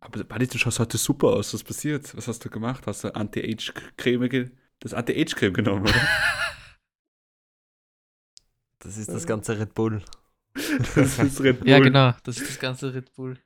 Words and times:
Aber 0.00 0.22
Buddy, 0.24 0.46
du 0.46 0.58
schaust 0.58 0.78
heute 0.78 0.96
super 0.96 1.28
aus. 1.28 1.54
Was 1.54 1.64
passiert? 1.64 2.16
Was 2.16 2.28
hast 2.28 2.44
du 2.44 2.50
gemacht? 2.50 2.86
Hast 2.86 3.04
du 3.04 3.14
Anti-Age-Creme 3.14 4.28
ge 4.28 4.50
das 4.80 4.94
Anti-Age-Creme 4.94 5.52
genommen, 5.52 5.82
oder? 5.82 5.94
Das 8.80 8.96
ist 8.96 9.08
das 9.08 9.26
ganze 9.26 9.58
Red 9.58 9.74
Bull. 9.74 10.02
Das 10.94 11.18
ist 11.18 11.40
Red 11.40 11.60
Bull. 11.60 11.68
Ja, 11.68 11.80
genau, 11.80 12.14
das 12.22 12.38
ist 12.38 12.48
das 12.48 12.58
ganze 12.60 12.94
Red 12.94 13.12
Bull. 13.14 13.36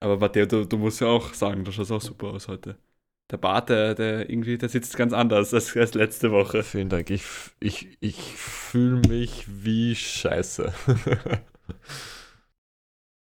Aber 0.00 0.18
Matteo, 0.18 0.44
du, 0.46 0.66
du 0.66 0.76
musst 0.76 1.00
ja 1.00 1.08
auch 1.08 1.32
sagen, 1.34 1.64
du 1.64 1.72
schaust 1.72 1.90
auch 1.90 2.02
super 2.02 2.28
aus 2.28 2.48
heute. 2.48 2.78
Der 3.30 3.38
Bart, 3.38 3.70
der, 3.70 3.94
der 3.94 4.30
irgendwie, 4.30 4.56
der 4.56 4.68
sitzt 4.68 4.96
ganz 4.96 5.12
anders 5.12 5.52
als, 5.52 5.76
als 5.76 5.94
letzte 5.94 6.30
Woche. 6.30 6.62
Vielen 6.62 6.88
Dank. 6.88 7.10
Ich, 7.10 7.24
ich, 7.60 7.96
ich 8.00 8.16
fühle 8.16 9.00
mich 9.08 9.46
wie 9.48 9.94
scheiße. 9.94 10.72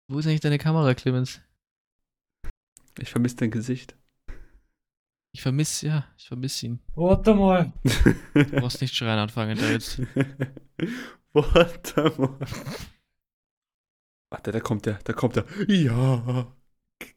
Wo 0.09 0.19
ist 0.19 0.27
eigentlich 0.27 0.41
deine 0.41 0.59
Kamera, 0.59 0.95
Clemens? 0.95 1.41
Ich 2.99 3.11
vermisse 3.11 3.37
dein 3.37 3.51
Gesicht. 3.51 3.97
Ich 5.33 5.43
vermisse, 5.43 5.87
ja, 5.87 6.07
ich 6.17 6.27
vermisse 6.27 6.67
ihn. 6.67 6.81
Warte 6.95 7.35
mal. 7.35 7.73
Du 8.35 8.45
brauchst 8.45 8.81
nicht 8.81 8.95
schreien 8.95 9.19
anfangen, 9.19 9.59
da 9.59 9.71
jetzt. 9.71 10.01
Warte 11.33 12.13
mal. 12.19 12.39
Warte, 14.31 14.53
da 14.53 14.61
kommt 14.61 14.87
der, 14.87 14.99
da 15.05 15.13
kommt 15.13 15.37
der. 15.37 15.45
Ja, 15.69 16.53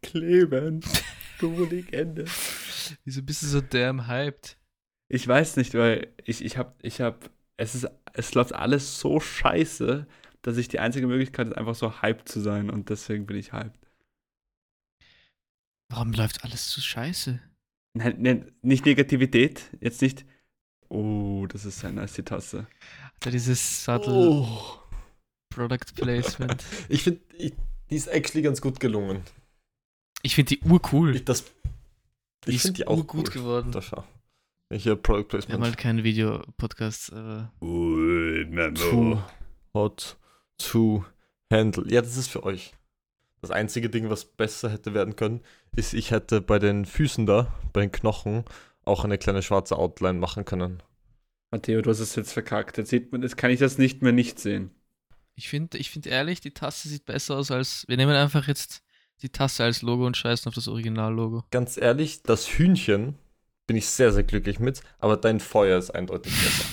Clemens, 0.01 1.03
du 1.39 1.65
Legende. 1.65 2.25
Wieso 3.03 3.23
bist 3.23 3.43
du 3.43 3.47
so 3.47 3.61
damn 3.61 4.07
hyped? 4.07 4.57
Ich 5.07 5.27
weiß 5.27 5.57
nicht, 5.57 5.73
weil 5.73 6.13
ich, 6.23 6.43
ich 6.43 6.57
hab, 6.57 6.77
ich 6.83 7.01
hab, 7.01 7.29
es 7.57 7.75
ist, 7.75 7.87
es 8.13 8.33
läuft 8.33 8.53
alles 8.53 8.99
so 8.99 9.19
scheiße, 9.19 10.07
dass 10.41 10.57
ich 10.57 10.67
die 10.67 10.79
einzige 10.79 11.07
Möglichkeit 11.07 11.47
ist, 11.47 11.57
einfach 11.57 11.75
so 11.75 12.01
hyped 12.01 12.29
zu 12.29 12.39
sein 12.39 12.69
und 12.69 12.89
deswegen 12.89 13.25
bin 13.25 13.37
ich 13.37 13.51
hyped. 13.51 13.80
Warum 15.91 16.13
läuft 16.13 16.43
alles 16.43 16.71
so 16.71 16.79
scheiße? 16.81 17.39
Nein, 17.93 18.15
nein, 18.19 18.51
nicht 18.61 18.85
Negativität, 18.85 19.69
jetzt 19.81 20.01
nicht. 20.01 20.25
Oh, 20.87 21.45
das 21.49 21.65
ist 21.65 21.79
sehr 21.79 21.91
nice, 21.91 22.21
Tasse. 22.25 22.65
Da 23.19 23.29
dieses 23.29 23.83
Subtle 23.83 24.13
oh. 24.13 24.79
Product 25.53 25.93
Placement. 25.95 26.63
Ich 26.89 27.03
finde, 27.03 27.21
die 27.37 27.95
ist 27.95 28.07
actually 28.07 28.41
ganz 28.41 28.61
gut 28.61 28.79
gelungen. 28.79 29.21
Ich 30.23 30.35
finde 30.35 30.55
die 30.55 30.61
urcool. 30.61 31.15
Ich, 31.15 31.25
das, 31.25 31.43
Die 32.45 32.51
ich 32.51 32.55
ist 32.57 32.61
finde 32.63 32.77
die 32.77 32.87
auch 32.87 32.97
urgut 32.97 33.27
cool. 33.27 33.33
geworden. 33.33 33.71
Da 33.71 33.81
schau. 33.81 34.05
Welcher 34.69 34.95
Product 34.95 35.17
Wir 35.17 35.19
haben 35.19 35.47
Placement? 35.47 35.63
halt 35.65 35.77
keinen 35.77 36.03
Videopodcast, 36.05 37.11
aber 37.11 37.51
Ui, 37.61 38.45
Too 38.73 39.21
hot 39.73 40.17
to 40.57 41.05
handle. 41.51 41.83
Ja, 41.91 42.01
das 42.01 42.15
ist 42.15 42.29
für 42.29 42.43
euch. 42.43 42.73
Das 43.41 43.51
einzige 43.51 43.89
Ding, 43.89 44.09
was 44.09 44.25
besser 44.25 44.69
hätte 44.69 44.93
werden 44.93 45.15
können, 45.15 45.41
ist, 45.75 45.93
ich 45.93 46.11
hätte 46.11 46.41
bei 46.41 46.59
den 46.59 46.85
Füßen 46.85 47.25
da, 47.25 47.51
bei 47.73 47.81
den 47.81 47.91
Knochen, 47.91 48.45
auch 48.85 49.03
eine 49.03 49.17
kleine 49.17 49.41
schwarze 49.41 49.77
Outline 49.77 50.19
machen 50.19 50.45
können. 50.45 50.83
Matteo, 51.49 51.81
du 51.81 51.89
hast 51.89 51.99
es 51.99 52.15
jetzt 52.15 52.33
verkackt. 52.33 52.77
Jetzt 52.77 52.89
sieht 52.89 53.11
man, 53.11 53.23
jetzt 53.23 53.37
kann 53.37 53.51
ich 53.51 53.59
das 53.59 53.77
nicht 53.77 54.01
mehr 54.01 54.11
nicht 54.11 54.39
sehen. 54.39 54.71
ich 55.35 55.49
finde 55.49 55.77
ich 55.77 55.89
find 55.89 56.05
ehrlich, 56.07 56.39
die 56.39 56.51
Tasse 56.51 56.87
sieht 56.87 57.05
besser 57.05 57.35
aus 57.35 57.51
als. 57.51 57.85
Wir 57.87 57.97
nehmen 57.97 58.15
einfach 58.15 58.47
jetzt 58.47 58.83
die 59.21 59.29
Tasse 59.29 59.63
als 59.63 59.81
Logo 59.81 60.05
und 60.05 60.17
scheißen 60.17 60.47
auf 60.47 60.55
das 60.55 60.67
Originallogo. 60.67 61.43
Ganz 61.51 61.77
ehrlich, 61.77 62.23
das 62.23 62.47
Hühnchen 62.47 63.15
bin 63.67 63.75
ich 63.75 63.87
sehr, 63.87 64.11
sehr 64.11 64.23
glücklich 64.23 64.59
mit, 64.59 64.81
aber 64.99 65.17
dein 65.17 65.39
Feuer 65.39 65.77
ist 65.77 65.91
eindeutig 65.91 66.33
besser. 66.33 66.65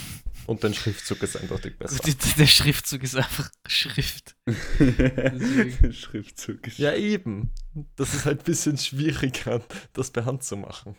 Und 0.48 0.64
dein 0.64 0.72
Schriftzug 0.72 1.22
ist 1.22 1.36
eindeutig 1.36 1.78
besser. 1.78 2.02
Der 2.38 2.46
Schriftzug 2.46 3.02
ist 3.02 3.14
einfach 3.14 3.50
Schrift. 3.66 4.34
Schriftzug. 5.90 6.78
Ja, 6.78 6.94
eben. 6.94 7.50
Das 7.96 8.14
ist 8.14 8.24
halt 8.24 8.40
ein 8.40 8.44
bisschen 8.44 8.78
schwieriger, 8.78 9.62
das 9.92 10.10
per 10.10 10.24
Hand 10.24 10.42
zu 10.44 10.56
machen. 10.56 10.96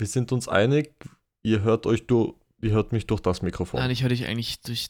Wir 0.00 0.08
sind 0.08 0.32
uns 0.32 0.48
einig, 0.48 0.96
ihr 1.44 1.62
hört 1.62 1.86
euch 1.86 2.08
durch, 2.08 2.34
ihr 2.60 2.72
hört 2.72 2.90
mich 2.90 3.06
durch 3.06 3.20
das 3.20 3.40
Mikrofon. 3.40 3.78
Nein, 3.78 3.92
ich 3.92 4.02
höre 4.02 4.08
dich 4.08 4.26
eigentlich 4.26 4.60
durch. 4.62 4.88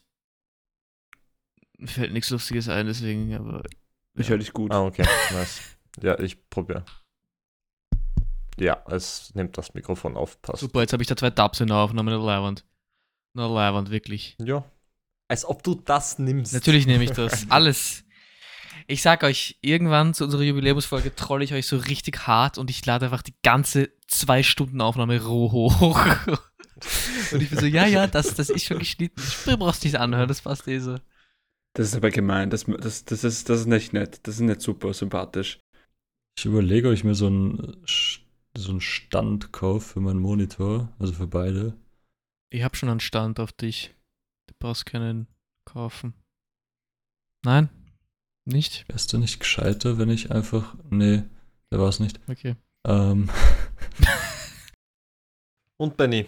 Mir 1.77 1.89
fällt 1.89 2.15
nichts 2.15 2.31
Lustiges 2.31 2.71
ein, 2.71 2.87
deswegen, 2.87 3.35
aber. 3.35 3.63
Ich 4.15 4.31
höre 4.31 4.39
dich 4.39 4.55
gut. 4.55 4.73
Ah, 4.73 4.87
okay, 4.87 5.07
nice. 5.33 5.61
Ja, 6.03 6.19
ich 6.19 6.49
probiere. 6.49 6.87
Ja, 8.59 8.83
es 8.89 9.35
nimmt 9.35 9.59
das 9.59 9.75
Mikrofon 9.75 10.17
auf, 10.17 10.41
passt. 10.41 10.61
Super, 10.61 10.81
jetzt 10.81 10.95
habe 10.95 11.03
ich 11.03 11.09
da 11.09 11.15
zwei 11.15 11.29
Dubs 11.29 11.61
in 11.61 11.67
der 11.67 11.77
Aufnahme, 11.77 12.11
na 12.11 12.17
Leihwand. 12.17 12.65
Na 13.35 13.47
Leihwand, 13.47 13.91
wirklich. 13.91 14.37
Ja. 14.43 14.65
Als 15.29 15.45
ob 15.45 15.63
du 15.63 15.75
das 15.75 16.19
nimmst. 16.19 16.53
Natürlich 16.53 16.87
nehme 16.87 17.05
ich 17.05 17.13
das. 17.13 17.47
Alles. 17.51 18.05
Ich 18.87 19.01
sag 19.01 19.23
euch, 19.23 19.59
irgendwann 19.63 20.13
zu 20.13 20.25
unserer 20.25 20.43
Jubiläumsfolge 20.43 21.15
troll 21.15 21.43
ich 21.43 21.55
euch 21.55 21.67
so 21.67 21.77
richtig 21.77 22.27
hart 22.27 22.59
und 22.59 22.69
ich 22.69 22.85
lade 22.85 23.07
einfach 23.07 23.23
die 23.23 23.35
ganze 23.43 23.91
zwei 24.09 24.43
Stunden 24.43 24.81
Aufnahme 24.81 25.23
roh 25.23 25.53
hoch. 25.53 26.07
Und 27.33 27.41
ich 27.41 27.49
bin 27.49 27.59
so, 27.59 27.67
ja, 27.67 27.87
ja, 27.87 28.07
das, 28.07 28.35
das 28.35 28.51
ist 28.51 28.65
schon 28.65 28.81
geschnitten. 28.81 29.23
Du 29.47 29.57
brauchst 29.57 29.85
nicht 29.85 29.97
anhören, 29.97 30.29
das 30.29 30.43
passt 30.43 30.67
eh 30.69 30.79
so. 30.79 30.99
Das 31.75 31.89
ist 31.89 31.97
aber 31.97 32.11
gemein. 32.11 32.51
Das, 32.51 32.65
das, 32.65 33.05
das, 33.05 33.25
ist, 33.25 33.49
das 33.49 33.61
ist 33.61 33.67
nicht 33.67 33.93
nett. 33.93 34.21
Das 34.25 34.35
ist 34.35 34.41
nicht 34.41 34.61
super 34.61 34.93
sympathisch. 34.93 35.61
Ich 36.37 36.45
überlege, 36.45 36.89
ob 36.89 36.95
ich 36.95 37.05
mir 37.05 37.15
so 37.15 37.27
einen, 37.27 37.85
so 38.57 38.71
einen 38.71 38.81
Stand 38.81 39.53
kaufe 39.53 39.95
für 39.95 40.01
meinen 40.01 40.21
Monitor, 40.21 40.93
also 40.99 41.13
für 41.13 41.27
beide. 41.27 41.75
Ich 42.53 42.63
hab 42.63 42.77
schon 42.77 42.89
einen 42.91 43.01
Stand 43.01 43.41
auf 43.41 43.53
dich. 43.53 43.95
Du 44.47 44.55
brauchst 44.59 44.87
keinen 44.87 45.27
kaufen. 45.65 46.15
Nein? 47.45 47.69
Nicht? 48.45 48.85
Wär's 48.89 49.07
du 49.07 49.19
nicht 49.19 49.41
gescheiter, 49.41 49.99
wenn 49.99 50.11
ich 50.11 50.31
einfach. 50.31 50.75
Nee, 50.91 51.23
der 51.71 51.79
war 51.81 51.89
es 51.89 52.01
nicht. 52.01 52.21
Okay. 52.29 52.57
Ähm, 52.87 53.31
Und 55.79 55.97
Benny, 55.97 56.27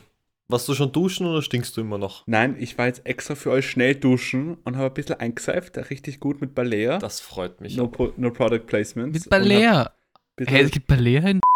warst 0.49 0.67
du 0.69 0.75
schon 0.75 0.93
duschen 0.93 1.27
oder 1.27 1.43
stinkst 1.43 1.77
du 1.77 1.81
immer 1.83 1.99
noch? 1.99 2.27
Nein, 2.27 2.56
ich 2.59 2.79
war 2.79 2.87
jetzt 2.87 3.05
extra 3.06 3.35
für 3.35 3.51
euch 3.51 3.69
schnell 3.69 3.95
duschen 3.95 4.55
und 4.65 4.77
habe 4.77 4.87
ein 4.87 4.95
bisschen 4.95 5.21
eingeseift. 5.21 5.77
Richtig 5.91 6.21
gut 6.21 6.41
mit 6.41 6.55
Balea. 6.55 6.99
Das 6.99 7.21
freut 7.21 7.61
mich. 7.61 7.77
No, 7.77 7.89
po- 7.89 8.12
no 8.17 8.31
Product 8.33 8.61
Placements. 8.67 9.21
Mit 9.21 9.31
Balea. 9.31 9.93
Hey, 10.41 10.62
es 10.62 10.71
gibt 10.71 10.87
Balea 10.87 11.29
in. 11.29 11.41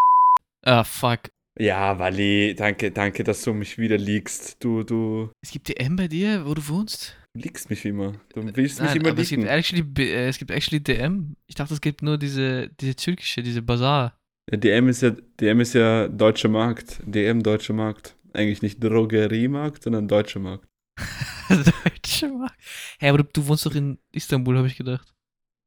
Ah, 0.65 0.83
fuck. 0.83 1.21
Ja, 1.59 1.99
Wally, 1.99 2.55
danke, 2.55 2.91
danke, 2.93 3.25
dass 3.25 3.43
du 3.43 3.53
mich 3.53 3.79
wieder 3.79 3.99
liegst. 3.99 4.63
Du, 4.63 4.85
du 4.85 5.31
Es 5.43 5.51
gibt 5.51 5.69
DM 5.69 5.97
bei 5.97 6.07
dir, 6.09 6.47
wo 6.47 6.55
du 6.55 6.67
wohnst? 6.69 7.17
liegst 7.35 7.71
mich 7.71 7.85
immer. 7.85 8.13
Du 8.35 8.43
willst 8.57 8.81
mich 8.81 8.89
Nein, 8.89 8.97
immer 9.01 9.11
aber 9.11 9.21
es 9.23 9.29
gibt, 9.29 9.43
liegen. 9.43 9.49
actually, 9.53 9.85
äh, 9.99 10.29
es 10.29 10.39
gibt 10.39 10.51
actually 10.51 10.81
DM. 10.83 11.37
Ich 11.47 11.55
dachte, 11.55 11.75
es 11.75 11.81
gibt 11.81 12.03
nur 12.03 12.19
diese, 12.19 12.69
diese 12.81 12.97
türkische, 12.97 13.43
diese 13.43 13.63
Bazaar. 13.63 14.19
Ja, 14.51 14.57
DM 14.57 14.89
ist 14.89 15.03
ja, 15.03 15.11
DM 15.11 15.61
ist 15.61 15.75
ja 15.75 16.09
deutscher 16.09 16.49
Markt. 16.49 17.01
DM 17.07 17.43
deutscher 17.43 17.75
Markt. 17.75 18.17
Eigentlich 18.33 18.63
nicht 18.63 18.83
Drogeriemarkt, 18.83 19.83
sondern 19.83 20.09
deutscher 20.09 20.41
Markt. 20.41 20.67
Deutsche 21.49 22.29
Markt. 22.29 22.59
Hey, 22.99 23.09
aber 23.11 23.19
du, 23.19 23.25
du 23.33 23.47
wohnst 23.47 23.65
doch 23.67 23.75
in 23.75 23.99
Istanbul, 24.13 24.57
habe 24.59 24.67
ich 24.67 24.77
gedacht. 24.77 25.15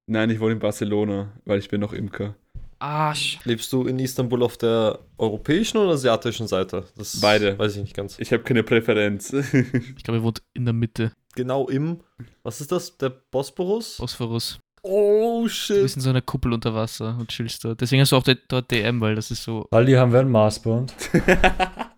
Nein, 0.07 0.29
ich 0.29 0.39
wohne 0.39 0.53
in 0.53 0.59
Barcelona, 0.59 1.33
weil 1.45 1.59
ich 1.59 1.69
bin 1.69 1.79
noch 1.81 1.93
Imker. 1.93 2.35
Ah, 2.83 3.13
sch 3.13 3.37
Lebst 3.45 3.71
du 3.73 3.85
in 3.85 3.99
Istanbul 3.99 4.41
auf 4.41 4.57
der 4.57 4.97
europäischen 5.19 5.77
oder 5.77 5.91
asiatischen 5.91 6.47
Seite? 6.47 6.85
Das 6.97 7.19
Beide. 7.19 7.57
Weiß 7.59 7.75
ich 7.75 7.81
nicht 7.83 7.95
ganz. 7.95 8.17
Ich 8.17 8.33
habe 8.33 8.41
keine 8.43 8.63
Präferenz. 8.63 9.31
Ich 9.97 10.03
glaube, 10.03 10.19
er 10.19 10.23
wohnt 10.23 10.41
in 10.55 10.65
der 10.65 10.73
Mitte. 10.73 11.11
Genau 11.35 11.67
im, 11.69 11.99
was 12.43 12.59
ist 12.59 12.71
das? 12.71 12.97
Der 12.97 13.09
Bosporus? 13.09 13.97
Bosporus. 13.97 14.59
Oh 14.83 15.41
Du 15.43 15.49
shit. 15.49 15.83
bist 15.83 15.95
in 15.97 16.01
so 16.01 16.09
einer 16.09 16.21
Kuppel 16.23 16.51
unter 16.53 16.73
Wasser 16.73 17.15
und 17.19 17.29
chillst 17.29 17.63
dort. 17.63 17.79
Deswegen 17.81 18.01
hast 18.01 18.13
du 18.13 18.15
auch 18.15 18.23
dort- 18.47 18.71
DM, 18.71 18.99
weil 18.99 19.13
das 19.13 19.29
ist 19.29 19.43
so. 19.43 19.67
Aldi 19.69 19.93
haben 19.93 20.11
wir 20.11 20.19
einen 20.21 20.31
Maßband. 20.31 20.91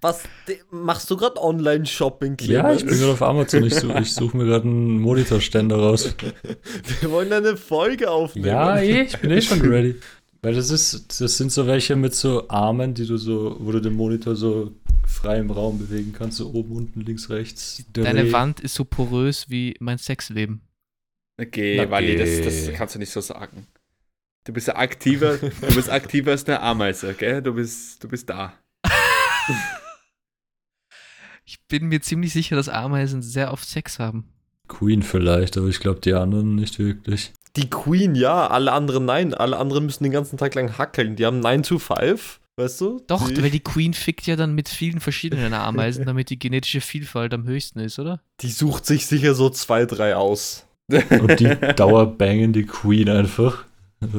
Was 0.00 0.22
machst 0.70 1.10
du 1.10 1.16
gerade 1.16 1.40
Online-Shopping, 1.40 2.38
Ja, 2.40 2.72
ich 2.72 2.86
bin 2.86 2.98
gerade 2.98 3.12
auf 3.12 3.22
Amazon. 3.22 3.64
Ich, 3.64 3.74
such, 3.74 3.94
ich 4.00 4.14
suche 4.14 4.36
mir 4.36 4.46
gerade 4.46 4.64
einen 4.66 4.98
Monitorständer 4.98 5.76
raus. 5.76 6.14
Wir 7.00 7.10
wollen 7.10 7.32
eine 7.32 7.56
Folge 7.56 8.10
aufnehmen. 8.10 8.46
Ja, 8.46 8.78
eh, 8.78 9.02
ich 9.02 9.18
bin 9.18 9.30
eh 9.30 9.42
schon 9.42 9.60
ready. 9.68 9.96
Weil 10.40 10.54
das 10.54 10.70
ist, 10.70 11.20
das 11.20 11.36
sind 11.36 11.52
so 11.52 11.66
welche 11.66 11.94
mit 11.94 12.14
so 12.14 12.48
Armen, 12.48 12.94
die 12.94 13.06
du 13.06 13.16
so, 13.16 13.56
wo 13.60 13.70
du 13.72 13.80
den 13.80 13.94
Monitor 13.94 14.34
so 14.34 14.72
frei 15.06 15.38
im 15.38 15.50
Raum 15.50 15.78
bewegen 15.78 16.12
kannst, 16.16 16.38
so 16.38 16.50
oben, 16.52 16.74
unten, 16.74 17.02
links, 17.02 17.30
rechts. 17.30 17.84
Deine 17.92 18.24
Dreh. 18.24 18.32
Wand 18.32 18.58
ist 18.58 18.74
so 18.74 18.84
porös 18.84 19.50
wie 19.50 19.76
mein 19.78 19.98
Sexleben. 19.98 20.62
Okay, 21.40 21.76
Na, 21.76 21.90
Wally, 21.90 22.16
das, 22.16 22.28
geh. 22.28 22.44
das 22.44 22.72
kannst 22.72 22.94
du 22.94 22.98
nicht 22.98 23.12
so 23.12 23.20
sagen. 23.20 23.66
Du 24.44 24.52
bist 24.52 24.74
aktiver, 24.74 25.36
du 25.36 25.74
bist 25.74 25.90
aktiver 25.90 26.32
als 26.32 26.44
eine 26.46 26.60
Ameise, 26.60 27.14
gell? 27.14 27.40
Du 27.42 27.54
bist, 27.54 28.02
du 28.02 28.08
bist 28.08 28.28
da. 28.28 28.54
Ich 31.44 31.60
bin 31.68 31.86
mir 31.86 32.00
ziemlich 32.00 32.32
sicher, 32.32 32.56
dass 32.56 32.68
Ameisen 32.68 33.22
sehr 33.22 33.52
oft 33.52 33.68
Sex 33.68 33.98
haben. 33.98 34.28
Queen 34.68 35.02
vielleicht, 35.02 35.56
aber 35.56 35.68
ich 35.68 35.80
glaube 35.80 36.00
die 36.00 36.14
anderen 36.14 36.54
nicht 36.54 36.78
wirklich. 36.78 37.32
Die 37.56 37.68
Queen, 37.68 38.14
ja, 38.14 38.46
alle 38.46 38.72
anderen 38.72 39.04
nein. 39.04 39.34
Alle 39.34 39.58
anderen 39.58 39.84
müssen 39.84 40.04
den 40.04 40.12
ganzen 40.12 40.38
Tag 40.38 40.54
lang 40.54 40.78
hackeln. 40.78 41.16
Die 41.16 41.26
haben 41.26 41.40
9 41.40 41.62
to 41.64 41.78
5, 41.78 42.40
weißt 42.56 42.80
du? 42.80 43.02
Doch, 43.06 43.28
die, 43.28 43.42
weil 43.42 43.50
die 43.50 43.60
Queen 43.60 43.92
fickt 43.92 44.26
ja 44.26 44.36
dann 44.36 44.54
mit 44.54 44.70
vielen 44.70 45.00
verschiedenen 45.00 45.52
Ameisen, 45.52 46.06
damit 46.06 46.30
die 46.30 46.38
genetische 46.38 46.80
Vielfalt 46.80 47.34
am 47.34 47.44
höchsten 47.44 47.80
ist, 47.80 47.98
oder? 47.98 48.20
die 48.40 48.50
sucht 48.50 48.86
sich 48.86 49.06
sicher 49.06 49.34
so 49.34 49.50
zwei, 49.50 49.84
drei 49.84 50.16
aus. 50.16 50.64
Und 50.88 51.40
die 51.40 51.54
dauerbangen 51.76 52.52
die 52.52 52.64
Queen 52.64 53.08
einfach. 53.08 53.64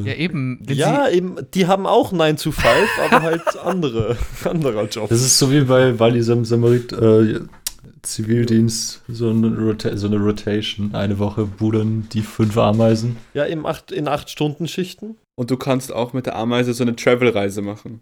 Ja, 0.03 0.13
eben. 0.13 0.59
Wenn 0.63 0.77
ja, 0.77 1.09
eben, 1.09 1.35
die 1.53 1.67
haben 1.67 1.85
auch 1.85 2.11
9 2.11 2.37
to 2.37 2.51
5, 2.51 2.67
aber 3.05 3.21
halt 3.21 3.57
andere, 3.63 4.17
anderer 4.43 4.87
Job. 4.87 5.09
Das 5.09 5.21
ist 5.21 5.37
so 5.37 5.51
wie 5.51 5.61
bei 5.61 5.99
Wally 5.99 6.21
Sam 6.21 6.45
Samarit 6.45 6.91
äh, 6.93 7.41
Zivildienst, 8.01 9.01
so 9.07 9.29
eine, 9.29 9.55
Rota 9.57 9.95
so 9.95 10.07
eine 10.07 10.17
Rotation. 10.17 10.93
Eine 10.93 11.19
Woche 11.19 11.45
budern 11.45 12.07
die 12.11 12.21
fünf 12.21 12.57
Ameisen. 12.57 13.17
Ja, 13.33 13.45
im 13.45 13.65
acht, 13.65 13.91
in 13.91 14.07
8-Stunden-Schichten. 14.07 15.15
Und 15.35 15.51
du 15.51 15.57
kannst 15.57 15.91
auch 15.93 16.13
mit 16.13 16.25
der 16.25 16.35
Ameise 16.35 16.73
so 16.73 16.83
eine 16.83 16.95
Travel-Reise 16.95 17.61
machen. 17.61 18.01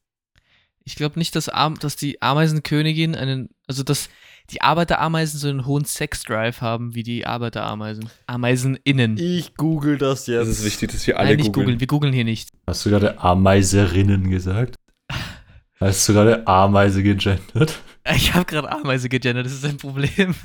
Ich 0.84 0.96
glaube 0.96 1.20
nicht, 1.20 1.36
dass, 1.36 1.50
Am 1.50 1.78
dass 1.78 1.96
die 1.96 2.22
Ameisenkönigin 2.22 3.16
einen, 3.16 3.50
also 3.68 3.84
dass 3.84 4.10
die 4.52 4.62
Arbeiterameisen 4.62 5.40
so 5.40 5.48
einen 5.48 5.66
hohen 5.66 5.86
Sex-Drive 5.86 6.62
haben 6.62 6.94
wie 6.94 7.04
die 7.04 7.26
Arbeiterameisen. 7.26 8.10
Ameiseninnen. 8.28 9.18
Ich 9.18 9.56
google 9.56 9.98
das 9.98 10.28
jetzt. 10.28 10.42
Das 10.42 10.60
ist 10.60 10.66
wichtig, 10.66 10.92
dass 10.92 11.08
wir 11.08 11.18
alle 11.18 11.30
Nein, 11.30 11.38
nicht 11.38 11.48
googeln. 11.48 11.66
googeln, 11.66 11.80
wir 11.80 11.88
googeln 11.88 12.14
hier 12.14 12.26
nicht. 12.26 12.50
Hast 12.68 12.86
du 12.86 12.90
gerade 12.90 13.20
Ameiserinnen 13.20 14.30
gesagt? 14.30 14.76
Hast 15.80 16.08
du 16.08 16.14
gerade 16.14 16.46
Ameise 16.48 17.02
gegendert? 17.02 17.80
Ich 18.14 18.34
habe 18.34 18.46
gerade 18.46 18.72
Ameise 18.72 19.10
gegendert, 19.10 19.46
das 19.46 19.54
ist 19.54 19.66
ein 19.66 19.78
Problem. 19.78 20.36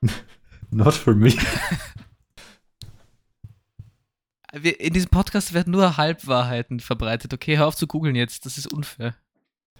Not 0.70 0.94
for 0.94 1.14
me. 1.14 1.32
Wir, 4.56 4.78
in 4.78 4.92
diesem 4.92 5.10
Podcast 5.10 5.52
werden 5.52 5.72
nur 5.72 5.96
Halbwahrheiten 5.96 6.78
verbreitet. 6.78 7.34
Okay, 7.34 7.58
hör 7.58 7.66
auf 7.66 7.74
zu 7.74 7.88
googeln 7.88 8.14
jetzt, 8.14 8.46
das 8.46 8.56
ist 8.56 8.72
unfair. 8.72 9.16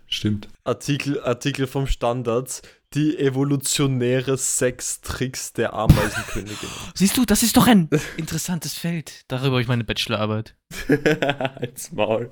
Stimmt. 0.06 0.48
Artikel, 0.64 1.22
Artikel 1.22 1.66
vom 1.66 1.86
Standards. 1.86 2.62
Die 2.94 3.18
evolutionäre 3.18 4.38
Sextricks 4.38 5.52
der 5.52 5.74
Ameisenkönigin. 5.74 6.68
Siehst 6.94 7.16
du, 7.16 7.24
das 7.24 7.42
ist 7.42 7.56
doch 7.56 7.66
ein 7.66 7.88
interessantes 8.16 8.74
Feld. 8.74 9.24
Darüber 9.26 9.52
habe 9.52 9.62
ich 9.62 9.68
meine 9.68 9.82
Bachelorarbeit. 9.82 10.54
Als 11.56 11.90
Maul. 11.92 12.30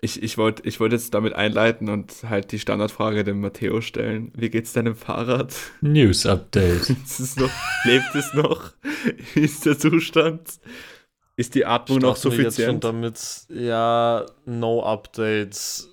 Ich, 0.00 0.22
ich 0.22 0.36
wollte 0.36 0.62
ich 0.68 0.80
wollt 0.80 0.92
jetzt 0.92 1.14
damit 1.14 1.34
einleiten 1.34 1.88
und 1.88 2.12
halt 2.28 2.52
die 2.52 2.58
Standardfrage 2.58 3.24
dem 3.24 3.40
Matteo 3.40 3.80
stellen. 3.80 4.32
Wie 4.36 4.50
geht's 4.50 4.72
deinem 4.72 4.96
Fahrrad? 4.96 5.54
News 5.80 6.26
Update. 6.26 6.90
Ist 7.04 7.20
es 7.20 7.36
noch, 7.36 7.50
lebt 7.84 8.14
es 8.14 8.34
noch? 8.34 8.72
Wie 9.34 9.40
ist 9.40 9.64
der 9.64 9.78
Zustand? 9.78 10.60
Ist 11.36 11.54
die 11.54 11.66
Atmung 11.66 11.98
noch 11.98 12.02
wir 12.02 12.14
jetzt 12.14 12.22
schon 12.22 12.32
suffizient? 12.32 12.84
damit, 12.84 13.46
ja, 13.48 14.26
no 14.44 14.82
updates. 14.82 15.88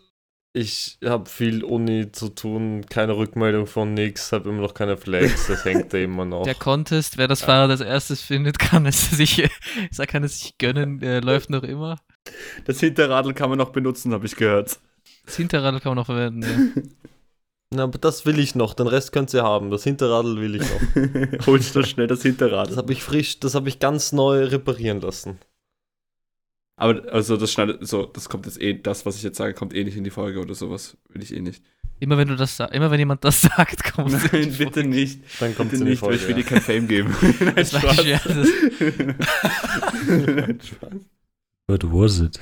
Ich 0.56 1.00
habe 1.04 1.28
viel 1.28 1.64
Uni 1.64 2.12
zu 2.12 2.30
tun, 2.30 2.86
keine 2.88 3.18
Rückmeldung 3.18 3.66
von 3.66 3.96
nix, 3.96 4.32
habe 4.32 4.50
immer 4.50 4.62
noch 4.62 4.76
keine 4.76 4.98
Flex, 4.98 5.48
das 5.48 5.66
hängt 5.66 5.92
da 5.92 5.98
immer 5.98 6.26
noch. 6.26 6.44
Der 6.44 6.54
Contest, 6.54 7.18
wer 7.18 7.28
das 7.28 7.42
Fahrrad 7.42 7.72
als 7.72 7.82
erstes 7.82 8.22
findet, 8.22 8.60
kann 8.60 8.86
es 8.86 9.10
sich, 9.10 9.50
kann 10.08 10.24
es 10.24 10.40
sich 10.40 10.60
gönnen, 10.60 11.00
der 11.00 11.22
läuft 11.22 11.50
noch 11.50 11.64
immer. 11.64 11.98
Das 12.66 12.80
Hinterradl 12.80 13.34
kann 13.34 13.50
man 13.50 13.58
noch 13.58 13.72
benutzen, 13.72 14.14
habe 14.14 14.28
ich 14.28 14.36
gehört. 14.36 14.80
Das 15.26 15.38
Hinterrad 15.38 15.82
kann 15.82 15.90
man 15.92 15.98
noch 15.98 16.06
verwenden. 16.06 16.74
Ja. 16.76 16.82
Na, 17.76 17.84
aber 17.86 17.98
das 17.98 18.28
will 18.28 18.38
ich 18.38 18.54
noch, 18.54 18.76
den 18.76 18.86
Rest 18.86 19.12
könnt 19.12 19.34
ihr 19.34 19.42
haben. 19.42 19.72
Das 19.72 19.84
Hinterradl 19.84 20.40
will 20.40 20.56
ich 20.56 20.62
noch. 20.62 21.46
Holst 21.48 21.76
du 21.76 21.84
schnell 21.84 22.06
das 22.06 22.20
Das 22.20 22.24
Hinterrad. 22.28 22.78
habe 22.78 22.94
ich 22.94 23.02
frisch, 23.02 23.40
das 23.40 23.56
habe 23.56 23.70
ich 23.70 23.80
ganz 23.80 24.12
neu 24.12 24.44
reparieren 24.46 25.02
lassen. 25.02 25.40
Aber 26.76 27.12
also 27.14 27.38
das 27.38 27.52
schneidet, 27.52 27.88
so, 27.88 28.06
das 28.06 28.30
kommt 28.30 28.46
jetzt 28.48 28.60
eh, 28.60 28.74
das, 28.74 29.06
was 29.06 29.16
ich 29.18 29.24
jetzt 29.24 29.38
sage, 29.38 29.54
kommt 29.54 29.74
eh 29.76 29.84
nicht 29.84 29.96
in 29.96 30.04
die 30.04 30.10
Folge 30.10 30.40
oder 30.40 30.56
sowas. 30.56 30.98
Will 31.10 31.22
ich 31.22 31.34
eh 31.34 31.40
nicht. 31.40 31.62
Immer 32.00 32.18
wenn 32.18 32.28
du 32.28 32.36
das 32.36 32.60
immer 32.60 32.90
wenn 32.92 33.00
jemand 33.00 33.24
das 33.24 33.42
sagt, 33.42 33.84
kommt 33.94 34.12
es 34.12 34.24
in 34.26 34.30
die 34.32 34.38
Nein, 34.50 34.58
bitte 34.58 34.74
Folge. 34.82 34.90
nicht. 34.90 35.20
Dann 35.40 35.56
kommt 35.56 35.72
es 35.72 35.80
Bitte 35.80 35.84
in 35.84 35.86
die 35.86 35.92
nicht, 35.92 36.02
weil 36.02 36.18
Folge. 36.18 36.22
ich 36.22 36.28
will 36.28 36.36
dir 36.36 36.42
ja. 36.42 36.48
kein 36.48 36.62
Fame 36.62 36.88
geben. 36.88 37.16
Nein, 37.40 37.56
Das 37.56 37.70
Spaß. 37.72 38.06
ja, 38.06 38.20
das- 38.24 38.48
Nein, 40.08 40.60
Spaß. 40.62 40.94
What 41.68 41.84
was 41.94 42.20
it? 42.20 42.40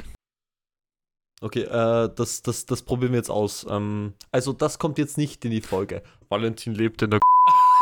Okay, 1.41 1.63
äh, 1.63 2.09
das, 2.15 2.41
das, 2.43 2.65
das 2.67 2.81
probieren 2.83 3.11
wir 3.13 3.17
jetzt 3.17 3.31
aus. 3.31 3.65
Ähm, 3.69 4.13
also 4.31 4.53
das 4.53 4.77
kommt 4.79 4.97
jetzt 4.99 5.17
nicht 5.17 5.43
in 5.43 5.51
die 5.51 5.61
Folge. 5.61 6.03
Valentin 6.29 6.73
lebt 6.75 7.01
in 7.01 7.09
der 7.11 7.19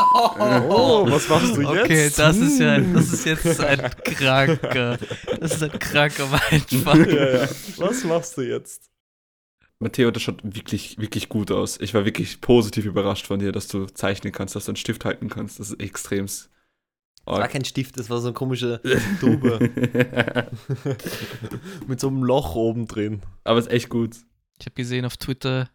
Oh, 0.01 1.05
was 1.09 1.27
machst 1.27 1.55
du 1.57 1.61
jetzt? 1.61 1.83
Okay, 1.83 2.11
das 2.15 2.37
ist 2.37 2.59
ja, 2.59 2.73
ein- 2.73 2.93
das 2.93 3.11
ist 3.11 3.25
jetzt 3.25 3.59
ein 3.59 3.79
kranker, 4.03 4.97
das 5.39 5.55
ist 5.55 5.63
ein 5.63 5.77
kranker 5.79 6.27
Mindfuck. 6.51 7.07
ja, 7.07 7.41
ja. 7.41 7.49
Was 7.77 8.03
machst 8.05 8.37
du 8.37 8.41
jetzt? 8.41 8.89
Matteo, 9.79 10.11
das 10.11 10.23
schaut 10.23 10.41
wirklich, 10.43 10.97
wirklich 10.97 11.29
gut 11.29 11.51
aus. 11.51 11.79
Ich 11.79 11.93
war 11.93 12.03
wirklich 12.05 12.41
positiv 12.41 12.85
überrascht 12.85 13.27
von 13.27 13.39
dir, 13.39 13.51
dass 13.51 13.67
du 13.67 13.85
zeichnen 13.87 14.33
kannst, 14.33 14.55
dass 14.55 14.65
du 14.65 14.71
einen 14.71 14.75
Stift 14.77 15.05
halten 15.05 15.29
kannst. 15.29 15.59
Das 15.59 15.69
ist 15.71 15.79
extremst. 15.81 16.49
Das 17.25 17.37
war 17.37 17.47
kein 17.47 17.63
Stift, 17.65 17.97
das 17.99 18.09
war 18.09 18.19
so 18.19 18.27
eine 18.29 18.33
komische 18.33 18.81
Tube 19.19 19.59
mit 21.87 21.99
so 21.99 22.07
einem 22.07 22.23
Loch 22.23 22.55
oben 22.55 22.87
drin. 22.87 23.21
Aber 23.43 23.59
ist 23.59 23.69
echt 23.71 23.89
gut. 23.89 24.15
Ich 24.59 24.65
habe 24.65 24.75
gesehen 24.75 25.05
auf 25.05 25.15
Twitter, 25.17 25.69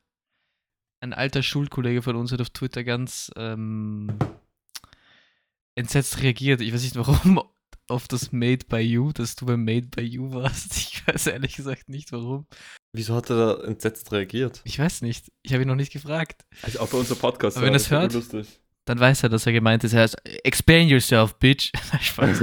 ein 1.04 1.12
alter 1.12 1.42
Schulkollege 1.42 2.02
von 2.02 2.16
uns 2.16 2.32
hat 2.32 2.40
auf 2.40 2.50
Twitter 2.50 2.82
ganz 2.82 3.30
ähm, 3.36 4.12
entsetzt 5.74 6.22
reagiert. 6.22 6.60
Ich 6.62 6.72
weiß 6.72 6.82
nicht 6.82 6.96
warum 6.96 7.42
auf 7.88 8.08
das 8.08 8.32
Made 8.32 8.64
by 8.68 8.78
You, 8.78 9.12
dass 9.12 9.36
du 9.36 9.44
beim 9.46 9.64
Made 9.64 9.88
by 9.94 10.02
You 10.02 10.32
warst. 10.32 10.74
Ich 11.04 11.06
weiß 11.06 11.26
ehrlich 11.26 11.54
gesagt 11.54 11.90
nicht 11.90 12.12
warum. 12.12 12.46
Wieso 12.94 13.14
hat 13.14 13.28
er 13.28 13.36
da 13.58 13.64
entsetzt 13.64 14.10
reagiert? 14.10 14.62
Ich 14.64 14.78
weiß 14.78 15.02
nicht. 15.02 15.30
Ich 15.42 15.52
habe 15.52 15.64
ihn 15.64 15.68
noch 15.68 15.74
nicht 15.74 15.92
gefragt. 15.92 16.46
Also 16.62 16.80
auch 16.80 16.88
bei 16.88 16.96
unserem 16.96 17.18
Podcast. 17.18 17.58
Aber 17.58 17.66
wenn 17.66 17.74
ja, 17.74 17.76
er's 17.76 17.82
das 17.82 17.90
hört- 17.90 18.14
ist 18.14 18.32
lustig. 18.32 18.60
Dann 18.86 18.98
weiß 19.00 19.22
er, 19.22 19.28
dass 19.28 19.44
er 19.44 19.52
gemeint 19.52 19.84
ist. 19.84 19.92
Er 19.92 20.00
heißt, 20.02 20.16
explain 20.44 20.88
yourself, 20.88 21.34
bitch. 21.38 21.72
Spaß. 22.00 22.40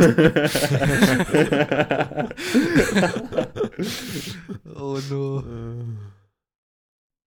oh 4.75 5.00
no. 5.10 5.44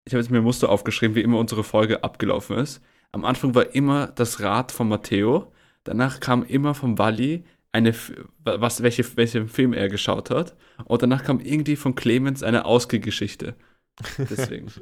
Ich 0.09 0.13
habe 0.15 0.23
jetzt 0.23 0.31
mir 0.31 0.39
ein 0.39 0.43
Muster 0.43 0.69
aufgeschrieben, 0.69 1.15
wie 1.15 1.21
immer 1.21 1.37
unsere 1.37 1.63
Folge 1.63 2.03
abgelaufen 2.03 2.57
ist. 2.57 2.81
Am 3.11 3.25
Anfang 3.25 3.53
war 3.53 3.75
immer 3.75 4.07
das 4.07 4.39
Rad 4.39 4.71
von 4.71 4.87
Matteo. 4.89 5.51
Danach 5.83 6.19
kam 6.19 6.41
immer 6.41 6.73
vom 6.73 6.97
Wally 6.97 7.43
eine, 7.71 7.93
was, 8.43 8.81
welche, 8.81 9.05
welchen 9.17 9.47
Film 9.47 9.71
er 9.71 9.87
geschaut 9.87 10.31
hat. 10.31 10.55
Und 10.85 11.03
danach 11.03 11.23
kam 11.23 11.39
irgendwie 11.39 11.75
von 11.75 11.93
Clemens 11.93 12.41
eine 12.41 12.65
Ausgegeschichte. 12.65 13.55
Deswegen. 14.17 14.71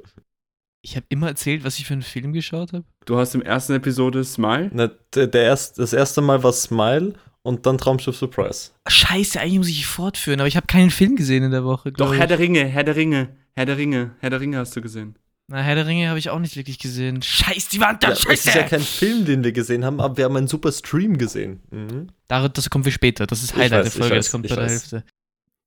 Ich 0.83 0.95
habe 0.95 1.05
immer 1.09 1.27
erzählt, 1.27 1.65
was 1.65 1.79
ich 1.79 1.85
für 1.85 1.93
einen 1.93 2.03
Film 2.03 2.31
geschaut 2.31 2.71
habe. 2.71 2.85
du 3.05 3.17
hast 3.17 3.35
im 3.35 3.41
ersten 3.41 3.73
Episode 3.73 4.23
Smile. 4.23 4.69
Na, 4.71 4.89
der, 5.13 5.27
der 5.27 5.43
erst, 5.43 5.79
das 5.79 5.91
erste 5.91 6.21
Mal 6.21 6.43
war 6.43 6.53
Smile 6.53 7.13
und 7.41 7.65
dann 7.65 7.77
Traumschiff 7.77 8.15
Surprise. 8.15 8.71
Scheiße, 8.87 9.41
eigentlich 9.41 9.57
muss 9.57 9.69
ich 9.69 9.85
fortführen, 9.85 10.39
aber 10.39 10.47
ich 10.47 10.55
habe 10.55 10.67
keinen 10.67 10.91
Film 10.91 11.17
gesehen 11.17 11.43
in 11.43 11.51
der 11.51 11.65
Woche. 11.65 11.91
Doch, 11.91 12.13
ich. 12.13 12.19
Herr 12.19 12.27
der 12.27 12.39
Ringe, 12.39 12.63
Herr 12.63 12.85
der 12.85 12.95
Ringe, 12.95 13.35
Herr 13.57 13.65
der 13.65 13.75
Ringe, 13.75 14.15
Herr 14.19 14.29
der 14.29 14.39
Ringe 14.39 14.59
hast 14.59 14.77
du 14.77 14.81
gesehen. 14.81 15.17
Na, 15.49 15.61
Herr 15.61 15.75
der 15.75 15.87
Ringe 15.87 16.09
habe 16.09 16.19
ich 16.19 16.29
auch 16.29 16.39
nicht 16.39 16.57
wirklich 16.57 16.77
gesehen. 16.77 17.21
Scheiß 17.21 17.69
die 17.69 17.79
Wand 17.79 18.03
da, 18.03 18.09
Ja, 18.09 18.15
scheiße! 18.15 18.49
ist 18.49 18.55
ja 18.55 18.63
kein 18.63 18.81
Film, 18.81 19.23
den 19.23 19.43
wir 19.45 19.53
gesehen 19.53 19.85
haben, 19.85 20.01
aber 20.01 20.17
wir 20.17 20.25
haben 20.25 20.35
einen 20.35 20.47
super 20.47 20.73
Stream 20.73 21.17
gesehen. 21.17 21.61
Mhm. 21.71 22.07
Dar- 22.27 22.49
das 22.49 22.69
kommt 22.69 22.83
für 22.83 22.91
später. 22.91 23.25
Das 23.27 23.41
ist 23.41 23.51
Ich 23.51 23.55
Highlight 23.57 23.85
weiß, 23.85 23.93
der 23.93 24.01
Folge. 24.01 24.05
ich 24.15 24.17
weiß, 24.19 24.25
das 24.25 24.31
kommt 24.31 24.45
ich 24.45 24.49
bei 24.49 24.55
der 24.57 24.65
weiß. 24.65 24.71
Hälfte. 24.91 25.03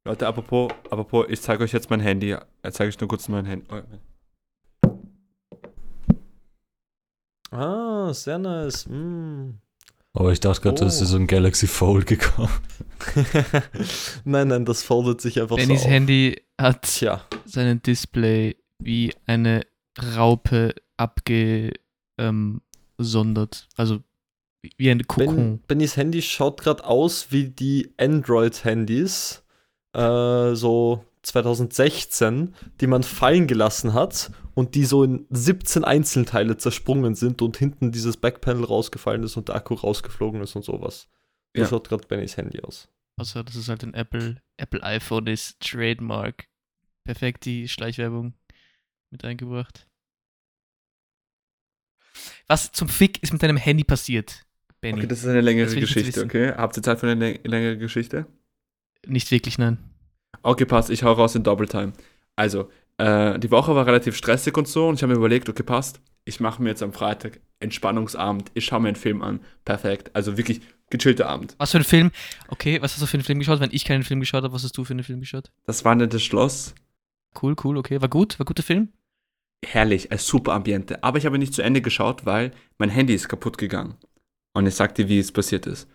Leute, 0.05 0.27
apropos, 0.27 0.71
apropos, 0.91 1.27
ich 1.31 1.41
zeige 1.41 1.65
euch 1.65 1.73
jetzt 1.73 1.89
mein 1.89 2.01
Handy. 2.01 2.37
Jetzt 2.63 2.77
zeige 2.77 2.91
ich 2.91 3.01
nur 3.01 3.09
kurz 3.09 3.27
mein 3.29 3.47
Handy. 3.47 3.67
Oh, 3.71 3.81
Ah, 7.53 8.13
sehr 8.13 8.39
nice. 8.39 8.87
Mm. 8.87 9.55
Oh, 10.15 10.29
ich 10.29 10.41
dachte 10.41 10.61
gerade, 10.61 10.83
Oh. 10.83 10.85
das 10.85 11.01
ist 11.01 11.09
so 11.09 11.17
ein 11.17 11.27
Galaxy 11.27 11.67
Fold 11.67 12.07
gekommen. 12.07 12.51
nein, 14.25 14.49
nein, 14.49 14.65
das 14.65 14.83
foldet 14.83 15.21
sich 15.21 15.41
einfach 15.41 15.57
Bennys 15.57 15.81
so 15.81 15.87
auf. 15.87 15.91
Handy 15.91 16.41
hat 16.61 16.83
Tja, 16.83 17.23
seinen 17.47 17.81
Display 17.83 18.57
wie 18.79 19.13
eine 19.27 19.63
Raupe 19.99 20.75
abgesondert. 20.97 21.81
Ähm, 22.19 22.61
sondert. 22.99 23.67
also 23.77 24.03
wie- 24.77 24.91
ein 24.91 25.07
Kokon. 25.07 25.37
ben, 25.37 25.59
Bennys 25.67 25.97
Handy 25.97 26.21
schaut 26.21 26.61
gerade 26.61 26.85
aus 26.85 27.33
wie 27.33 27.49
die 27.49 27.95
Android-Handys, 27.97 29.43
äh, 29.97 30.55
so 30.55 31.03
2016, 31.23 32.55
die 32.81 32.87
man 32.87 33.03
fallen 33.03 33.47
gelassen 33.47 33.95
hat 33.95 34.31
und 34.55 34.75
die 34.75 34.85
so 34.85 35.03
in 35.03 35.27
17 35.31 35.83
Einzelteile 35.85 36.59
zersprungen 36.59 37.15
sind 37.15 37.41
und 37.41 37.57
hinten 37.57 37.91
dieses 37.91 38.19
Backpanel 38.19 38.65
rausgefallen 38.65 39.23
ist 39.23 39.37
und 39.39 39.49
der 39.49 39.55
Akku 39.57 39.75
rausgeflogen 39.75 40.43
ist 40.43 40.55
und 40.57 40.65
sowas. 40.65 41.09
So 41.57 41.63
Ja. 41.63 41.69
schaut 41.69 41.89
gerade 41.89 42.07
Bennys 42.07 42.37
Handy 42.37 42.61
aus. 42.61 42.89
Außer 43.19 43.43
dass 43.45 43.55
es 43.57 43.69
halt 43.69 43.83
ein 43.83 43.95
Apple, 43.95 44.43
Apple 44.59 44.83
iPhone 44.83 45.27
ist, 45.27 45.59
Trademark. 45.61 46.49
Perfekt 47.05 47.45
die 47.47 47.67
Schleichwerbung 47.69 48.35
mit 49.11 49.25
eingebracht. 49.25 49.87
Was 52.47 52.73
zum 52.73 52.89
Fick 52.89 53.23
ist 53.23 53.33
mit 53.33 53.43
deinem 53.43 53.57
Handy 53.57 53.85
passiert, 53.85 54.45
Benny? 54.81 54.99
Okay, 54.99 55.07
das 55.07 55.21
ist 55.21 55.27
eine 55.27 55.41
längere 55.41 55.67
Das 55.67 55.75
Geschichte, 55.75 56.25
okay? 56.25 56.53
Habt 56.57 56.77
ihr 56.77 56.83
Zeit 56.83 56.99
für 57.01 57.09
eine 57.09 57.25
lä- 57.25 57.47
längere 57.49 57.79
Geschichte? 57.79 58.27
Nicht 59.07 59.31
wirklich, 59.31 59.59
nein. 59.59 59.79
Okay, 60.43 60.65
passt, 60.65 60.91
ich 60.91 61.03
hau 61.03 61.13
raus 61.13 61.35
in 61.35 61.43
Double 61.43 61.69
Time. 61.69 61.93
Also, 62.37 62.71
äh, 62.99 63.39
die 63.39 63.51
Woche 63.51 63.75
war 63.75 63.87
relativ 63.87 64.17
stressig 64.17 64.57
und 64.57 64.69
so 64.69 64.89
und 64.89 64.97
ich 64.97 65.03
habe 65.03 65.13
mir 65.13 65.19
überlegt, 65.19 65.49
okay, 65.49 65.63
passt, 65.63 66.01
ich 66.25 66.41
mache 66.41 66.63
mir 66.63 66.71
jetzt 66.71 66.83
am 66.83 66.93
Freitag 66.93 67.41
Entspannungsabend, 67.61 68.51
ich 68.55 68.65
schaue 68.65 68.81
mir 68.81 68.89
einen 68.89 68.97
Film 68.97 69.23
an, 69.23 69.41
perfekt. 69.65 70.11
Also 70.15 70.37
wirklich 70.37 70.61
Gechillter 70.91 71.29
Abend. 71.29 71.55
Was 71.59 71.71
für 71.71 71.79
ein 71.79 71.85
Film? 71.85 72.11
Okay, 72.49 72.83
was 72.83 72.93
hast 72.95 73.03
du 73.03 73.07
für 73.07 73.17
einen 73.17 73.23
Film 73.25 73.39
geschaut? 73.39 73.61
Wenn 73.61 73.71
ich 73.73 73.85
keinen 73.85 74.03
Film 74.03 74.19
geschaut 74.19 74.43
habe, 74.43 74.53
was 74.53 74.65
hast 74.65 74.77
du 74.77 74.85
für 74.85 74.93
einen 74.93 75.05
Film 75.05 75.21
geschaut? 75.21 75.53
Das 75.67 75.85
wandernde 75.85 76.19
Schloss. 76.19 76.75
Cool, 77.41 77.55
cool, 77.63 77.77
okay. 77.79 78.01
War 78.01 78.09
gut? 78.09 78.39
War 78.41 78.45
guter 78.47 78.65
Film? 78.65 78.89
Herrlich, 79.65 80.11
ein 80.11 80.19
super 80.19 80.53
Ambiente. 80.53 81.03
Aber 81.05 81.19
ich 81.19 81.27
habe 81.27 81.39
nicht 81.39 81.55
zu 81.55 81.63
Ende 81.63 81.83
geschaut, 81.83 82.25
weil 82.25 82.53
mein 82.79 82.91
Handy 82.91 83.15
ist 83.15 83.29
kaputt 83.29 83.59
gegangen. 83.59 83.97
Und 84.55 84.67
ich 84.67 84.75
sagte, 84.75 85.09
wie 85.09 85.19
es 85.19 85.33
passiert 85.33 85.67
ist. 85.67 85.89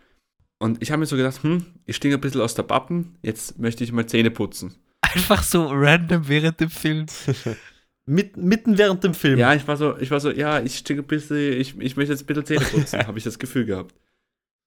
Und 0.59 0.81
ich 0.81 0.91
habe 0.91 0.99
mir 0.99 1.05
so 1.05 1.17
gedacht, 1.17 1.43
hm, 1.43 1.65
ich 1.85 1.95
stinke 1.95 2.17
ein 2.17 2.21
bisschen 2.21 2.41
aus 2.41 2.55
der 2.55 2.63
Pappen, 2.63 3.17
jetzt 3.21 3.59
möchte 3.59 3.83
ich 3.83 3.91
mal 3.91 4.05
Zähne 4.05 4.31
putzen. 4.31 4.75
Einfach 5.01 5.43
so 5.43 5.67
random 5.67 6.27
während 6.27 6.59
dem 6.59 6.69
Film. 6.69 7.05
Mit, 8.07 8.37
mitten 8.37 8.77
während 8.77 9.03
dem 9.03 9.15
Film. 9.15 9.39
Ja, 9.39 9.55
ich 9.55 9.67
war 9.67 9.77
so, 9.77 9.97
ich 9.97 10.11
war 10.11 10.19
so, 10.19 10.29
ja, 10.29 10.59
ich 10.59 10.77
stinke 10.77 11.01
ein 11.01 11.07
bisschen, 11.07 11.53
ich, 11.53 11.79
ich 11.79 11.97
möchte 11.97 12.13
jetzt 12.13 12.21
ein 12.21 12.27
bisschen 12.27 12.45
Zähne 12.45 12.65
putzen, 12.65 12.99
habe 13.07 13.17
ich 13.17 13.23
das 13.23 13.39
Gefühl 13.39 13.65
gehabt. 13.65 13.95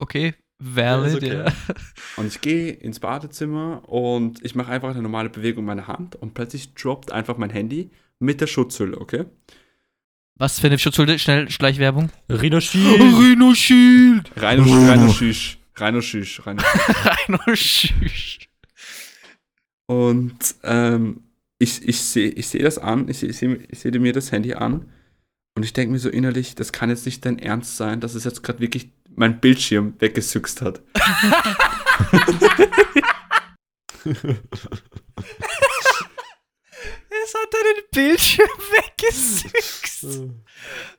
Okay, 0.00 0.34
valid, 0.58 1.22
Ja, 1.22 1.42
okay. 1.42 1.52
Und 2.16 2.26
ich 2.26 2.40
gehe 2.40 2.72
ins 2.72 2.98
Badezimmer 2.98 3.88
und 3.88 4.44
ich 4.44 4.56
mache 4.56 4.72
einfach 4.72 4.90
eine 4.90 5.02
normale 5.02 5.30
Bewegung 5.30 5.64
meiner 5.64 5.86
Hand 5.86 6.16
und 6.16 6.34
plötzlich 6.34 6.74
droppt 6.74 7.12
einfach 7.12 7.36
mein 7.36 7.50
Handy 7.50 7.90
mit 8.18 8.40
der 8.40 8.46
Schutzhülle, 8.46 8.98
okay? 9.00 9.24
Was 10.36 10.60
für 10.60 10.68
eine 10.68 10.78
Schutzhülle? 10.78 11.18
Schnell, 11.18 11.50
Schleichwerbung. 11.50 12.10
Rhino 12.30 12.60
Shield. 12.64 13.00
Rhino 13.00 13.54
Shield! 13.54 14.30
Rhino 14.36 14.64
Shield. 17.54 18.48
Und 19.86 20.54
ähm, 20.64 21.22
ich, 21.58 21.88
ich 21.88 22.00
sehe 22.00 22.28
ich 22.28 22.48
seh 22.48 22.58
das 22.58 22.76
an, 22.78 23.08
ich 23.08 23.18
sehe 23.18 23.30
ich 23.30 23.38
seh, 23.38 23.54
ich 23.68 23.78
seh 23.80 23.90
mir 23.90 24.12
das 24.12 24.32
Handy 24.32 24.52
an 24.54 24.92
und 25.56 25.64
ich 25.64 25.72
denke 25.72 25.92
mir 25.92 25.98
so 25.98 26.10
innerlich, 26.10 26.54
das 26.54 26.72
kann 26.72 26.90
jetzt 26.90 27.06
nicht 27.06 27.24
dein 27.24 27.38
Ernst 27.38 27.78
sein, 27.78 28.00
dass 28.00 28.14
es 28.14 28.24
jetzt 28.24 28.42
gerade 28.42 28.60
wirklich 28.60 28.90
mein 29.16 29.40
Bildschirm 29.40 29.94
weggesüchst 29.98 30.60
hat. 30.62 30.82
Es 37.28 37.34
hat 37.34 37.52
deinen 37.52 37.84
Bildschirm 37.92 38.48
weggesüchst. 38.70 40.04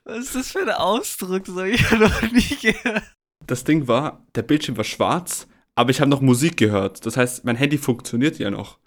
Was 0.04 0.18
ist 0.18 0.34
das 0.36 0.52
für 0.52 0.60
ein 0.60 0.70
Ausdruck? 0.70 1.44
Das 1.44 1.56
habe 1.56 1.70
ich 1.70 1.90
ja 1.90 1.98
noch 1.98 2.22
nie 2.22 2.56
gehört. 2.72 3.16
Das 3.46 3.64
Ding 3.64 3.88
war, 3.88 4.24
der 4.36 4.42
Bildschirm 4.42 4.76
war 4.76 4.84
schwarz, 4.84 5.48
aber 5.74 5.90
ich 5.90 6.00
habe 6.00 6.08
noch 6.08 6.20
Musik 6.20 6.56
gehört. 6.56 7.04
Das 7.04 7.16
heißt, 7.16 7.44
mein 7.44 7.56
Handy 7.56 7.78
funktioniert 7.78 8.38
ja 8.38 8.48
noch. 8.48 8.78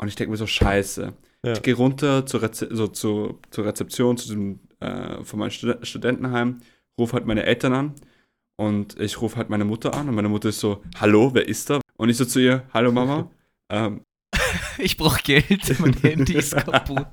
Und 0.00 0.06
ich 0.06 0.14
denke 0.14 0.30
mir 0.30 0.36
so, 0.36 0.46
scheiße. 0.46 1.14
Ja. 1.44 1.52
Ich 1.52 1.62
gehe 1.62 1.74
runter 1.74 2.26
zur, 2.26 2.42
Reze 2.42 2.68
so 2.70 2.86
zu, 2.86 3.40
zur 3.50 3.64
Rezeption 3.64 4.16
zu 4.16 4.28
dem, 4.28 4.60
äh, 4.78 5.24
von 5.24 5.40
meinem 5.40 5.50
Stud 5.50 5.84
Studentenheim, 5.84 6.60
rufe 6.96 7.14
halt 7.14 7.26
meine 7.26 7.42
Eltern 7.42 7.72
an 7.72 7.94
und 8.56 9.00
ich 9.00 9.20
rufe 9.20 9.36
halt 9.36 9.50
meine 9.50 9.64
Mutter 9.64 9.94
an 9.94 10.08
und 10.08 10.14
meine 10.14 10.28
Mutter 10.28 10.50
ist 10.50 10.60
so, 10.60 10.82
hallo, 11.00 11.30
wer 11.32 11.48
ist 11.48 11.70
da? 11.70 11.80
Und 11.96 12.08
ich 12.08 12.16
so 12.16 12.24
zu 12.24 12.38
ihr, 12.38 12.68
hallo 12.72 12.92
Mama, 12.92 13.30
ähm, 13.68 14.04
Ich 14.78 14.96
brauche 14.96 15.22
Geld, 15.22 15.78
mein 15.80 15.94
Handy 15.94 16.34
ist 16.34 16.54
kaputt. 16.56 17.06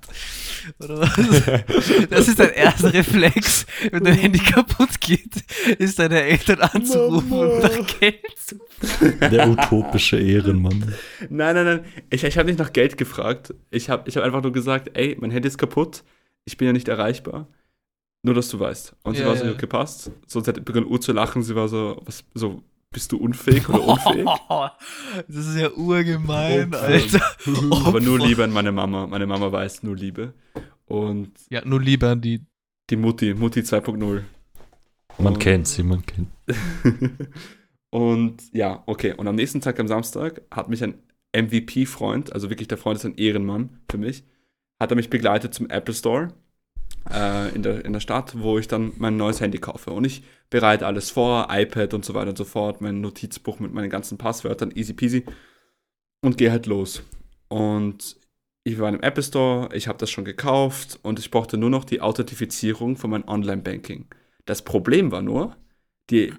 Oder 0.80 1.02
was? 1.02 2.10
Das 2.10 2.28
ist 2.28 2.40
dein 2.40 2.52
erster 2.52 2.94
Reflex, 2.94 3.66
wenn 3.92 4.04
dein 4.04 4.16
Handy 4.16 4.40
kaputt 4.40 5.00
geht, 5.02 5.36
ist 5.80 6.00
deine 6.00 6.22
Eltern 6.24 6.62
anzurufen 6.62 7.32
und 7.32 7.60
nach 7.62 8.00
Geld 8.00 8.22
zu 8.38 8.56
Der 9.30 9.50
utopische 9.50 10.18
Ehrenmann. 10.20 10.94
nein, 11.30 11.56
nein, 11.56 11.66
nein, 11.66 11.86
ich, 12.10 12.24
ich 12.24 12.38
habe 12.38 12.48
nicht 12.48 12.60
nach 12.60 12.74
Geld 12.74 12.98
gefragt. 12.98 13.54
Ich 13.72 13.90
habe 13.90 14.08
ich 14.08 14.18
hab 14.18 14.24
einfach 14.24 14.42
nur 14.44 14.52
gesagt, 14.54 14.92
ey, 14.94 15.16
mein 15.20 15.32
Handy 15.32 15.48
ist 15.48 15.58
kaputt, 15.58 16.04
ich 16.46 16.58
bin 16.58 16.68
ja 16.68 16.74
nicht 16.74 16.88
erreichbar. 16.88 17.48
Nur, 18.24 18.34
dass 18.34 18.50
du 18.50 18.60
weißt. 18.60 18.96
Und 19.04 19.16
sie 19.16 19.22
Ja, 19.22 19.28
war 19.28 19.36
so, 19.36 19.46
ja. 19.46 19.52
okay, 19.52 19.68
passt. 19.68 20.10
Sonst 20.26 20.48
hätte 20.48 20.62
begonnen 20.62 20.88
Uhr 20.88 21.00
zu 21.00 21.12
lachen, 21.14 21.44
sie 21.44 21.56
war 21.56 21.68
so, 21.68 22.02
was, 22.06 22.24
so, 22.34 22.64
bist 22.96 23.12
du 23.12 23.18
unfähig 23.18 23.70
oder 23.70 23.84
unfähig? 23.86 24.26
Das 25.28 25.46
ist 25.46 25.58
ja 25.58 25.70
urgemein, 25.72 26.74
Opfer. 26.74 26.82
Alter. 26.88 27.22
Aber 27.86 28.00
nur 28.02 28.16
Opfer. 28.16 28.28
Liebe 28.28 28.44
an 28.44 28.52
meine 28.52 28.72
Mama. 28.72 29.06
Meine 29.06 29.28
Mama 29.28 29.52
weiß 29.52 29.84
nur 29.84 29.96
Liebe. 29.96 30.34
Und 30.86 31.32
Ja, 31.50 31.64
nur 31.66 31.82
lieber 31.82 32.10
an 32.12 32.22
die. 32.22 32.42
die 32.90 32.96
Mutti, 32.96 33.34
Mutti 33.34 33.60
2.0. 33.62 34.22
Man 35.18 35.34
Und- 35.34 35.40
kennt 35.40 35.68
sie, 35.68 35.84
man 35.84 36.04
kennt. 36.06 36.30
und 37.90 38.42
ja, 38.54 38.84
okay. 38.86 39.14
Und 39.16 39.28
am 39.28 39.36
nächsten 39.36 39.62
Tag, 39.62 39.80
am 39.80 39.88
Samstag, 39.88 40.42
hat 40.52 40.70
mich 40.70 40.84
ein 40.84 40.96
MVP-Freund, 41.36 42.34
also 42.34 42.50
wirklich 42.50 42.68
der 42.68 42.78
Freund 42.78 42.98
ist 42.98 43.06
ein 43.06 43.16
Ehrenmann 43.16 43.82
für 43.90 43.98
mich, 43.98 44.24
hat 44.80 44.92
er 44.92 44.96
mich 44.96 45.10
begleitet 45.10 45.54
zum 45.54 45.70
Apple 45.70 45.94
Store 45.94 46.30
äh, 47.12 47.54
in, 47.56 47.64
der, 47.64 47.86
in 47.86 47.94
der 47.94 48.00
Stadt, 48.00 48.40
wo 48.40 48.58
ich 48.58 48.68
dann 48.68 48.94
mein 48.98 49.18
neues 49.18 49.42
Handy 49.42 49.58
kaufe. 49.58 49.92
Und 49.92 50.06
ich 50.06 50.24
bereite 50.50 50.86
alles 50.86 51.10
vor, 51.10 51.48
iPad 51.50 51.94
und 51.94 52.06
so 52.06 52.14
weiter 52.14 52.30
und 52.30 52.38
so 52.38 52.46
fort, 52.46 52.82
mein 52.82 53.02
Notizbuch 53.02 53.60
mit 53.60 53.74
meinen 53.74 53.90
ganzen 53.90 54.18
Passwörtern, 54.18 54.72
easy 54.72 54.94
peasy. 54.94 55.26
Und 56.22 56.38
gehe 56.38 56.52
halt 56.52 56.66
los. 56.66 57.04
Und 57.50 58.18
ich 58.64 58.80
war 58.80 58.90
im 58.90 59.02
Apple 59.02 59.22
Store, 59.22 59.70
ich 59.74 59.88
habe 59.88 60.00
das 60.00 60.10
schon 60.10 60.26
gekauft 60.26 61.00
und 61.04 61.20
ich 61.20 61.30
brauchte 61.30 61.58
nur 61.58 61.70
noch 61.70 61.86
die 61.86 62.02
Authentifizierung 62.02 62.98
von 62.98 63.12
meinem 63.12 63.28
Online-Banking. 63.28 64.08
Das 64.46 64.64
Problem 64.64 65.12
war 65.12 65.22
nur, 65.22 65.56
die, 66.10 66.34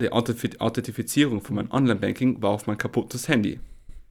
die 0.00 0.12
Authentifi- 0.12 0.60
Authentifizierung 0.60 1.40
von 1.40 1.56
meinem 1.56 1.72
Online-Banking 1.72 2.42
war 2.42 2.50
auf 2.50 2.68
mein 2.68 2.78
kaputtes 2.78 3.26
Handy. 3.28 3.58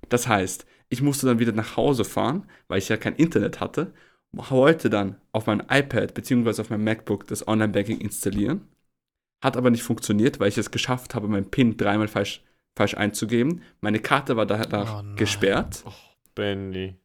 Das 0.10 0.28
heißt, 0.28 0.66
ich 0.90 1.02
musste 1.02 1.26
dann 1.26 1.40
wieder 1.40 1.54
nach 1.54 1.78
Hause 1.78 2.04
fahren, 2.04 2.50
weil 2.68 2.80
ich 2.80 2.90
ja 2.90 2.98
kein 2.98 3.16
Internet 3.16 3.62
hatte, 3.62 3.94
wollte 4.34 4.90
dann 4.90 5.16
auf 5.32 5.46
mein 5.46 5.62
iPad 5.70 6.14
bzw. 6.14 6.62
auf 6.62 6.70
mein 6.70 6.84
MacBook 6.84 7.28
das 7.28 7.48
Online-Banking 7.48 8.00
installieren. 8.00 8.68
Hat 9.44 9.58
aber 9.58 9.70
nicht 9.70 9.84
funktioniert, 9.84 10.40
weil 10.40 10.50
ich 10.50 10.58
es 10.58 10.72
geschafft 10.72 11.16
habe, 11.16 11.28
meinen 11.28 11.50
PIN 11.52 11.78
dreimal 11.78 12.08
falsch, 12.08 12.44
falsch 12.76 12.96
einzugeben. 12.96 13.62
Meine 13.82 14.00
Karte 14.00 14.36
war 14.36 14.46
danach 14.46 15.04
Oh 15.04 15.16
gesperrt. 15.16 15.84
Benny. 16.34 16.96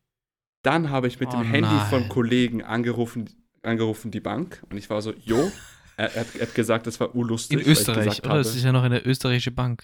Dann 0.62 0.90
habe 0.90 1.08
ich 1.08 1.20
mit 1.20 1.28
Oh 1.28 1.32
dem 1.32 1.42
Handy 1.44 1.68
nein. 1.68 1.86
von 1.90 2.08
Kollegen 2.08 2.62
angerufen, 2.62 3.28
angerufen 3.62 4.10
die 4.10 4.20
Bank 4.20 4.62
und 4.70 4.76
ich 4.76 4.88
war 4.88 5.02
so, 5.02 5.12
jo. 5.12 5.50
Er, 5.96 6.14
er, 6.14 6.24
hat, 6.24 6.54
gesagt, 6.54 6.86
das 6.86 7.00
war 7.00 7.14
urlustig. 7.16 7.58
In 7.58 7.64
weil 7.66 7.72
ich 7.72 7.78
Österreich, 7.80 8.20
oder? 8.20 8.28
Habe, 8.30 8.38
Das 8.38 8.54
ist 8.54 8.62
ja 8.62 8.70
noch 8.70 8.84
eine 8.84 9.04
österreichische 9.04 9.50
Bank. 9.50 9.82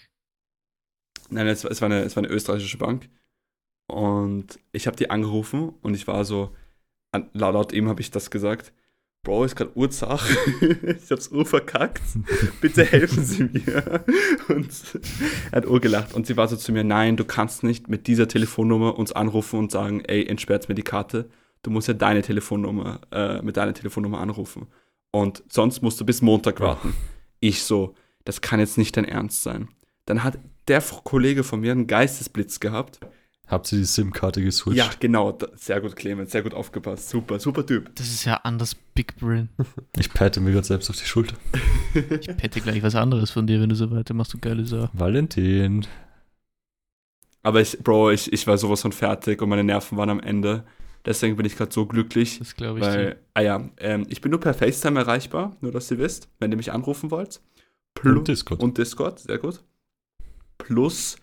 Nein, 1.28 1.48
es 1.48 1.64
war, 1.64 1.72
es, 1.72 1.80
war 1.80 1.86
eine, 1.86 2.02
es 2.02 2.14
war 2.14 2.22
eine 2.22 2.32
österreichische 2.32 2.78
Bank. 2.78 3.08
Und 3.88 4.60
ich 4.70 4.86
habe 4.86 4.96
die 4.96 5.10
angerufen 5.10 5.70
und 5.82 5.94
ich 5.94 6.06
war 6.06 6.24
so, 6.24 6.54
laut, 7.32 7.72
ihm 7.72 7.88
habe 7.88 8.00
ich 8.00 8.10
das 8.10 8.30
gesagt. 8.30 8.72
Bro, 9.24 9.44
ist 9.44 9.56
gerade 9.56 9.74
Urzach. 9.74 10.28
ich 10.60 11.10
hab's 11.10 11.28
urverkackt. 11.28 12.02
Bitte 12.60 12.84
helfen 12.84 13.24
Sie 13.24 13.44
mir. 13.44 14.04
Und 14.48 14.68
er 15.50 15.56
hat 15.56 15.66
urgelacht. 15.66 16.12
Und 16.12 16.26
sie 16.26 16.36
war 16.36 16.46
so 16.46 16.56
zu 16.56 16.72
mir, 16.72 16.84
nein, 16.84 17.16
du 17.16 17.24
kannst 17.24 17.62
nicht 17.62 17.88
mit 17.88 18.06
dieser 18.06 18.28
Telefonnummer 18.28 18.98
uns 18.98 19.12
anrufen 19.12 19.58
und 19.58 19.72
sagen, 19.72 20.02
ey, 20.04 20.26
entsperrt 20.26 20.68
mir 20.68 20.74
die 20.74 20.82
Karte. 20.82 21.30
Du 21.62 21.70
musst 21.70 21.88
ja 21.88 21.94
deine 21.94 22.20
Telefonnummer, 22.20 23.00
äh, 23.10 23.40
mit 23.40 23.56
deiner 23.56 23.72
Telefonnummer 23.72 24.20
anrufen. 24.20 24.66
Und 25.10 25.42
sonst 25.48 25.80
musst 25.80 25.98
du 25.98 26.04
bis 26.04 26.20
Montag 26.20 26.60
warten. 26.60 26.92
Ich 27.40 27.62
so, 27.62 27.94
das 28.24 28.42
kann 28.42 28.60
jetzt 28.60 28.76
nicht 28.76 28.96
dein 28.96 29.06
Ernst 29.06 29.42
sein. 29.42 29.68
Dann 30.04 30.22
hat 30.22 30.38
der 30.68 30.82
Kollege 30.82 31.44
von 31.44 31.60
mir 31.60 31.72
einen 31.72 31.86
Geistesblitz 31.86 32.60
gehabt. 32.60 33.00
Habt 33.46 33.70
ihr 33.72 33.78
die 33.78 33.84
SIM-Karte 33.84 34.42
geswitcht? 34.42 34.78
Ja, 34.78 34.88
genau. 34.98 35.36
Sehr 35.54 35.80
gut, 35.82 35.96
Clemens. 35.96 36.32
Sehr 36.32 36.42
gut 36.42 36.54
aufgepasst. 36.54 37.10
Super, 37.10 37.38
super 37.38 37.64
Typ. 37.66 37.94
Das 37.94 38.06
ist 38.08 38.24
ja 38.24 38.36
anders 38.42 38.74
Big 38.94 39.16
Brain. 39.16 39.48
Ich 39.98 40.10
patte 40.12 40.40
mir 40.40 40.50
gerade 40.52 40.66
selbst 40.66 40.88
auf 40.90 40.96
die 40.96 41.04
Schulter. 41.04 41.36
Ich 41.94 42.26
hätte 42.28 42.60
gleich 42.60 42.82
was 42.82 42.94
anderes 42.94 43.30
von 43.30 43.46
dir, 43.46 43.60
wenn 43.60 43.68
du 43.68 43.74
so 43.76 43.90
weitermachst, 43.90 44.32
du 44.32 44.38
geile 44.38 44.64
Sau. 44.64 44.88
Valentin. 44.92 45.86
Aber 47.42 47.60
ich, 47.60 47.78
Bro, 47.78 48.12
ich, 48.12 48.32
ich 48.32 48.46
war 48.46 48.56
sowas 48.58 48.80
von 48.82 48.92
fertig 48.92 49.42
und 49.42 49.50
meine 49.50 49.62
Nerven 49.64 49.98
waren 49.98 50.08
am 50.10 50.20
Ende. 50.20 50.64
Deswegen 51.04 51.36
bin 51.36 51.44
ich 51.44 51.56
gerade 51.56 51.70
so 51.72 51.84
glücklich. 51.84 52.38
Das 52.38 52.56
glaube 52.56 52.78
ich 52.80 52.84
Weil, 52.86 53.06
dir. 53.10 53.16
ah 53.34 53.40
ja, 53.42 53.68
ähm, 53.76 54.06
ich 54.08 54.22
bin 54.22 54.30
nur 54.30 54.40
per 54.40 54.54
FaceTime 54.54 54.98
erreichbar, 54.98 55.54
nur 55.60 55.70
dass 55.70 55.90
ihr 55.90 55.98
wisst, 55.98 56.28
wenn 56.40 56.50
ihr 56.50 56.56
mich 56.56 56.72
anrufen 56.72 57.10
wollt. 57.10 57.42
Plu- 57.94 58.16
Und 58.18 58.28
Discord. 58.28 58.60
Und 58.62 58.78
Discord, 58.78 59.18
sehr 59.20 59.38
gut. 59.38 59.62
Plus, 60.56 61.16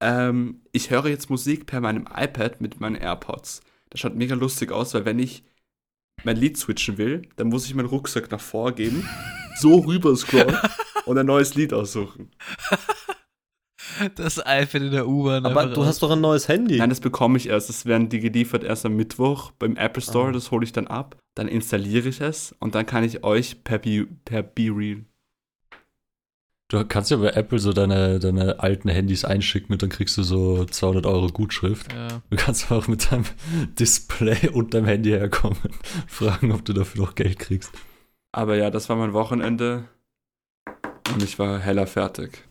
ähm, 0.00 0.62
ich 0.72 0.90
höre 0.90 1.06
jetzt 1.06 1.30
Musik 1.30 1.66
per 1.66 1.80
meinem 1.80 2.06
iPad 2.14 2.60
mit 2.60 2.80
meinen 2.80 2.96
AirPods. 2.96 3.62
Das 3.90 4.00
schaut 4.00 4.14
mega 4.14 4.34
lustig 4.34 4.72
aus, 4.72 4.94
weil 4.94 5.04
wenn 5.04 5.18
ich 5.18 5.44
mein 6.24 6.36
Lied 6.36 6.56
switchen 6.56 6.98
will, 6.98 7.22
dann 7.36 7.48
muss 7.48 7.66
ich 7.66 7.74
meinen 7.74 7.88
Rucksack 7.88 8.30
nach 8.30 8.40
vorgeben, 8.40 9.08
so 9.56 9.78
rüber 9.80 10.14
scrollen 10.16 10.56
und 11.06 11.18
ein 11.18 11.26
neues 11.26 11.54
Lied 11.54 11.72
aussuchen. 11.72 12.30
Das 14.16 14.38
iPad 14.38 14.74
in 14.74 14.90
der 14.90 15.06
U-Bahn. 15.06 15.46
Aber 15.46 15.66
du 15.66 15.84
hast 15.84 16.02
doch 16.02 16.10
ein 16.10 16.20
neues 16.20 16.48
Handy. 16.48 16.78
Nein, 16.78 16.88
das 16.88 17.00
bekomme 17.00 17.36
ich 17.36 17.48
erst. 17.48 17.68
Das 17.68 17.86
werden 17.86 18.08
die 18.08 18.18
geliefert 18.18 18.64
erst 18.64 18.84
am 18.86 18.96
Mittwoch 18.96 19.52
beim 19.52 19.76
Apple 19.76 20.02
Store. 20.02 20.28
Ah. 20.28 20.32
Das 20.32 20.50
hole 20.50 20.64
ich 20.64 20.72
dann 20.72 20.86
ab. 20.86 21.16
Dann 21.36 21.48
installiere 21.48 22.08
ich 22.08 22.20
es 22.20 22.54
und 22.58 22.74
dann 22.74 22.86
kann 22.86 23.04
ich 23.04 23.22
euch 23.22 23.62
per 23.62 23.78
Be, 23.78 24.06
per 24.24 24.42
Be 24.42 24.70
Real. 24.74 25.04
Du 26.74 26.84
kannst 26.84 27.12
ja 27.12 27.18
bei 27.18 27.28
Apple 27.28 27.60
so 27.60 27.72
deine, 27.72 28.18
deine 28.18 28.58
alten 28.58 28.88
Handys 28.88 29.24
einschicken 29.24 29.72
und 29.72 29.80
dann 29.80 29.90
kriegst 29.90 30.16
du 30.16 30.24
so 30.24 30.64
200 30.64 31.06
Euro 31.06 31.28
Gutschrift. 31.28 31.92
Ja. 31.92 32.08
Du 32.30 32.36
kannst 32.36 32.72
auch 32.72 32.88
mit 32.88 33.12
deinem 33.12 33.26
Display 33.78 34.48
und 34.48 34.74
deinem 34.74 34.86
Handy 34.86 35.10
herkommen. 35.10 35.56
Fragen, 36.08 36.50
ob 36.50 36.64
du 36.64 36.72
dafür 36.72 37.02
noch 37.02 37.14
Geld 37.14 37.38
kriegst. 37.38 37.70
Aber 38.32 38.56
ja, 38.56 38.70
das 38.70 38.88
war 38.88 38.96
mein 38.96 39.12
Wochenende 39.12 39.84
und 41.12 41.22
ich 41.22 41.38
war 41.38 41.60
heller 41.60 41.86
fertig. 41.86 42.42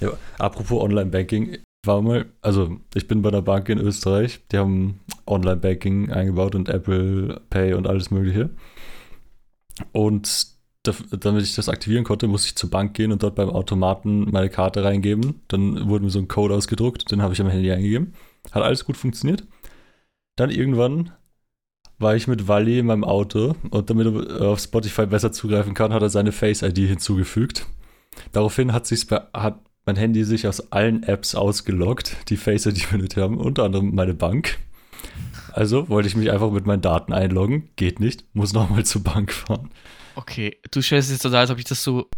Ja, 0.00 0.12
apropos 0.38 0.82
Online-Banking, 0.82 1.56
war 1.86 2.02
mal, 2.02 2.26
also 2.42 2.80
ich 2.92 3.08
bin 3.08 3.22
bei 3.22 3.30
der 3.30 3.40
Bank 3.40 3.70
in 3.70 3.78
Österreich, 3.78 4.42
die 4.52 4.58
haben 4.58 5.00
Online-Banking 5.26 6.12
eingebaut 6.12 6.54
und 6.54 6.68
Apple 6.68 7.40
Pay 7.48 7.72
und 7.72 7.86
alles 7.86 8.10
Mögliche. 8.10 8.50
Und 9.92 10.52
damit 10.82 11.44
ich 11.44 11.54
das 11.54 11.68
aktivieren 11.68 12.04
konnte, 12.04 12.26
musste 12.26 12.48
ich 12.48 12.56
zur 12.56 12.70
Bank 12.70 12.94
gehen 12.94 13.12
und 13.12 13.22
dort 13.22 13.36
beim 13.36 13.50
Automaten 13.50 14.30
meine 14.30 14.50
Karte 14.50 14.82
reingeben. 14.82 15.42
Dann 15.48 15.88
wurde 15.88 16.04
mir 16.04 16.10
so 16.10 16.18
ein 16.18 16.28
Code 16.28 16.54
ausgedruckt, 16.54 17.10
den 17.10 17.22
habe 17.22 17.34
ich 17.34 17.40
am 17.40 17.48
Handy 17.48 17.70
eingegeben. 17.70 18.14
Hat 18.50 18.62
alles 18.62 18.84
gut 18.84 18.96
funktioniert. 18.96 19.44
Dann 20.36 20.50
irgendwann 20.50 21.12
war 21.98 22.16
ich 22.16 22.26
mit 22.26 22.48
Wally 22.48 22.80
in 22.80 22.86
meinem 22.86 23.04
Auto 23.04 23.54
und 23.70 23.90
damit 23.90 24.06
er 24.06 24.48
auf 24.48 24.58
Spotify 24.58 25.06
besser 25.06 25.30
zugreifen 25.30 25.74
kann, 25.74 25.92
hat 25.92 26.02
er 26.02 26.10
seine 26.10 26.32
Face-ID 26.32 26.78
hinzugefügt. 26.78 27.66
Daraufhin 28.32 28.72
hat, 28.72 28.86
sich's 28.86 29.04
bei, 29.04 29.20
hat 29.32 29.60
mein 29.86 29.96
Handy 29.96 30.24
sich 30.24 30.48
aus 30.48 30.72
allen 30.72 31.04
Apps 31.04 31.36
ausgeloggt, 31.36 32.16
die 32.28 32.36
Face-ID 32.36 32.90
benötigt 32.90 33.22
haben, 33.22 33.38
unter 33.38 33.64
anderem 33.64 33.94
meine 33.94 34.14
Bank. 34.14 34.58
Also 35.52 35.88
wollte 35.88 36.08
ich 36.08 36.16
mich 36.16 36.30
einfach 36.30 36.50
mit 36.50 36.66
meinen 36.66 36.82
Daten 36.82 37.12
einloggen. 37.12 37.68
Geht 37.76 38.00
nicht, 38.00 38.24
muss 38.32 38.52
nochmal 38.52 38.84
zur 38.84 39.04
Bank 39.04 39.32
fahren. 39.32 39.70
Okay, 40.14 40.58
du 40.70 40.82
stellst 40.82 41.08
es 41.08 41.14
jetzt 41.14 41.22
total, 41.22 41.40
als 41.40 41.50
ob 41.50 41.58
ich 41.58 41.64
das 41.64 41.82
so 41.82 42.08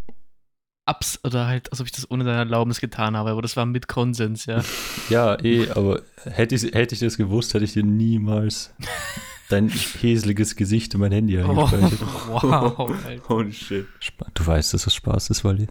abs 0.87 1.19
oder 1.25 1.47
halt, 1.47 1.71
als 1.73 1.81
ob 1.81 1.87
ich 1.87 1.93
das 1.93 2.11
ohne 2.11 2.25
deine 2.25 2.39
Erlaubnis 2.39 2.81
getan 2.81 3.17
habe, 3.17 3.31
aber 3.31 3.43
das 3.43 3.57
war 3.57 3.67
mit 3.67 3.89
Konsens, 3.89 4.47
ja. 4.47 4.63
Ja, 5.09 5.43
eh, 5.43 5.71
aber 5.71 6.03
hätte 6.25 6.55
ich, 6.55 6.63
hätte 6.75 6.95
ich 6.95 7.01
das 7.01 7.17
gewusst, 7.17 7.55
hätte 7.55 7.65
ich 7.65 7.73
dir 7.73 7.85
niemals 7.85 8.75
dein 9.49 9.69
häsliges 9.69 10.57
Gesicht 10.57 10.95
in 10.95 11.01
mein 11.01 11.13
Handy 11.13 11.39
Oh, 11.39 11.51
eingespeichert. 11.51 12.01
wow, 12.29 12.91
Alter. 13.05 13.31
Oh 13.31 13.51
shit. 13.51 13.87
Du 14.35 14.47
weißt, 14.47 14.75
dass 14.75 14.85
das 14.85 14.95
Spaß 14.95 15.31
ist, 15.31 15.45
Wally. 15.45 15.69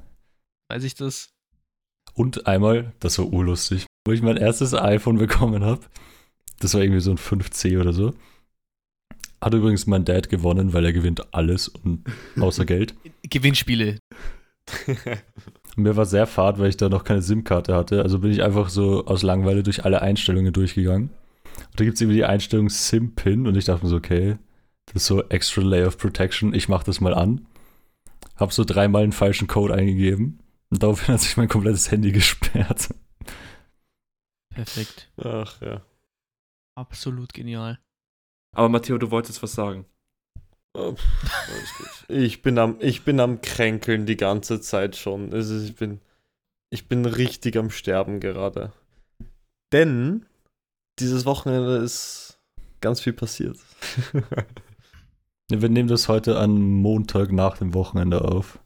Weiß 0.69 0.83
ich 0.83 0.95
das? 0.95 1.29
Und 2.13 2.45
einmal, 2.47 2.93
das 2.99 3.17
war 3.17 3.25
urlustig, 3.25 3.85
wo 4.05 4.11
ich 4.11 4.21
mein 4.21 4.37
erstes 4.37 4.73
iPhone 4.73 5.17
bekommen 5.17 5.63
habe. 5.63 5.81
Das 6.59 6.73
war 6.73 6.81
irgendwie 6.81 7.01
so 7.01 7.11
ein 7.11 7.17
5C 7.17 7.79
oder 7.79 7.93
so. 7.93 8.13
Hat 9.43 9.53
übrigens 9.53 9.87
mein 9.87 10.05
Dad 10.05 10.29
gewonnen, 10.29 10.71
weil 10.71 10.85
er 10.85 10.93
gewinnt 10.93 11.33
alles 11.33 11.67
und 11.67 12.05
außer 12.39 12.63
Geld. 12.63 12.95
Gewinnspiele. 13.23 13.99
Mir 15.75 15.97
war 15.97 16.05
sehr 16.05 16.27
fad, 16.27 16.59
weil 16.59 16.69
ich 16.69 16.77
da 16.77 16.87
noch 16.87 17.03
keine 17.03 17.21
SIM-Karte 17.21 17.75
hatte. 17.75 18.03
Also 18.03 18.19
bin 18.19 18.31
ich 18.31 18.41
einfach 18.41 18.69
so 18.69 19.05
aus 19.05 19.21
Langeweile 19.21 19.61
durch 19.61 19.83
alle 19.83 20.01
Einstellungen 20.01 20.53
durchgegangen. 20.53 21.09
Und 21.09 21.79
da 21.79 21.83
gibt 21.83 21.95
es 21.95 22.01
irgendwie 22.01 22.19
die 22.19 22.25
Einstellung 22.25 22.69
SIM-Pin 22.69 23.45
und 23.45 23.57
ich 23.57 23.65
dachte 23.65 23.83
mir 23.83 23.89
so, 23.89 23.97
okay, 23.97 24.37
das 24.85 24.95
ist 24.95 25.07
so 25.07 25.21
extra 25.23 25.61
Layer 25.61 25.87
of 25.87 25.97
Protection, 25.97 26.53
ich 26.53 26.69
mach 26.69 26.83
das 26.83 27.01
mal 27.01 27.13
an. 27.13 27.45
Hab 28.37 28.53
so 28.53 28.63
dreimal 28.63 29.03
einen 29.03 29.11
falschen 29.11 29.47
Code 29.47 29.73
eingegeben 29.73 30.39
und 30.69 30.83
daraufhin 30.83 31.15
hat 31.15 31.21
sich 31.21 31.35
mein 31.35 31.49
komplettes 31.49 31.91
Handy 31.91 32.13
gesperrt. 32.13 32.93
Perfekt. 34.53 35.11
Ach 35.17 35.61
ja. 35.61 35.81
Absolut 36.75 37.33
genial. 37.33 37.79
Aber 38.53 38.69
Matteo, 38.69 38.97
du 38.97 39.11
wolltest 39.11 39.43
was 39.43 39.53
sagen. 39.53 39.85
Oh, 40.75 40.91
gut. 40.91 42.05
Ich 42.07 42.41
bin 42.41 42.57
am, 42.57 42.77
ich 42.79 43.03
bin 43.03 43.19
am 43.19 43.41
Kränkeln 43.41 44.05
die 44.05 44.17
ganze 44.17 44.61
Zeit 44.61 44.95
schon. 44.95 45.33
Also 45.33 45.59
ich 45.59 45.75
bin, 45.75 45.99
ich 46.69 46.87
bin 46.87 47.05
richtig 47.05 47.57
am 47.57 47.69
Sterben 47.69 48.19
gerade. 48.19 48.71
Denn 49.71 50.25
dieses 50.99 51.25
Wochenende 51.25 51.77
ist 51.77 52.39
ganz 52.81 53.01
viel 53.01 53.13
passiert. 53.13 53.57
Wir 55.49 55.69
nehmen 55.69 55.89
das 55.89 56.07
heute 56.07 56.37
an 56.37 56.59
Montag 56.59 57.31
nach 57.31 57.57
dem 57.57 57.73
Wochenende 57.73 58.23
auf. 58.23 58.59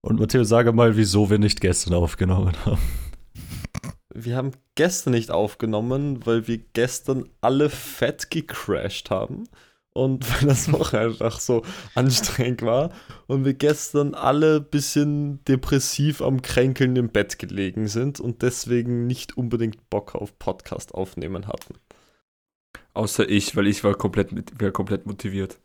Und 0.00 0.20
Matteo, 0.20 0.44
sage 0.44 0.72
mal, 0.72 0.96
wieso 0.96 1.30
wir 1.30 1.38
nicht 1.38 1.60
gestern 1.60 1.94
aufgenommen 1.94 2.54
haben. 2.64 2.78
Wir 4.18 4.36
haben 4.36 4.52
gestern 4.76 5.12
nicht 5.12 5.30
aufgenommen, 5.30 6.24
weil 6.26 6.48
wir 6.48 6.58
gestern 6.58 7.28
alle 7.40 7.68
fett 7.70 8.30
gecrashed 8.30 9.10
haben. 9.10 9.44
Und 9.92 10.30
weil 10.40 10.48
das 10.48 10.70
Wochenende 10.72 11.08
einfach 11.24 11.40
so 11.40 11.62
anstrengend 11.94 12.62
war. 12.62 12.92
Und 13.26 13.44
wir 13.44 13.54
gestern 13.54 14.14
alle 14.14 14.56
ein 14.56 14.70
bisschen 14.70 15.42
depressiv 15.44 16.20
am 16.22 16.42
Kränkeln 16.42 16.96
im 16.96 17.08
Bett 17.08 17.38
gelegen 17.38 17.88
sind 17.88 18.20
und 18.20 18.42
deswegen 18.42 19.06
nicht 19.06 19.36
unbedingt 19.36 19.88
Bock 19.90 20.14
auf 20.14 20.38
Podcast 20.38 20.94
aufnehmen 20.94 21.46
hatten. 21.46 21.74
Außer 22.94 23.28
ich, 23.28 23.56
weil 23.56 23.66
ich 23.66 23.84
war 23.84 23.94
komplett, 23.94 24.32
mit- 24.32 24.60
war 24.60 24.70
komplett 24.70 25.06
motiviert. 25.06 25.58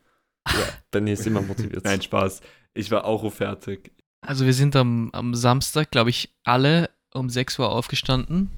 Ja, 0.47 0.65
Benny 0.91 1.11
ist 1.11 1.27
immer 1.27 1.41
motiviert. 1.41 1.83
Nein, 1.85 2.01
Spaß. 2.01 2.41
Ich 2.73 2.91
war 2.91 3.05
auch 3.05 3.29
fertig. 3.31 3.91
Also 4.21 4.45
wir 4.45 4.53
sind 4.53 4.75
am, 4.75 5.09
am 5.13 5.33
Samstag, 5.35 5.91
glaube 5.91 6.09
ich, 6.09 6.33
alle 6.43 6.89
um 7.13 7.30
6 7.30 7.60
Uhr 7.60 7.69
aufgestanden, 7.71 8.50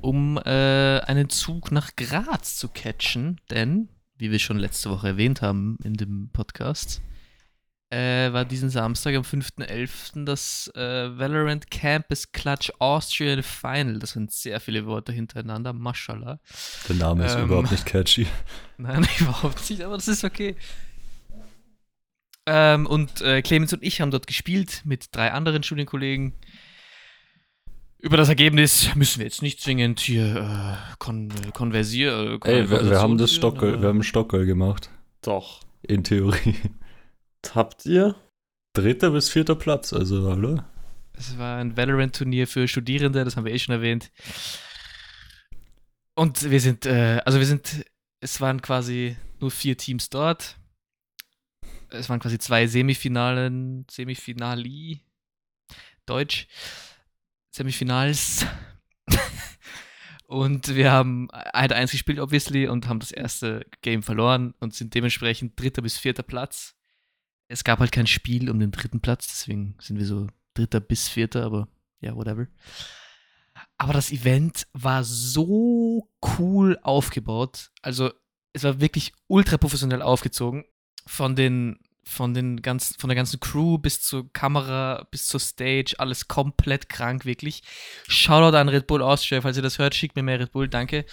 um 0.00 0.38
äh, 0.38 1.00
einen 1.00 1.30
Zug 1.30 1.70
nach 1.72 1.96
Graz 1.96 2.56
zu 2.56 2.68
catchen, 2.68 3.40
denn, 3.50 3.88
wie 4.16 4.30
wir 4.30 4.38
schon 4.38 4.58
letzte 4.58 4.90
Woche 4.90 5.08
erwähnt 5.08 5.42
haben 5.42 5.78
in 5.84 5.94
dem 5.94 6.30
Podcast, 6.32 7.00
äh, 7.90 8.32
war 8.34 8.44
diesen 8.44 8.68
Samstag 8.68 9.14
am 9.14 9.22
5.11. 9.22 10.24
das 10.26 10.70
äh, 10.74 11.18
Valorant 11.18 11.70
Campus 11.70 12.32
Clutch 12.32 12.70
Austrian 12.80 13.42
Final. 13.42 13.98
Das 13.98 14.10
sind 14.10 14.30
sehr 14.30 14.60
viele 14.60 14.84
Worte 14.84 15.10
hintereinander, 15.12 15.72
mashallah. 15.72 16.38
Der 16.88 16.96
Name 16.96 17.24
ist 17.24 17.36
Ähm. 17.36 17.44
überhaupt 17.44 17.70
nicht 17.70 17.86
catchy. 17.86 18.26
Nein, 18.76 19.06
überhaupt 19.20 19.70
nicht, 19.70 19.82
aber 19.82 19.94
das 19.96 20.06
ist 20.08 20.22
okay. 20.22 20.56
Ähm, 22.44 22.86
und 22.86 23.20
äh, 23.22 23.40
Clemens 23.42 23.72
und 23.72 23.82
ich 23.82 24.00
haben 24.00 24.10
dort 24.10 24.26
gespielt 24.26 24.82
mit 24.84 25.08
drei 25.12 25.32
anderen 25.32 25.62
Studienkollegen. 25.62 26.34
Über 28.00 28.16
das 28.16 28.28
Ergebnis 28.28 28.94
müssen 28.94 29.18
wir 29.18 29.26
jetzt 29.26 29.42
nicht 29.42 29.60
zwingend 29.60 29.98
hier 29.98 30.36
äh, 30.36 30.94
kon 30.98 31.30
äh, 31.30 31.50
konversieren. 31.50 32.40
Äh, 32.44 32.60
Ey, 32.60 32.70
wir, 32.70 32.90
wir 32.90 33.00
haben 33.00 33.18
das 33.18 33.32
Stockel, 33.32 33.70
führen, 33.70 33.82
wir 33.82 33.88
haben 33.88 34.02
Stockel 34.04 34.46
gemacht. 34.46 34.88
Doch. 35.22 35.60
In 35.82 36.04
Theorie. 36.04 36.54
Habt 37.54 37.86
ihr? 37.86 38.14
Dritter 38.74 39.10
bis 39.10 39.28
vierter 39.30 39.56
Platz, 39.56 39.92
also 39.92 40.30
hallo. 40.30 40.62
Es 41.14 41.36
war 41.38 41.58
ein 41.58 41.76
Valorant-Turnier 41.76 42.46
für 42.46 42.68
Studierende, 42.68 43.24
das 43.24 43.36
haben 43.36 43.44
wir 43.44 43.52
eh 43.52 43.58
schon 43.58 43.74
erwähnt. 43.74 44.12
Und 46.14 46.48
wir 46.48 46.60
sind, 46.60 46.86
äh, 46.86 47.20
also 47.24 47.40
wir 47.40 47.46
sind, 47.46 47.84
es 48.20 48.40
waren 48.40 48.62
quasi 48.62 49.16
nur 49.40 49.50
vier 49.50 49.76
Teams 49.76 50.10
dort. 50.10 50.56
Es 51.90 52.08
waren 52.08 52.20
quasi 52.20 52.38
zwei 52.38 52.68
Semifinalen, 52.68 53.86
Semifinali, 53.90 55.00
Deutsch, 56.06 56.46
Semifinals. 57.58 58.46
und 60.26 60.76
wir 60.76 60.92
haben 60.92 61.28
halt 61.32 61.72
eins 61.72 61.90
gespielt, 61.90 62.20
obviously, 62.20 62.68
und 62.68 62.86
haben 62.86 63.00
das 63.00 63.10
erste 63.10 63.66
Game 63.82 64.04
verloren 64.04 64.54
und 64.60 64.74
sind 64.74 64.94
dementsprechend 64.94 65.60
dritter 65.60 65.82
bis 65.82 65.98
vierter 65.98 66.22
Platz. 66.22 66.76
Es 67.48 67.64
gab 67.64 67.80
halt 67.80 67.90
kein 67.90 68.06
Spiel 68.06 68.48
um 68.48 68.60
den 68.60 68.70
dritten 68.70 69.00
Platz, 69.00 69.26
deswegen 69.26 69.76
sind 69.80 69.98
wir 69.98 70.06
so 70.06 70.28
dritter 70.54 70.78
bis 70.78 71.08
vierter, 71.08 71.44
aber 71.44 71.66
ja, 72.00 72.14
whatever. 72.14 72.46
Aber 73.76 73.92
das 73.92 74.12
Event 74.12 74.68
war 74.72 75.02
so 75.02 76.08
cool 76.38 76.78
aufgebaut. 76.82 77.72
Also, 77.82 78.12
es 78.52 78.62
war 78.62 78.80
wirklich 78.80 79.12
ultra 79.26 79.56
professionell 79.56 80.02
aufgezogen. 80.02 80.64
Von 81.06 81.34
den, 81.34 81.80
von 82.08 82.34
den 82.34 82.62
ganzen, 82.62 82.94
von 82.98 83.08
der 83.08 83.16
ganzen 83.16 83.38
Crew 83.40 83.78
bis 83.78 84.00
zur 84.00 84.32
Kamera, 84.32 85.06
bis 85.10 85.28
zur 85.28 85.40
Stage, 85.40 85.94
alles 85.98 86.26
komplett 86.28 86.88
krank, 86.88 87.24
wirklich. 87.24 87.62
Shoutout 88.08 88.56
an 88.56 88.68
Red 88.68 88.86
Bull 88.86 89.02
Austria, 89.02 89.40
falls 89.40 89.56
ihr 89.56 89.62
das 89.62 89.78
hört, 89.78 89.94
schickt 89.94 90.16
mir 90.16 90.22
mehr 90.22 90.40
Red 90.40 90.52
Bull, 90.52 90.68
danke. 90.68 91.04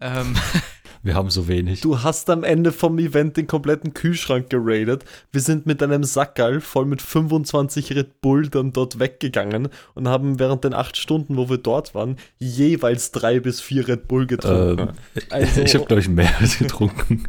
Ähm, 0.00 0.34
Wir 1.02 1.14
haben 1.14 1.28
so 1.28 1.48
wenig. 1.48 1.82
Du 1.82 2.02
hast 2.02 2.30
am 2.30 2.44
Ende 2.44 2.72
vom 2.72 2.98
Event 2.98 3.36
den 3.36 3.46
kompletten 3.46 3.92
Kühlschrank 3.92 4.48
geradet. 4.48 5.04
Wir 5.32 5.42
sind 5.42 5.66
mit 5.66 5.82
einem 5.82 6.02
Sackerl 6.02 6.62
voll 6.62 6.86
mit 6.86 7.02
25 7.02 7.94
Red 7.94 8.22
Bull 8.22 8.48
dann 8.48 8.72
dort 8.72 8.98
weggegangen 8.98 9.68
und 9.92 10.08
haben 10.08 10.38
während 10.38 10.64
den 10.64 10.72
acht 10.72 10.96
Stunden, 10.96 11.36
wo 11.36 11.50
wir 11.50 11.58
dort 11.58 11.94
waren, 11.94 12.16
jeweils 12.38 13.12
drei 13.12 13.38
bis 13.38 13.60
vier 13.60 13.86
Red 13.86 14.08
Bull 14.08 14.26
getrunken. 14.26 14.88
Ähm, 15.14 15.22
Also- 15.30 15.60
ich 15.64 15.74
habe, 15.74 15.84
glaube 15.84 16.00
ich, 16.00 16.08
mehr 16.08 16.34
als 16.40 16.56
getrunken. 16.58 17.28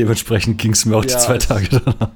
Dementsprechend 0.00 0.58
ging 0.60 0.72
es 0.72 0.84
mir 0.86 0.96
auch 0.96 1.04
Ja, 1.04 1.18
die 1.18 1.24
zwei 1.24 1.38
Tage 1.38 1.68
danach. 1.68 2.10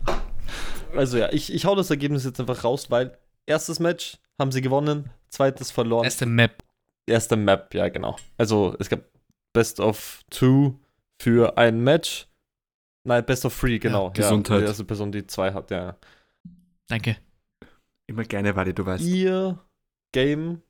Also 0.96 1.18
ja, 1.18 1.32
ich, 1.32 1.52
ich 1.52 1.64
hau 1.66 1.74
das 1.74 1.90
Ergebnis 1.90 2.24
jetzt 2.24 2.40
einfach 2.40 2.64
raus, 2.64 2.90
weil 2.90 3.18
erstes 3.46 3.78
Match 3.80 4.18
haben 4.38 4.52
sie 4.52 4.62
gewonnen, 4.62 5.10
zweites 5.28 5.70
verloren. 5.70 6.04
erste 6.04 6.24
Map. 6.24 6.62
erste 7.06 7.36
Map, 7.36 7.74
ja 7.74 7.88
genau. 7.88 8.16
Also 8.38 8.74
es 8.78 8.88
gab 8.88 9.00
Best 9.52 9.80
of 9.80 10.24
Two 10.30 10.78
für 11.20 11.58
ein 11.58 11.80
Match. 11.80 12.26
Nein, 13.06 13.24
Best 13.26 13.44
of 13.44 13.58
Three, 13.58 13.78
genau. 13.78 14.06
Ja, 14.06 14.12
Gesundheit. 14.12 14.62
Die 14.62 14.66
erste 14.66 14.84
Person, 14.84 15.12
die 15.12 15.26
zwei 15.26 15.52
hat, 15.52 15.70
ja. 15.70 15.96
Danke. 16.88 17.18
Immer 18.06 18.24
gerne, 18.24 18.56
Wally, 18.56 18.72
du 18.72 18.86
weißt. 18.86 19.04
Ihr 19.04 19.58
Game 20.12 20.62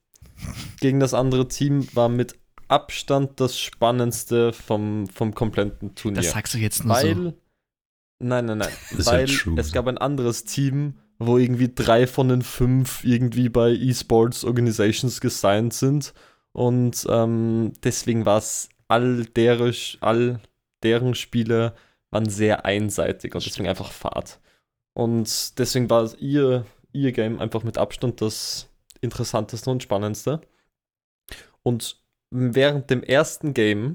gegen 0.80 1.00
das 1.00 1.14
andere 1.14 1.46
Team 1.46 1.86
war 1.94 2.08
mit 2.08 2.36
Abstand 2.74 3.38
das 3.38 3.56
spannendste 3.56 4.52
vom, 4.52 5.06
vom 5.06 5.32
kompletten 5.32 5.94
Turnier. 5.94 6.22
Das 6.22 6.32
sagst 6.32 6.54
du 6.54 6.58
jetzt 6.58 6.84
nur 6.84 6.96
weil. 6.96 7.14
so. 7.14 7.34
Nein, 8.18 8.46
nein, 8.46 8.58
nein. 8.58 8.72
Ist 8.90 9.06
ja 9.06 9.12
weil 9.12 9.26
true. 9.26 9.54
es 9.58 9.70
gab 9.72 9.86
ein 9.86 9.96
anderes 9.96 10.44
Team, 10.44 10.98
wo 11.20 11.38
irgendwie 11.38 11.72
drei 11.72 12.08
von 12.08 12.28
den 12.28 12.42
fünf 12.42 13.04
irgendwie 13.04 13.48
bei 13.48 13.70
eSports 13.70 14.44
Organizations 14.44 15.20
gesigned 15.20 15.72
sind. 15.72 16.14
Und 16.50 17.06
ähm, 17.08 17.72
deswegen 17.84 18.26
war 18.26 18.38
es 18.38 18.70
all, 18.88 19.24
deren, 19.24 19.72
all 20.00 20.40
deren 20.82 21.14
Spiele 21.14 21.74
waren 22.10 22.28
sehr 22.28 22.64
einseitig 22.64 23.36
und 23.36 23.46
deswegen 23.46 23.68
einfach 23.68 23.92
Fahrt. 23.92 24.40
Und 24.94 25.60
deswegen 25.60 25.88
war 25.90 26.12
ihr, 26.18 26.66
ihr 26.92 27.12
Game 27.12 27.38
einfach 27.38 27.62
mit 27.62 27.78
Abstand 27.78 28.20
das 28.20 28.68
interessanteste 29.00 29.70
und 29.70 29.82
spannendste. 29.84 30.40
Und 31.62 32.03
während 32.34 32.90
dem 32.90 33.02
ersten 33.02 33.54
Game 33.54 33.94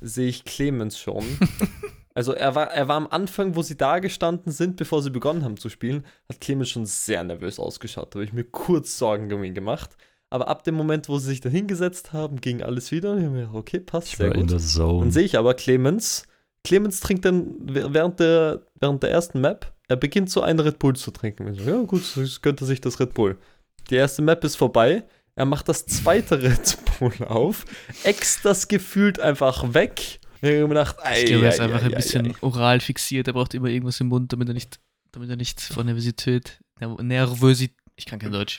sehe 0.00 0.28
ich 0.28 0.44
Clemens 0.44 0.98
schon. 0.98 1.24
also 2.14 2.32
er 2.32 2.54
war, 2.54 2.70
er 2.70 2.86
war 2.86 2.96
am 2.96 3.08
Anfang, 3.08 3.56
wo 3.56 3.62
sie 3.62 3.76
da 3.76 3.98
gestanden 3.98 4.52
sind, 4.52 4.76
bevor 4.76 5.02
sie 5.02 5.10
begonnen 5.10 5.44
haben 5.44 5.56
zu 5.56 5.68
spielen, 5.68 6.06
hat 6.28 6.40
Clemens 6.40 6.70
schon 6.70 6.86
sehr 6.86 7.24
nervös 7.24 7.58
ausgeschaut. 7.58 8.14
Da 8.14 8.18
habe 8.18 8.24
ich 8.24 8.32
mir 8.32 8.44
kurz 8.44 8.96
Sorgen 8.96 9.32
um 9.32 9.42
ihn 9.42 9.54
gemacht. 9.54 9.96
Aber 10.30 10.48
ab 10.48 10.62
dem 10.62 10.74
Moment, 10.74 11.08
wo 11.08 11.18
sie 11.18 11.28
sich 11.28 11.40
da 11.40 11.48
hingesetzt 11.48 12.12
haben, 12.12 12.40
ging 12.40 12.62
alles 12.62 12.92
wieder. 12.92 13.12
Und 13.12 13.18
ich 13.18 13.24
habe 13.24 13.34
mir 13.34 13.40
gedacht, 13.42 13.56
okay, 13.56 13.80
passt 13.80 14.08
Ich 14.08 14.16
sehr 14.16 14.30
gut. 14.30 14.50
Dann 15.00 15.10
sehe 15.10 15.24
ich 15.24 15.38
aber 15.38 15.54
Clemens. 15.54 16.24
Clemens 16.64 17.00
trinkt 17.00 17.24
dann 17.24 17.54
während 17.62 18.20
der, 18.20 18.62
während 18.78 19.02
der 19.02 19.10
ersten 19.10 19.40
Map, 19.40 19.72
er 19.88 19.96
beginnt 19.96 20.30
so 20.30 20.42
einen 20.42 20.60
Red 20.60 20.78
Bull 20.78 20.94
zu 20.94 21.10
trinken. 21.10 21.48
Ich 21.48 21.62
so, 21.62 21.70
ja, 21.70 21.82
gut, 21.82 22.04
so 22.04 22.22
gönnt 22.42 22.60
er 22.60 22.66
sich 22.66 22.80
das 22.80 23.00
Red 23.00 23.14
Bull. 23.14 23.38
Die 23.88 23.94
erste 23.94 24.20
Map 24.22 24.44
ist 24.44 24.56
vorbei. 24.56 25.04
Er 25.38 25.44
macht 25.44 25.68
das 25.68 25.86
zweite 25.86 26.42
Red 26.42 26.76
Bull 26.98 27.12
auf, 27.26 27.64
äxt 28.02 28.44
das 28.44 28.66
gefühlt 28.66 29.20
einfach 29.20 29.72
weg. 29.72 30.18
Ich 30.40 30.48
habe 30.48 30.62
mir 30.62 30.68
gedacht, 30.68 30.96
Ich 31.16 31.26
glaube, 31.26 31.44
er 31.46 31.52
ist 31.52 31.60
ei, 31.60 31.64
einfach 31.64 31.82
ei, 31.82 31.86
ein 31.86 31.92
ei, 31.94 31.96
bisschen 31.96 32.26
ei. 32.26 32.34
oral 32.40 32.80
fixiert. 32.80 33.28
Er 33.28 33.34
braucht 33.34 33.54
immer 33.54 33.68
irgendwas 33.68 34.00
im 34.00 34.08
Mund, 34.08 34.32
damit 34.32 34.48
er 34.48 34.54
nicht, 34.54 34.80
damit 35.12 35.30
er 35.30 35.36
nicht 35.36 35.60
vor 35.60 35.84
Nervosität, 35.84 36.58
Ner- 36.80 37.00
Nervosität, 37.02 37.76
ich 37.94 38.06
kann 38.06 38.18
kein 38.18 38.32
Deutsch. 38.32 38.58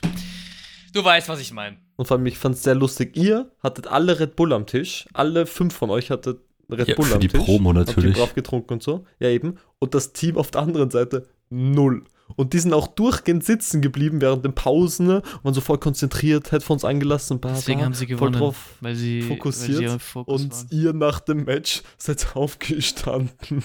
Du 0.94 1.04
weißt, 1.04 1.28
was 1.28 1.40
ich 1.40 1.52
meine. 1.52 1.76
Und 1.96 2.06
vor 2.08 2.16
allem, 2.16 2.24
ich 2.26 2.38
fand 2.38 2.54
es 2.56 2.62
sehr 2.62 2.74
lustig. 2.74 3.14
Ihr 3.14 3.52
hattet 3.62 3.86
alle 3.86 4.18
Red 4.18 4.34
Bull 4.36 4.52
am 4.54 4.66
Tisch. 4.66 5.06
Alle 5.12 5.44
fünf 5.46 5.74
von 5.74 5.90
euch 5.90 6.10
hattet 6.10 6.40
Red 6.70 6.88
Ja, 6.88 6.94
Bull 6.94 7.04
für 7.04 7.14
am 7.16 7.20
die 7.20 7.28
Tisch. 7.28 7.40
Promo 7.44 7.74
Habt 7.74 7.78
ihr 7.78 7.92
natürlich. 7.94 8.16
brav 8.16 8.34
getrunken 8.34 8.72
und 8.72 8.82
so. 8.82 9.04
Ja, 9.18 9.28
eben. 9.28 9.58
Und 9.78 9.94
das 9.94 10.12
Team 10.14 10.36
auf 10.38 10.50
der 10.50 10.62
anderen 10.62 10.90
Seite 10.90 11.28
null. 11.50 12.04
Und 12.36 12.52
die 12.52 12.58
sind 12.58 12.72
auch 12.72 12.86
durchgehend 12.86 13.44
sitzen 13.44 13.80
geblieben 13.80 14.20
während 14.20 14.44
den 14.44 14.54
Pausen 14.54 15.06
ne? 15.06 15.16
und 15.16 15.44
waren 15.44 15.54
so 15.54 15.60
voll 15.60 15.78
konzentriert, 15.78 16.52
Headphones 16.52 16.84
eingelassen 16.84 17.34
und 17.34 17.40
bla, 17.40 17.52
Deswegen 17.52 17.78
bla, 17.78 17.86
haben 17.86 17.94
sie 17.94 18.06
voll 18.06 18.16
gewonnen, 18.16 18.32
drauf 18.34 18.76
weil 18.80 18.94
sie 18.94 19.22
fokussiert 19.22 19.82
weil 19.82 19.98
sie 19.98 20.18
Und 20.18 20.52
waren. 20.52 20.66
ihr 20.70 20.92
nach 20.92 21.20
dem 21.20 21.44
Match 21.44 21.82
seid 21.98 22.26
aufgestanden, 22.34 23.62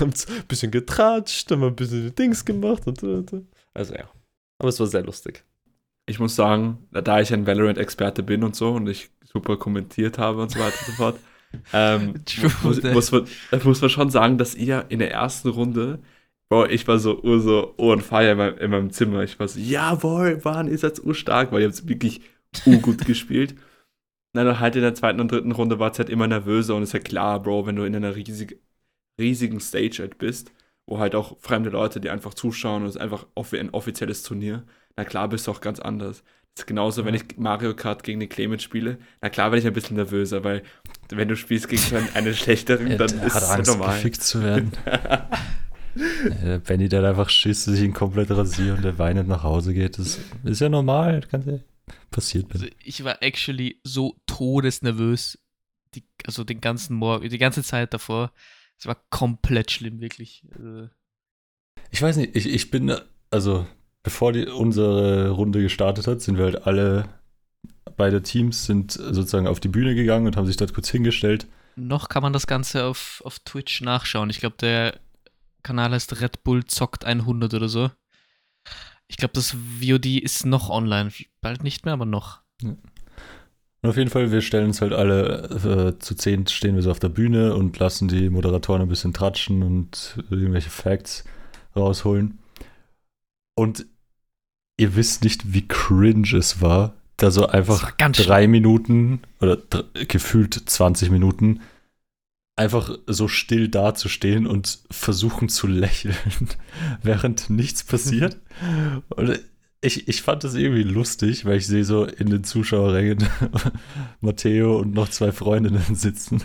habt 0.00 0.26
ein 0.28 0.44
bisschen 0.48 0.70
getratscht, 0.70 1.50
haben 1.50 1.64
ein 1.64 1.76
bisschen 1.76 2.14
Dings 2.14 2.44
gemacht 2.44 2.86
und, 2.86 3.02
und, 3.02 3.32
und. 3.32 3.46
Also 3.74 3.94
ja. 3.94 4.08
Aber 4.58 4.68
es 4.68 4.80
war 4.80 4.86
sehr 4.86 5.02
lustig. 5.02 5.44
Ich 6.06 6.18
muss 6.18 6.36
sagen, 6.36 6.78
da 6.92 7.20
ich 7.20 7.32
ein 7.32 7.46
Valorant-Experte 7.46 8.22
bin 8.22 8.44
und 8.44 8.54
so 8.54 8.72
und 8.72 8.88
ich 8.88 9.10
super 9.24 9.56
kommentiert 9.56 10.18
habe 10.18 10.42
und 10.42 10.50
so 10.50 10.58
weiter 10.58 10.76
und 10.78 10.86
so 10.86 10.92
fort, 10.92 11.18
ähm, 11.72 12.24
True 12.24 12.50
muss, 12.62 12.82
muss, 12.82 13.12
man, 13.12 13.26
muss 13.64 13.80
man 13.80 13.90
schon 13.90 14.10
sagen, 14.10 14.38
dass 14.38 14.54
ihr 14.54 14.86
in 14.88 14.98
der 14.98 15.12
ersten 15.12 15.48
Runde, 15.48 16.00
boah, 16.48 16.68
ich 16.68 16.86
war 16.86 16.98
so, 16.98 17.22
ur 17.22 17.40
so 17.40 17.74
on 17.78 18.00
fire 18.00 18.30
in 18.30 18.38
meinem, 18.38 18.58
in 18.58 18.70
meinem 18.70 18.90
Zimmer. 18.90 19.22
Ich 19.22 19.38
war 19.38 19.48
so, 19.48 19.58
jawohl, 19.58 20.40
Mann, 20.44 20.68
ihr 20.68 20.78
seid 20.78 21.02
urstark, 21.02 21.52
weil 21.52 21.62
ihr 21.62 21.68
habt 21.68 21.88
wirklich 21.88 22.20
urgut 22.64 23.04
gespielt. 23.06 23.54
Dann 24.32 24.60
halt 24.60 24.76
in 24.76 24.82
der 24.82 24.94
zweiten 24.94 25.20
und 25.20 25.32
dritten 25.32 25.52
Runde 25.52 25.78
war 25.78 25.90
es 25.92 25.98
halt 25.98 26.10
immer 26.10 26.26
nervöser 26.26 26.74
und 26.74 26.82
ist 26.82 26.92
ja 26.92 27.00
klar, 27.00 27.42
Bro, 27.42 27.66
wenn 27.66 27.76
du 27.76 27.84
in 27.84 27.96
einer 27.96 28.14
riesig, 28.14 28.60
riesigen 29.18 29.60
Stage 29.60 29.98
halt 30.00 30.18
bist, 30.18 30.52
wo 30.86 30.98
halt 30.98 31.14
auch 31.14 31.38
fremde 31.40 31.70
Leute, 31.70 32.00
die 32.00 32.10
einfach 32.10 32.34
zuschauen 32.34 32.82
und 32.82 32.88
es 32.88 32.96
ist 32.96 33.00
einfach 33.00 33.26
ein 33.52 33.70
offizielles 33.70 34.22
Turnier, 34.22 34.64
na 34.94 35.04
klar 35.04 35.28
bist 35.28 35.46
du 35.46 35.52
auch 35.52 35.60
ganz 35.60 35.80
anders. 35.80 36.22
Das 36.54 36.62
ist 36.62 36.66
genauso, 36.66 37.04
wenn 37.04 37.14
ich 37.14 37.24
Mario 37.36 37.74
Kart 37.74 38.02
gegen 38.02 38.20
den 38.20 38.28
Clemens 38.28 38.62
spiele, 38.62 38.98
na 39.20 39.30
klar 39.30 39.50
werde 39.50 39.60
ich 39.60 39.66
ein 39.66 39.72
bisschen 39.72 39.96
nervöser, 39.96 40.44
weil 40.44 40.62
wenn 41.10 41.28
du 41.28 41.36
spielst 41.36 41.68
gegen 41.68 41.96
einen, 41.96 42.08
einen 42.14 42.34
schlechteren, 42.34 42.96
dann 42.96 43.08
ist 43.22 43.36
es 43.36 43.68
normal. 43.68 43.96
gefickt 43.96 44.22
zu 44.22 44.42
werden. 44.42 44.72
äh, 46.44 46.58
Benny, 46.58 46.88
der 46.88 47.04
einfach 47.04 47.28
Schiss, 47.30 47.64
sich 47.64 47.80
ihn 47.80 47.92
komplett 47.92 48.30
rasiert 48.30 48.78
und 48.78 48.84
der 48.84 48.98
weinend 48.98 49.28
nach 49.28 49.42
Hause 49.42 49.74
geht. 49.74 49.98
Das 49.98 50.18
ist 50.44 50.60
ja 50.60 50.68
normal. 50.68 51.22
Kann 51.22 51.44
ja 51.46 51.58
passiert. 52.10 52.46
Also 52.52 52.66
ich 52.82 53.04
war 53.04 53.22
actually 53.22 53.80
so 53.84 54.16
todesnervös, 54.26 55.38
die, 55.94 56.04
also 56.26 56.44
den 56.44 56.60
ganzen 56.60 56.96
Morgen, 56.96 57.28
die 57.28 57.38
ganze 57.38 57.62
Zeit 57.62 57.94
davor. 57.94 58.32
Es 58.78 58.86
war 58.86 58.96
komplett 59.10 59.70
schlimm, 59.70 60.00
wirklich. 60.00 60.44
Also, 60.56 60.88
Ich 61.90 62.02
weiß 62.02 62.16
nicht, 62.16 62.36
ich, 62.36 62.46
ich 62.46 62.70
bin, 62.70 62.94
also 63.30 63.66
bevor 64.02 64.32
die, 64.32 64.46
unsere 64.46 65.30
Runde 65.30 65.62
gestartet 65.62 66.06
hat, 66.06 66.20
sind 66.20 66.36
wir 66.36 66.44
halt 66.44 66.66
alle, 66.66 67.08
beide 67.96 68.22
Teams 68.22 68.66
sind 68.66 68.92
sozusagen 68.92 69.46
auf 69.46 69.60
die 69.60 69.68
Bühne 69.68 69.94
gegangen 69.94 70.26
und 70.26 70.36
haben 70.36 70.46
sich 70.46 70.56
dort 70.56 70.74
kurz 70.74 70.90
hingestellt. 70.90 71.46
noch 71.76 72.08
kann 72.08 72.22
man 72.22 72.32
das 72.32 72.46
Ganze 72.46 72.84
auf, 72.84 73.22
auf 73.24 73.38
Twitch 73.40 73.80
nachschauen. 73.80 74.30
Ich 74.30 74.40
glaube, 74.40 74.56
der 74.60 75.00
Kanal 75.66 75.90
heißt 75.90 76.20
Red 76.20 76.44
Bull 76.44 76.64
zockt 76.64 77.04
100 77.04 77.52
oder 77.54 77.68
so. 77.68 77.90
Ich 79.08 79.16
glaube, 79.16 79.34
das 79.34 79.56
VOD 79.80 80.06
ist 80.22 80.46
noch 80.46 80.70
online. 80.70 81.10
Bald 81.40 81.64
nicht 81.64 81.84
mehr, 81.84 81.94
aber 81.94 82.06
noch. 82.06 82.40
Und 82.62 82.78
auf 83.82 83.96
jeden 83.96 84.10
Fall, 84.10 84.30
wir 84.30 84.42
stellen 84.42 84.66
uns 84.66 84.80
halt 84.80 84.92
alle 84.92 85.94
äh, 85.96 85.98
zu 85.98 86.14
zehn 86.14 86.46
stehen 86.46 86.76
wir 86.76 86.82
so 86.82 86.92
auf 86.92 87.00
der 87.00 87.08
Bühne 87.08 87.56
und 87.56 87.78
lassen 87.80 88.06
die 88.06 88.30
Moderatoren 88.30 88.82
ein 88.82 88.88
bisschen 88.88 89.12
tratschen 89.12 89.64
und 89.64 90.22
irgendwelche 90.30 90.70
Facts 90.70 91.24
rausholen. 91.74 92.38
Und 93.56 93.86
ihr 94.76 94.94
wisst 94.94 95.24
nicht, 95.24 95.52
wie 95.52 95.66
cringe 95.66 96.36
es 96.36 96.60
war, 96.60 96.94
da 97.16 97.32
so 97.32 97.48
einfach 97.48 97.90
drei 97.90 98.46
Minuten 98.46 99.20
oder 99.40 99.58
gefühlt 100.06 100.54
20 100.54 101.10
Minuten 101.10 101.60
einfach 102.56 102.98
so 103.06 103.28
still 103.28 103.68
dazustehen 103.68 104.46
und 104.46 104.80
versuchen 104.90 105.48
zu 105.48 105.66
lächeln, 105.66 106.16
während 107.02 107.50
nichts 107.50 107.84
passiert. 107.84 108.38
Und 109.10 109.38
ich, 109.82 110.08
ich 110.08 110.22
fand 110.22 110.42
das 110.42 110.54
irgendwie 110.54 110.82
lustig, 110.82 111.44
weil 111.44 111.58
ich 111.58 111.66
sehe 111.66 111.84
so 111.84 112.06
in 112.06 112.30
den 112.30 112.44
Zuschauerrängen 112.44 113.28
Matteo 114.20 114.78
und 114.78 114.94
noch 114.94 115.10
zwei 115.10 115.32
Freundinnen 115.32 115.94
sitzen. 115.94 116.42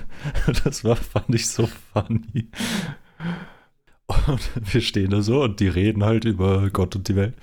Das 0.64 0.84
war, 0.84 0.98
fand 0.98 1.34
ich 1.34 1.48
so 1.48 1.68
funny. 1.94 2.50
Und 4.28 4.50
wir 4.74 4.82
stehen 4.82 5.12
da 5.12 5.22
so 5.22 5.44
und 5.44 5.60
die 5.60 5.68
reden 5.68 6.04
halt 6.04 6.26
über 6.26 6.70
Gott 6.70 6.96
und 6.96 7.08
die 7.08 7.16
Welt. 7.16 7.34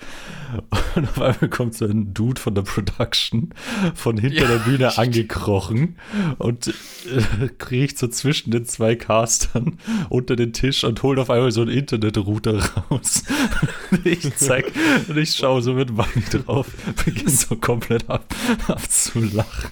Und 0.94 1.08
auf 1.08 1.20
einmal 1.20 1.48
kommt 1.50 1.74
so 1.74 1.84
ein 1.84 2.14
Dude 2.14 2.40
von 2.40 2.54
der 2.54 2.62
Production 2.62 3.50
von 3.94 4.16
hinter 4.16 4.42
Ja, 4.42 4.48
der 4.48 4.58
Bühne 4.58 4.90
stimmt. 4.90 4.98
angekrochen 4.98 5.96
und 6.38 6.68
äh, 6.68 7.48
kriecht 7.58 7.98
so 7.98 8.08
zwischen 8.08 8.50
den 8.50 8.64
zwei 8.64 8.96
Castern 8.96 9.78
unter 10.08 10.36
den 10.36 10.52
Tisch 10.52 10.84
und 10.84 11.02
holt 11.02 11.18
auf 11.18 11.28
einmal 11.30 11.52
so 11.52 11.60
einen 11.60 11.70
Internetrouter 11.70 12.62
raus. 12.90 13.24
Und 13.90 14.06
ich 14.06 14.34
zeig 14.36 14.72
und 15.08 15.16
ich 15.18 15.34
schaue 15.34 15.60
so 15.62 15.74
mit 15.74 15.94
Bunny 15.94 16.24
drauf, 16.30 16.68
beginne 17.04 17.30
so 17.30 17.56
komplett 17.56 18.08
ab, 18.08 18.34
abzulachen. 18.68 19.70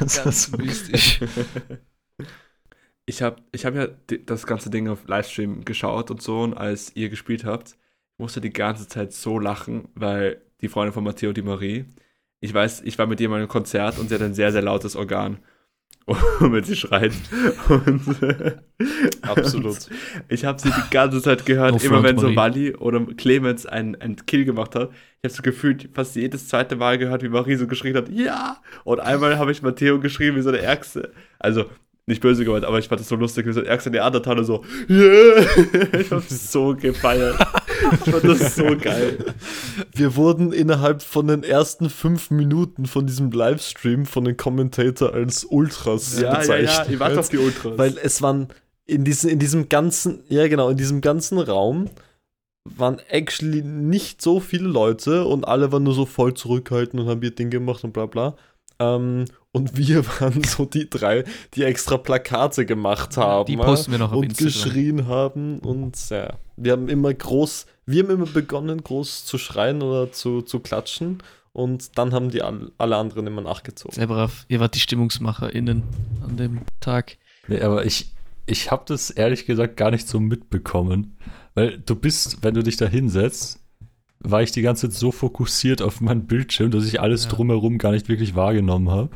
Das 0.00 0.24
war 0.24 0.32
so 0.32 0.56
mystisch. 0.56 1.20
Ich 3.06 3.20
habe 3.22 3.36
ich 3.52 3.64
hab 3.66 3.74
ja 3.74 3.86
di- 3.88 4.24
das 4.24 4.46
ganze 4.46 4.70
Ding 4.70 4.88
auf 4.88 5.06
Livestream 5.08 5.64
geschaut 5.64 6.10
und 6.10 6.22
so, 6.22 6.40
und 6.42 6.54
als 6.54 6.94
ihr 6.94 7.08
gespielt 7.08 7.44
habt, 7.44 7.76
musste 8.18 8.40
die 8.40 8.52
ganze 8.52 8.86
Zeit 8.88 9.12
so 9.12 9.38
lachen, 9.38 9.88
weil 9.94 10.40
die 10.60 10.68
Freundin 10.68 10.92
von 10.92 11.02
Matteo, 11.04 11.32
die 11.32 11.42
Marie, 11.42 11.86
ich 12.40 12.54
weiß, 12.54 12.82
ich 12.82 12.98
war 12.98 13.06
mit 13.06 13.20
ihr 13.20 13.28
mal 13.28 13.40
im 13.42 13.48
Konzert 13.48 13.98
und 13.98 14.08
sie 14.08 14.14
hat 14.14 14.22
ein 14.22 14.34
sehr, 14.34 14.52
sehr 14.52 14.62
lautes 14.62 14.94
Organ. 14.96 15.38
Wenn 16.40 16.64
sie 16.64 16.74
schreit. 16.74 17.12
Und, 17.68 18.02
Absolut. 19.22 19.76
Und 19.76 19.88
ich 20.28 20.44
habe 20.44 20.60
sie 20.60 20.70
die 20.70 20.90
ganze 20.90 21.22
Zeit 21.22 21.46
gehört, 21.46 21.72
No 21.72 21.78
immer 21.78 22.02
wenn 22.02 22.18
so. 22.18 22.34
Wally 22.34 22.74
oder 22.74 23.04
Clemens 23.16 23.66
einen, 23.66 23.94
einen 24.00 24.16
Kill 24.26 24.44
gemacht 24.44 24.74
hat. 24.74 24.90
Ich 25.20 25.28
habe 25.28 25.34
so 25.34 25.42
gefühlt 25.42 25.90
fast 25.92 26.16
jedes 26.16 26.48
zweite 26.48 26.74
Mal 26.76 26.98
gehört, 26.98 27.22
wie 27.22 27.28
Marie 27.28 27.54
so 27.54 27.68
geschrien 27.68 27.96
hat, 27.96 28.08
ja! 28.08 28.60
Und 28.84 28.98
einmal 29.00 29.38
habe 29.38 29.52
ich 29.52 29.62
Matteo 29.62 30.00
geschrien 30.00 30.34
wie 30.34 30.42
so 30.42 30.48
eine 30.48 30.58
Ärgste. 30.58 31.12
Also, 31.38 31.66
nicht 32.12 32.22
böse 32.22 32.44
gemeint, 32.44 32.64
aber 32.64 32.78
ich 32.78 32.88
fand 32.88 33.00
das 33.00 33.08
so 33.08 33.16
lustig, 33.16 33.46
ein 33.46 33.64
Ärgste 33.66 33.90
Neandertaler 33.90 34.44
so, 34.44 34.64
yeah! 34.88 35.44
Ich 35.98 36.10
habe 36.10 36.22
so 36.28 36.76
gefeiert. 36.76 37.36
Ich 38.04 38.10
fand 38.12 38.24
das 38.24 38.54
so 38.54 38.64
geil. 38.80 39.18
Wir 39.92 40.14
wurden 40.16 40.52
innerhalb 40.52 41.02
von 41.02 41.26
den 41.26 41.42
ersten 41.42 41.90
fünf 41.90 42.30
Minuten 42.30 42.86
von 42.86 43.06
diesem 43.06 43.30
Livestream 43.30 44.06
von 44.06 44.24
den 44.24 44.36
Kommentator 44.36 45.12
als 45.12 45.44
Ultras 45.44 46.20
Ja, 46.20 46.32
ja, 46.32 46.38
bezeichnet. 46.38 46.86
ja, 46.86 46.92
ihr 46.92 47.00
wart 47.00 47.18
auf 47.18 47.28
die 47.28 47.38
Ultras. 47.38 47.76
Weil 47.76 47.98
es 48.02 48.22
waren 48.22 48.48
in, 48.86 49.04
diesen, 49.04 49.30
in 49.30 49.38
diesem 49.38 49.68
ganzen, 49.68 50.20
ja 50.28 50.46
genau, 50.48 50.68
in 50.68 50.76
diesem 50.76 51.00
ganzen 51.00 51.38
Raum 51.38 51.88
waren 52.64 53.00
actually 53.08 53.62
nicht 53.62 54.22
so 54.22 54.38
viele 54.38 54.68
Leute 54.68 55.24
und 55.24 55.46
alle 55.48 55.72
waren 55.72 55.82
nur 55.82 55.94
so 55.94 56.06
voll 56.06 56.34
zurückhaltend 56.34 57.02
und 57.02 57.08
haben 57.08 57.22
ihr 57.22 57.34
Ding 57.34 57.50
gemacht 57.50 57.82
und 57.84 57.92
bla 57.92 58.06
bla. 58.06 58.36
Ähm, 58.78 59.24
Und 59.52 59.76
wir 59.76 60.04
waren 60.20 60.42
so 60.44 60.64
die 60.64 60.88
drei, 60.88 61.24
die 61.54 61.64
extra 61.64 61.98
Plakate 61.98 62.64
gemacht 62.66 63.16
haben. 63.16 63.46
Die 63.46 63.56
posten 63.56 63.92
wir 63.92 63.98
noch 63.98 64.12
auf 64.12 64.18
und 64.18 64.24
Instagram. 64.24 64.52
geschrien 64.52 65.06
haben. 65.06 65.58
Und 65.58 66.08
ja, 66.10 66.34
wir 66.56 66.72
haben 66.72 66.88
immer 66.88 67.12
groß, 67.12 67.66
wir 67.86 68.02
haben 68.02 68.10
immer 68.10 68.26
begonnen, 68.26 68.82
groß 68.82 69.24
zu 69.26 69.38
schreien 69.38 69.82
oder 69.82 70.10
zu, 70.12 70.42
zu 70.42 70.60
klatschen. 70.60 71.22
Und 71.52 71.98
dann 71.98 72.14
haben 72.14 72.30
die 72.30 72.40
all, 72.40 72.72
alle 72.78 72.96
anderen 72.96 73.26
immer 73.26 73.42
nachgezogen. 73.42 73.94
Sehr 73.94 74.06
brav. 74.06 74.46
Ihr 74.48 74.58
wart 74.60 74.74
die 74.74 74.80
StimmungsmacherInnen 74.80 75.82
an 76.26 76.36
dem 76.38 76.60
Tag. 76.80 77.18
Nee, 77.46 77.60
aber 77.60 77.84
ich, 77.84 78.10
ich 78.46 78.70
habe 78.70 78.84
das 78.86 79.10
ehrlich 79.10 79.44
gesagt 79.44 79.76
gar 79.76 79.90
nicht 79.90 80.08
so 80.08 80.18
mitbekommen. 80.18 81.18
Weil 81.54 81.78
du 81.78 81.94
bist, 81.94 82.38
wenn 82.40 82.54
du 82.54 82.62
dich 82.62 82.78
da 82.78 82.86
hinsetzt, 82.86 83.60
war 84.20 84.40
ich 84.40 84.52
die 84.52 84.62
ganze 84.62 84.88
Zeit 84.88 84.98
so 84.98 85.12
fokussiert 85.12 85.82
auf 85.82 86.00
meinen 86.00 86.26
Bildschirm, 86.26 86.70
dass 86.70 86.86
ich 86.86 87.00
alles 87.02 87.24
Ja. 87.24 87.30
drumherum 87.32 87.76
gar 87.76 87.92
nicht 87.92 88.08
wirklich 88.08 88.34
wahrgenommen 88.34 88.88
habe. 88.90 89.10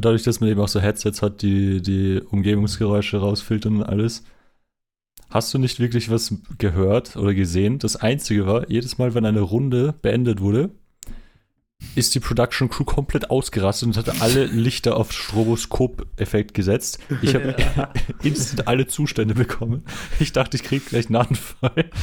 Und 0.00 0.06
dadurch, 0.06 0.22
dass 0.22 0.40
man 0.40 0.48
eben 0.48 0.62
auch 0.62 0.68
so 0.68 0.80
Headsets 0.80 1.20
hat, 1.20 1.42
die 1.42 1.82
die 1.82 2.22
Umgebungsgeräusche 2.22 3.18
rausfiltern 3.18 3.76
und 3.76 3.82
alles, 3.82 4.24
hast 5.28 5.52
du 5.52 5.58
nicht 5.58 5.78
wirklich 5.78 6.08
was 6.08 6.36
gehört 6.56 7.16
oder 7.16 7.34
gesehen. 7.34 7.78
Das 7.78 7.96
Einzige 7.96 8.46
war, 8.46 8.70
jedes 8.70 8.96
Mal, 8.96 9.12
wenn 9.12 9.26
eine 9.26 9.42
Runde 9.42 9.94
beendet 10.00 10.40
wurde, 10.40 10.70
ist 11.96 12.14
die 12.14 12.20
Production 12.20 12.70
Crew 12.70 12.84
komplett 12.84 13.28
ausgerastet 13.28 13.88
und 13.88 13.98
hatte 13.98 14.14
alle 14.22 14.46
Lichter 14.46 14.96
auf 14.96 15.12
Stroboskop-Effekt 15.12 16.54
gesetzt. 16.54 16.98
Ich 17.20 17.34
habe 17.34 17.54
instant 18.22 18.68
alle 18.68 18.86
Zustände 18.86 19.34
bekommen. 19.34 19.84
Ich 20.18 20.32
dachte, 20.32 20.56
ich 20.56 20.62
kriege 20.62 20.82
gleich 20.82 21.08
einen 21.08 21.16
Anfall. 21.16 21.90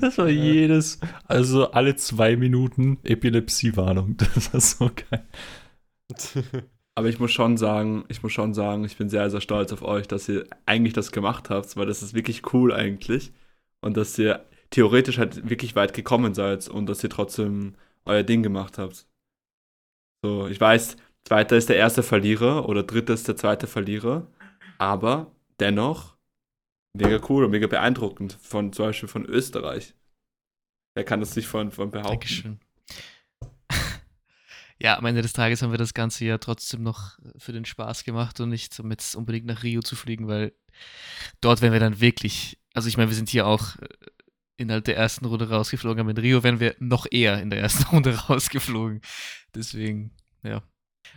Das 0.00 0.16
war 0.16 0.30
jedes, 0.30 0.98
also 1.28 1.72
alle 1.72 1.94
zwei 1.96 2.36
Minuten 2.36 2.96
Epilepsie-Warnung. 3.04 4.16
Das 4.16 4.54
war 4.54 4.60
so 4.60 4.90
geil. 5.10 5.24
Aber 6.96 7.08
ich 7.08 7.18
muss 7.18 7.32
schon 7.32 7.56
sagen, 7.56 8.04
ich 8.08 8.22
muss 8.22 8.32
schon 8.32 8.54
sagen, 8.54 8.84
ich 8.84 8.96
bin 8.96 9.08
sehr, 9.08 9.28
sehr 9.28 9.40
stolz 9.40 9.72
auf 9.72 9.82
euch, 9.82 10.06
dass 10.06 10.28
ihr 10.28 10.46
eigentlich 10.64 10.92
das 10.92 11.10
gemacht 11.10 11.50
habt, 11.50 11.76
weil 11.76 11.86
das 11.86 12.02
ist 12.02 12.14
wirklich 12.14 12.52
cool 12.52 12.72
eigentlich. 12.72 13.32
Und 13.80 13.96
dass 13.96 14.18
ihr 14.18 14.44
theoretisch 14.70 15.18
halt 15.18 15.48
wirklich 15.48 15.74
weit 15.74 15.92
gekommen 15.92 16.34
seid 16.34 16.68
und 16.68 16.86
dass 16.86 17.02
ihr 17.02 17.10
trotzdem 17.10 17.74
euer 18.04 18.22
Ding 18.22 18.42
gemacht 18.42 18.78
habt. 18.78 19.06
So, 20.24 20.46
ich 20.46 20.60
weiß, 20.60 20.96
zweiter 21.24 21.56
ist 21.56 21.68
der 21.68 21.76
erste 21.76 22.02
Verlierer 22.02 22.68
oder 22.68 22.82
dritter 22.82 23.14
ist 23.14 23.28
der 23.28 23.36
zweite 23.36 23.66
Verlierer, 23.66 24.26
aber 24.78 25.30
dennoch 25.60 26.16
mega 26.96 27.20
cool 27.28 27.44
und 27.44 27.50
mega 27.50 27.66
beeindruckend 27.66 28.32
von 28.40 28.72
zum 28.72 28.86
Beispiel 28.86 29.08
von 29.08 29.24
Österreich. 29.26 29.94
Wer 30.94 31.04
kann 31.04 31.20
das 31.20 31.34
nicht 31.36 31.48
von, 31.48 31.70
von 31.70 31.90
behaupten? 31.90 32.12
Dankeschön. 32.12 32.60
Ja, 34.80 34.98
am 34.98 35.06
Ende 35.06 35.22
des 35.22 35.32
Tages 35.32 35.62
haben 35.62 35.70
wir 35.70 35.78
das 35.78 35.94
Ganze 35.94 36.24
ja 36.24 36.38
trotzdem 36.38 36.82
noch 36.82 37.18
für 37.36 37.52
den 37.52 37.64
Spaß 37.64 38.04
gemacht 38.04 38.40
und 38.40 38.48
nicht 38.50 38.78
um 38.80 38.90
jetzt 38.90 39.14
unbedingt 39.14 39.46
nach 39.46 39.62
Rio 39.62 39.80
zu 39.82 39.96
fliegen, 39.96 40.28
weil 40.28 40.52
dort 41.40 41.62
wären 41.62 41.72
wir 41.72 41.80
dann 41.80 42.00
wirklich, 42.00 42.58
also 42.74 42.88
ich 42.88 42.96
meine, 42.96 43.10
wir 43.10 43.16
sind 43.16 43.28
hier 43.28 43.46
auch 43.46 43.76
äh, 43.76 43.88
innerhalb 44.56 44.84
der 44.84 44.96
ersten 44.96 45.24
Runde 45.26 45.48
rausgeflogen, 45.48 46.00
aber 46.00 46.10
in 46.10 46.18
Rio 46.18 46.42
wären 46.42 46.60
wir 46.60 46.74
noch 46.78 47.06
eher 47.10 47.40
in 47.40 47.50
der 47.50 47.60
ersten 47.60 47.84
Runde 47.92 48.16
rausgeflogen. 48.16 49.00
Deswegen, 49.54 50.10
ja. 50.42 50.62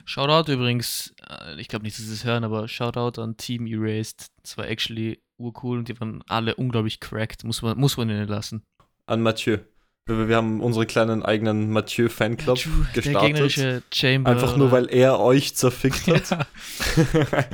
Shoutout 0.06 0.52
übrigens, 0.52 1.16
äh, 1.28 1.60
ich 1.60 1.68
glaube 1.68 1.84
nicht, 1.84 1.98
dass 1.98 2.06
sie 2.06 2.14
es 2.14 2.26
hören, 2.26 2.44
aber 2.44 2.68
Shoutout 2.68 3.20
an 3.22 3.38
Team 3.38 3.66
Erased. 3.66 4.28
Das 4.44 4.58
war 4.58 4.68
actually 4.68 5.22
urcool 5.38 5.80
und 5.80 5.88
die 5.88 6.00
waren 6.00 6.24
alle 6.28 6.56
unglaublich 6.56 7.00
cracked, 7.00 7.44
muss 7.44 7.62
man, 7.62 7.78
muss 7.78 7.98
man 7.98 8.10
ihnen 8.10 8.28
lassen. 8.28 8.64
An 9.08 9.22
Mathieu. 9.22 9.60
Wir, 10.08 10.28
wir 10.30 10.36
haben 10.36 10.62
unsere 10.62 10.86
kleinen 10.86 11.24
eigenen 11.24 11.70
Mathieu-Fanclub 11.72 12.58
Der 12.58 13.04
gestartet. 13.04 13.22
gegnerische 13.22 13.84
Chamber. 13.94 14.32
Einfach 14.32 14.58
nur, 14.58 14.68
oder- 14.68 14.78
weil 14.78 14.90
er 14.90 15.20
euch 15.20 15.56
zerfickt 15.56 16.08
hat. 16.08 16.30
Ja. 16.32 16.46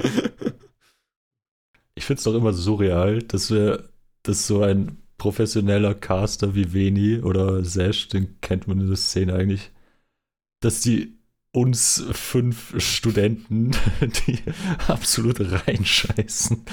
Ich 1.96 2.06
finde 2.06 2.18
es 2.18 2.24
doch 2.24 2.34
immer 2.34 2.54
surreal, 2.54 3.20
dass 3.22 3.52
wir, 3.52 3.88
dass 4.24 4.48
so 4.48 4.64
ein 4.64 4.98
professioneller 5.18 5.94
Caster 5.94 6.56
wie 6.56 6.74
Veni 6.74 7.20
oder 7.20 7.64
Sesh, 7.64 8.08
den 8.08 8.42
kennt 8.42 8.68
man 8.68 8.80
in 8.82 8.88
der 8.88 8.96
Szene 8.98 9.34
eigentlich, 9.36 9.72
dass 10.60 10.82
die 10.82 11.20
uns 11.52 12.04
fünf 12.12 12.74
Studenten, 12.82 13.72
die 14.28 14.40
absolut 14.88 15.40
reinscheißen. 15.40 16.66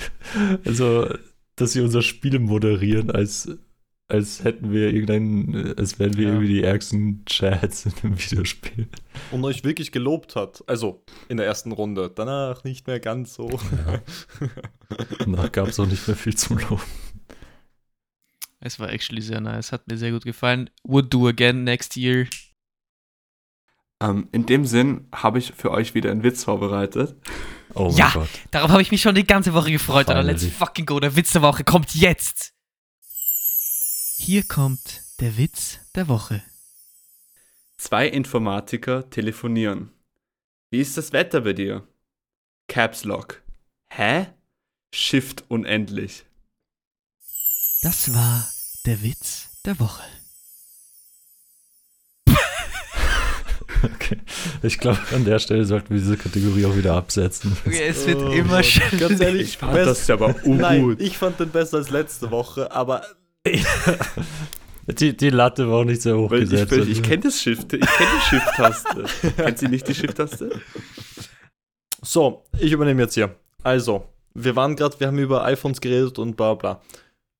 also, 0.66 1.14
dass 1.56 1.72
sie 1.72 1.80
unser 1.80 2.02
Spiel 2.02 2.38
moderieren, 2.38 3.10
als, 3.10 3.48
als 4.08 4.42
hätten 4.42 4.72
wir 4.72 4.90
irgendein, 4.92 5.74
als 5.76 5.98
wären 5.98 6.16
wir 6.16 6.24
Ja. 6.24 6.30
irgendwie 6.30 6.48
die 6.48 6.62
ärgsten 6.62 7.24
Chats 7.26 7.84
in 7.86 7.92
einem 8.02 8.18
Videospiel. 8.18 8.88
Und 9.30 9.44
euch 9.44 9.64
wirklich 9.64 9.92
gelobt 9.92 10.34
hat. 10.34 10.64
Also 10.66 11.04
in 11.28 11.36
der 11.36 11.46
ersten 11.46 11.72
Runde. 11.72 12.10
Danach 12.14 12.64
nicht 12.64 12.86
mehr 12.86 13.00
ganz 13.00 13.34
so. 13.34 13.60
Danach 15.18 15.52
gab 15.52 15.68
es 15.68 15.78
auch 15.78 15.86
nicht 15.86 16.06
mehr 16.08 16.16
viel 16.16 16.34
zum 16.36 16.58
Loben. 16.58 16.80
Es 18.60 18.80
war 18.80 18.90
actually 18.92 19.20
sehr 19.22 19.40
nice, 19.40 19.70
hat 19.72 19.86
mir 19.86 19.96
sehr 19.98 20.10
gut 20.10 20.24
gefallen. 20.24 20.68
Would 20.82 21.12
do 21.14 21.28
again 21.28 21.62
next 21.64 21.96
year. 21.96 22.26
Ähm, 24.02 24.28
in 24.32 24.46
dem 24.46 24.64
Sinn 24.64 25.06
habe 25.12 25.38
ich 25.38 25.52
für 25.56 25.70
euch 25.70 25.94
wieder 25.94 26.10
einen 26.10 26.22
Witz 26.22 26.44
vorbereitet. 26.44 27.14
Oh 27.74 27.88
mein 27.88 27.96
Ja. 27.96 28.10
Gott. 28.14 28.28
Darauf 28.50 28.70
habe 28.70 28.82
ich 28.82 28.90
mich 28.90 29.02
schon 29.02 29.14
die 29.14 29.26
ganze 29.26 29.52
Woche 29.54 29.70
gefreut, 29.70 30.08
Alter. 30.08 30.22
Let's 30.22 30.42
Finally. 30.42 30.58
fucking 30.58 30.86
go. 30.86 30.98
Der 30.98 31.14
Witz 31.14 31.32
der 31.32 31.42
Woche 31.42 31.62
kommt 31.64 31.94
jetzt. 31.94 32.54
Hier 34.18 34.42
kommt 34.42 35.02
der 35.20 35.36
Witz 35.38 35.78
der 35.94 36.08
Woche. 36.08 36.42
Zwei 37.78 38.08
Informatiker 38.08 39.08
telefonieren. 39.10 39.92
Wie 40.70 40.80
ist 40.80 40.96
das 40.96 41.12
Wetter 41.12 41.42
bei 41.42 41.52
dir? 41.52 41.86
Caps 42.66 43.04
Lock. 43.04 43.42
Hä? 43.90 44.26
Shift 44.92 45.44
unendlich. 45.48 46.26
Das 47.82 48.12
war 48.12 48.46
der 48.86 49.02
Witz 49.02 49.48
der 49.64 49.78
Woche. 49.80 50.02
Okay. 53.80 54.18
Ich 54.62 54.78
glaube, 54.78 54.98
an 55.14 55.24
der 55.24 55.38
Stelle 55.38 55.64
sollten 55.64 55.90
wir 55.90 55.98
diese 56.00 56.16
Kategorie 56.16 56.64
auch 56.66 56.74
wieder 56.74 56.94
absetzen. 56.94 57.56
Okay, 57.64 57.86
es 57.86 58.04
wird 58.08 58.16
Oh 58.18 58.32
immer 58.32 58.60
schlimmer. 58.64 59.08
Ganz 59.08 59.20
ehrlich, 59.20 59.42
Ich 59.50 59.58
fand 59.58 59.76
das 59.76 60.10
aber 60.10 60.34
Nein, 60.44 60.80
ungut. 60.82 61.00
ich 61.00 61.16
fand 61.16 61.38
den 61.38 61.50
besser 61.50 61.76
als 61.76 61.90
letzte 61.90 62.32
Woche, 62.32 62.72
aber 62.72 63.06
Die, 64.90 65.14
die 65.14 65.28
Latte 65.28 65.68
war 65.68 65.80
auch 65.80 65.84
nicht 65.84 66.00
sehr 66.00 66.16
hoch 66.16 66.30
Weil 66.30 66.44
ich, 66.44 66.50
gesetzt. 66.50 66.72
ich 66.72 67.02
kenne 67.02 67.24
das 67.24 67.42
Shift, 67.42 67.74
ich 67.74 67.80
kenne 67.80 68.10
die 68.16 68.28
Shift-Taste. 68.30 69.04
Kennt 69.36 69.58
sie 69.58 69.68
nicht 69.68 69.86
die 69.86 69.94
Shift-Taste? 69.94 70.62
So, 72.00 72.44
ich 72.58 72.72
übernehme 72.72 73.02
jetzt 73.02 73.12
hier. 73.12 73.34
Also, 73.62 74.06
wir 74.32 74.56
waren 74.56 74.76
gerade, 74.76 74.98
wir 74.98 75.08
haben 75.08 75.18
über 75.18 75.44
iPhones 75.44 75.82
geredet 75.82 76.18
und 76.18 76.38
bla 76.38 76.54
bla. 76.54 76.80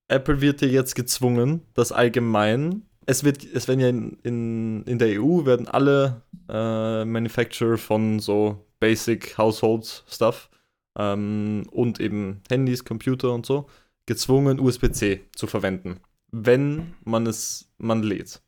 Apple 0.08 0.42
wird 0.42 0.60
hier 0.60 0.68
jetzt 0.68 0.94
gezwungen, 0.94 1.62
dass 1.72 1.90
allgemein, 1.90 2.82
es 3.06 3.24
wird, 3.24 3.44
es 3.44 3.66
werden 3.66 3.80
ja 3.80 3.88
in, 3.88 4.18
in, 4.22 4.82
in 4.84 4.98
der 4.98 5.18
EU 5.18 5.46
werden 5.46 5.68
alle 5.68 6.20
äh, 6.50 7.06
Manufacturer 7.06 7.78
von 7.78 8.20
so 8.20 8.66
Basic 8.78 9.38
Household 9.38 10.04
Stuff 10.06 10.50
ähm, 10.98 11.64
und 11.70 11.98
eben 11.98 12.42
Handys, 12.50 12.84
Computer 12.84 13.32
und 13.32 13.46
so 13.46 13.68
gezwungen, 14.08 14.58
USB-C 14.58 15.20
zu 15.36 15.46
verwenden, 15.46 16.00
wenn 16.32 16.94
man 17.04 17.26
es, 17.26 17.70
man 17.76 18.02
lädt. 18.02 18.40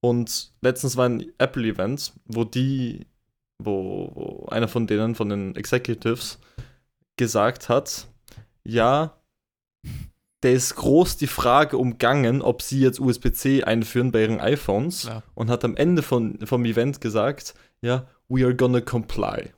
Und 0.00 0.52
letztens 0.60 0.96
war 0.96 1.08
ein 1.08 1.32
Apple-Event, 1.38 2.12
wo 2.26 2.44
die 2.44 3.06
wo, 3.58 4.46
einer 4.50 4.68
von 4.68 4.86
denen, 4.86 5.14
von 5.14 5.28
den 5.28 5.56
Executives, 5.56 6.38
gesagt 7.16 7.68
hat, 7.68 8.08
ja, 8.64 9.16
der 10.42 10.52
ist 10.52 10.76
groß 10.76 11.16
die 11.16 11.26
Frage 11.26 11.76
umgangen, 11.78 12.42
ob 12.42 12.62
sie 12.62 12.80
jetzt 12.80 13.00
USB-C 13.00 13.64
einführen 13.64 14.12
bei 14.12 14.22
ihren 14.22 14.40
iPhones 14.40 15.02
Klar. 15.02 15.22
und 15.34 15.50
hat 15.50 15.64
am 15.64 15.76
Ende 15.76 16.02
von, 16.02 16.38
vom 16.46 16.64
Event 16.64 17.00
gesagt, 17.00 17.54
ja, 17.80 18.06
we 18.28 18.44
are 18.44 18.54
gonna 18.54 18.80
comply. 18.80 19.52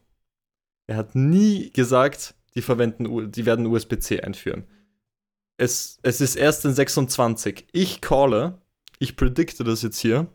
Er 0.86 0.96
hat 0.96 1.14
nie 1.14 1.70
gesagt, 1.70 2.34
die 2.54 2.62
verwenden, 2.62 3.30
die 3.30 3.46
werden 3.46 3.66
USB-C 3.66 4.20
einführen. 4.20 4.64
Es, 5.60 5.98
es 6.02 6.22
ist 6.22 6.36
erst 6.36 6.64
in 6.64 6.72
26. 6.72 7.66
Ich 7.72 8.00
calle, 8.00 8.62
ich 8.98 9.14
predikte 9.14 9.62
das 9.62 9.82
jetzt 9.82 9.98
hier. 9.98 10.26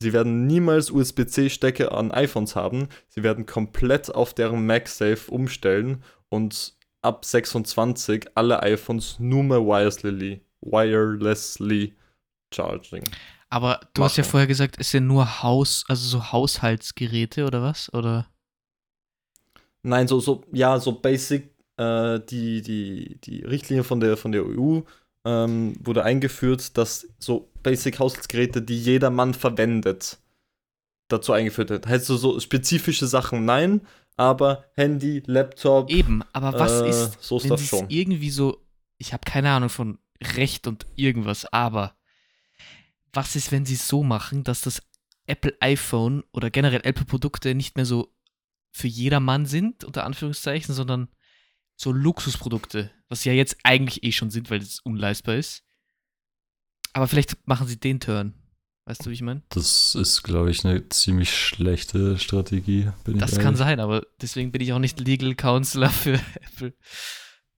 Sie 0.00 0.12
werden 0.12 0.46
niemals 0.46 0.88
USB-C-Stecker 0.88 1.90
an 1.90 2.12
iPhones 2.12 2.54
haben. 2.54 2.86
Sie 3.08 3.24
werden 3.24 3.44
komplett 3.44 4.14
auf 4.14 4.34
deren 4.34 4.64
MagSafe 4.64 5.28
umstellen 5.32 6.04
und 6.28 6.76
ab 7.02 7.24
26 7.24 8.36
alle 8.36 8.62
iPhones 8.62 9.18
nur 9.18 9.42
mehr 9.42 9.66
wirelessly, 9.66 10.46
wirelessly 10.60 11.96
charging. 12.54 13.02
Aber 13.50 13.80
du 13.94 14.04
hast 14.04 14.16
ja 14.16 14.22
Machen. 14.22 14.30
vorher 14.30 14.46
gesagt, 14.46 14.76
es 14.78 14.92
sind 14.92 15.08
nur 15.08 15.42
Haus, 15.42 15.84
also 15.88 16.06
so 16.06 16.30
Haushaltsgeräte 16.30 17.46
oder 17.46 17.62
was? 17.62 17.92
Oder? 17.92 18.28
Nein, 19.82 20.06
so, 20.06 20.20
so, 20.20 20.44
ja, 20.52 20.78
so 20.78 20.92
basic, 20.92 21.51
äh, 21.76 22.20
die, 22.20 22.62
die, 22.62 23.18
die 23.22 23.42
Richtlinie 23.42 23.84
von 23.84 24.00
der, 24.00 24.16
von 24.16 24.32
der 24.32 24.44
EU 24.44 24.80
ähm, 25.24 25.74
wurde 25.80 26.04
eingeführt, 26.04 26.76
dass 26.76 27.06
so 27.18 27.50
basic 27.62 27.98
Haushaltsgeräte, 27.98 28.62
die 28.62 28.78
jeder 28.78 29.10
Mann 29.10 29.34
verwendet, 29.34 30.18
dazu 31.08 31.32
eingeführt 31.32 31.70
hätte. 31.70 31.88
Hättest 31.88 32.10
du 32.10 32.16
so 32.16 32.40
spezifische 32.40 33.06
Sachen, 33.06 33.44
nein, 33.44 33.82
aber 34.16 34.64
Handy, 34.74 35.22
Laptop, 35.26 35.90
Eben, 35.90 36.22
aber 36.32 36.58
was 36.58 36.82
äh, 36.82 36.88
ist, 36.88 37.22
so 37.22 37.36
wenn 37.36 37.46
Stuff 37.46 37.60
sie 37.60 37.66
schon. 37.66 37.86
irgendwie 37.88 38.30
so, 38.30 38.62
ich 38.98 39.12
habe 39.12 39.22
keine 39.24 39.50
Ahnung 39.50 39.68
von 39.68 39.98
Recht 40.36 40.66
und 40.66 40.86
irgendwas, 40.96 41.46
aber 41.52 41.94
was 43.12 43.36
ist, 43.36 43.52
wenn 43.52 43.66
sie 43.66 43.74
es 43.74 43.88
so 43.88 44.02
machen, 44.02 44.44
dass 44.44 44.62
das 44.62 44.82
Apple 45.26 45.54
iPhone 45.60 46.24
oder 46.32 46.50
generell 46.50 46.80
Apple-Produkte 46.84 47.54
nicht 47.54 47.76
mehr 47.76 47.86
so 47.86 48.12
für 48.70 48.88
jedermann 48.88 49.46
sind, 49.46 49.84
unter 49.84 50.04
Anführungszeichen, 50.04 50.74
sondern 50.74 51.08
so 51.82 51.92
Luxusprodukte, 51.92 52.90
was 53.08 53.22
sie 53.22 53.30
ja 53.30 53.34
jetzt 53.34 53.56
eigentlich 53.64 54.04
eh 54.04 54.12
schon 54.12 54.30
sind, 54.30 54.50
weil 54.50 54.60
es 54.60 54.80
unleistbar 54.80 55.36
ist. 55.36 55.64
Aber 56.92 57.08
vielleicht 57.08 57.46
machen 57.46 57.66
sie 57.66 57.78
den 57.78 57.98
Turn. 57.98 58.34
Weißt 58.84 59.04
du, 59.04 59.10
wie 59.10 59.14
ich 59.14 59.22
meine? 59.22 59.42
Das 59.48 59.94
ist, 59.94 60.22
glaube 60.22 60.50
ich, 60.50 60.64
eine 60.64 60.88
ziemlich 60.88 61.36
schlechte 61.36 62.18
Strategie. 62.18 62.88
Bin 63.04 63.18
Das 63.18 63.32
ich 63.32 63.38
kann 63.38 63.56
sein, 63.56 63.80
aber 63.80 64.02
deswegen 64.20 64.50
bin 64.50 64.60
ich 64.60 64.72
auch 64.72 64.78
nicht 64.78 65.00
Legal 65.00 65.34
Counselor 65.34 65.90
für 65.90 66.20
Apple. 66.40 66.74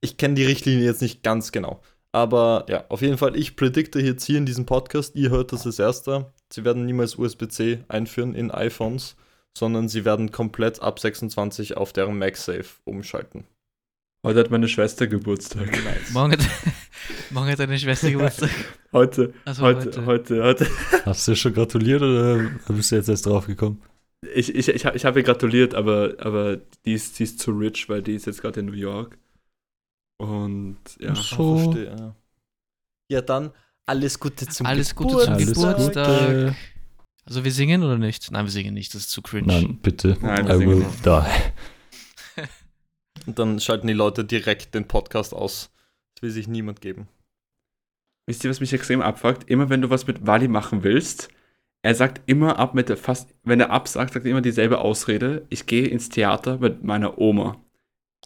Ich 0.01 0.17
kenne 0.17 0.35
die 0.35 0.45
Richtlinie 0.45 0.85
jetzt 0.85 1.03
nicht 1.03 1.23
ganz 1.23 1.51
genau. 1.51 1.83
Aber 2.13 2.67
ja, 2.69 2.85
auf 2.91 3.03
jeden 3.03 3.19
Fall, 3.19 3.37
ich 3.37 3.57
predikte 3.57 4.01
jetzt 4.01 4.25
hier 4.25 4.39
in 4.39 4.47
diesem 4.47 4.67
Podcast, 4.67 5.17
ihr 5.17 5.31
hört 5.31 5.53
das 5.53 5.67
als 5.67 5.79
erster. 5.79 6.33
Sie 6.53 6.65
werden 6.65 6.85
niemals 6.85 7.17
USB-C 7.17 7.85
einführen 7.89 8.35
in 8.35 8.51
iPhones, 8.51 9.17
sondern 9.57 9.89
sie 9.89 10.05
werden 10.05 10.31
komplett 10.31 10.81
ab 10.81 11.01
26 11.01 11.77
auf 11.77 11.93
deren 11.93 12.19
MagSafe 12.19 12.81
umschalten. 12.85 13.45
Heute 14.25 14.41
hat 14.41 14.51
meine 14.51 14.69
Schwester 14.69 15.07
Geburtstag. 15.07 15.69
Morgen 16.13 16.33
hat, 16.33 16.41
morgen 17.31 17.51
hat 17.51 17.59
deine 17.59 17.79
Schwester 17.79 18.11
Geburtstag. 18.11 18.51
Heute, 18.93 19.35
Also 19.45 19.63
heute, 19.63 20.07
heute, 20.07 20.43
heute. 20.43 20.67
Hast 21.05 21.29
du 21.29 21.37
schon 21.37 21.53
gratuliert 21.53 22.01
oder 22.01 22.51
bist 22.69 22.91
du 22.91 22.97
jetzt 22.97 23.09
erst 23.11 23.27
drauf 23.27 23.47
gekommen? 23.47 23.83
Ich, 24.35 24.55
ich, 24.55 24.69
ich, 24.69 24.87
hab- 24.87 24.95
ich 24.97 25.05
habe 25.05 25.21
ihr 25.21 25.25
gratuliert, 25.25 25.75
aber, 25.75 26.15
aber 26.19 26.57
die, 26.87 26.95
ist, 26.95 27.19
die 27.19 27.25
ist 27.25 27.39
zu 27.39 27.51
rich, 27.53 27.89
weil 27.91 28.01
die 28.03 28.15
ist 28.15 28.25
jetzt 28.25 28.41
gerade 28.41 28.61
in 28.61 28.67
New 28.67 28.73
York. 28.73 29.19
Und 30.19 30.79
ja. 30.99 31.15
So. 31.15 31.59
verstehe. 31.59 31.85
Ja. 31.95 32.17
ja, 33.11 33.21
dann 33.21 33.51
alles 33.85 34.19
Gute 34.19 34.47
zum 34.47 34.65
Alles 34.65 34.95
Gute 34.95 35.19
zum 35.19 35.35
Alles 35.35 35.53
Geburtstag. 35.53 36.55
Also 37.27 37.45
wir 37.45 37.53
singen 37.53 37.83
oder 37.83 37.99
nicht? 37.99 38.31
Nein, 38.31 38.47
wir 38.47 38.53
singen 38.53 38.73
nicht, 38.73 38.95
das 38.95 39.03
ist 39.03 39.11
zu 39.11 39.21
cringe. 39.21 39.49
Nein, 39.49 39.79
bitte. 39.83 40.17
Nein, 40.23 40.47
wir 40.47 40.55
I 40.55 40.59
singen 40.59 40.71
will 40.71 40.79
nicht. 40.79 41.05
die. 41.05 41.21
Und 43.27 43.39
dann 43.39 43.61
schalten 43.61 43.87
die 43.87 43.93
Leute 43.93 44.25
direkt 44.25 44.75
den 44.75 44.87
Podcast 44.87 45.35
aus. 45.35 45.71
Das 46.15 46.23
will 46.23 46.31
sich 46.31 46.49
niemand 46.49 46.81
geben. 46.81 47.09
Wisst 48.27 48.45
ihr, 48.45 48.51
was 48.51 48.61
mich 48.61 48.73
extrem 48.73 49.03
abfuckt? 49.03 49.49
Immer 49.51 49.69
wenn 49.69 49.83
du 49.83 49.91
was 49.91 50.07
mit 50.07 50.27
Wally 50.27 50.49
machen 50.49 50.83
willst, 50.83 51.29
er 51.83 51.95
sagt 51.95 52.23
immer 52.27 52.59
ab 52.59 52.75
mit 52.75 52.89
der 52.89 52.97
fast, 52.97 53.35
wenn 53.43 53.61
er 53.61 53.71
absagt, 53.71 54.15
sagt 54.15 54.25
er 54.25 54.31
immer 54.31 54.41
dieselbe 54.41 54.79
Ausrede. 54.79 55.45
Ich 55.51 55.67
gehe 55.67 55.87
ins 55.87 56.09
Theater 56.09 56.57
mit 56.59 56.83
meiner 56.83 57.19
Oma. 57.19 57.61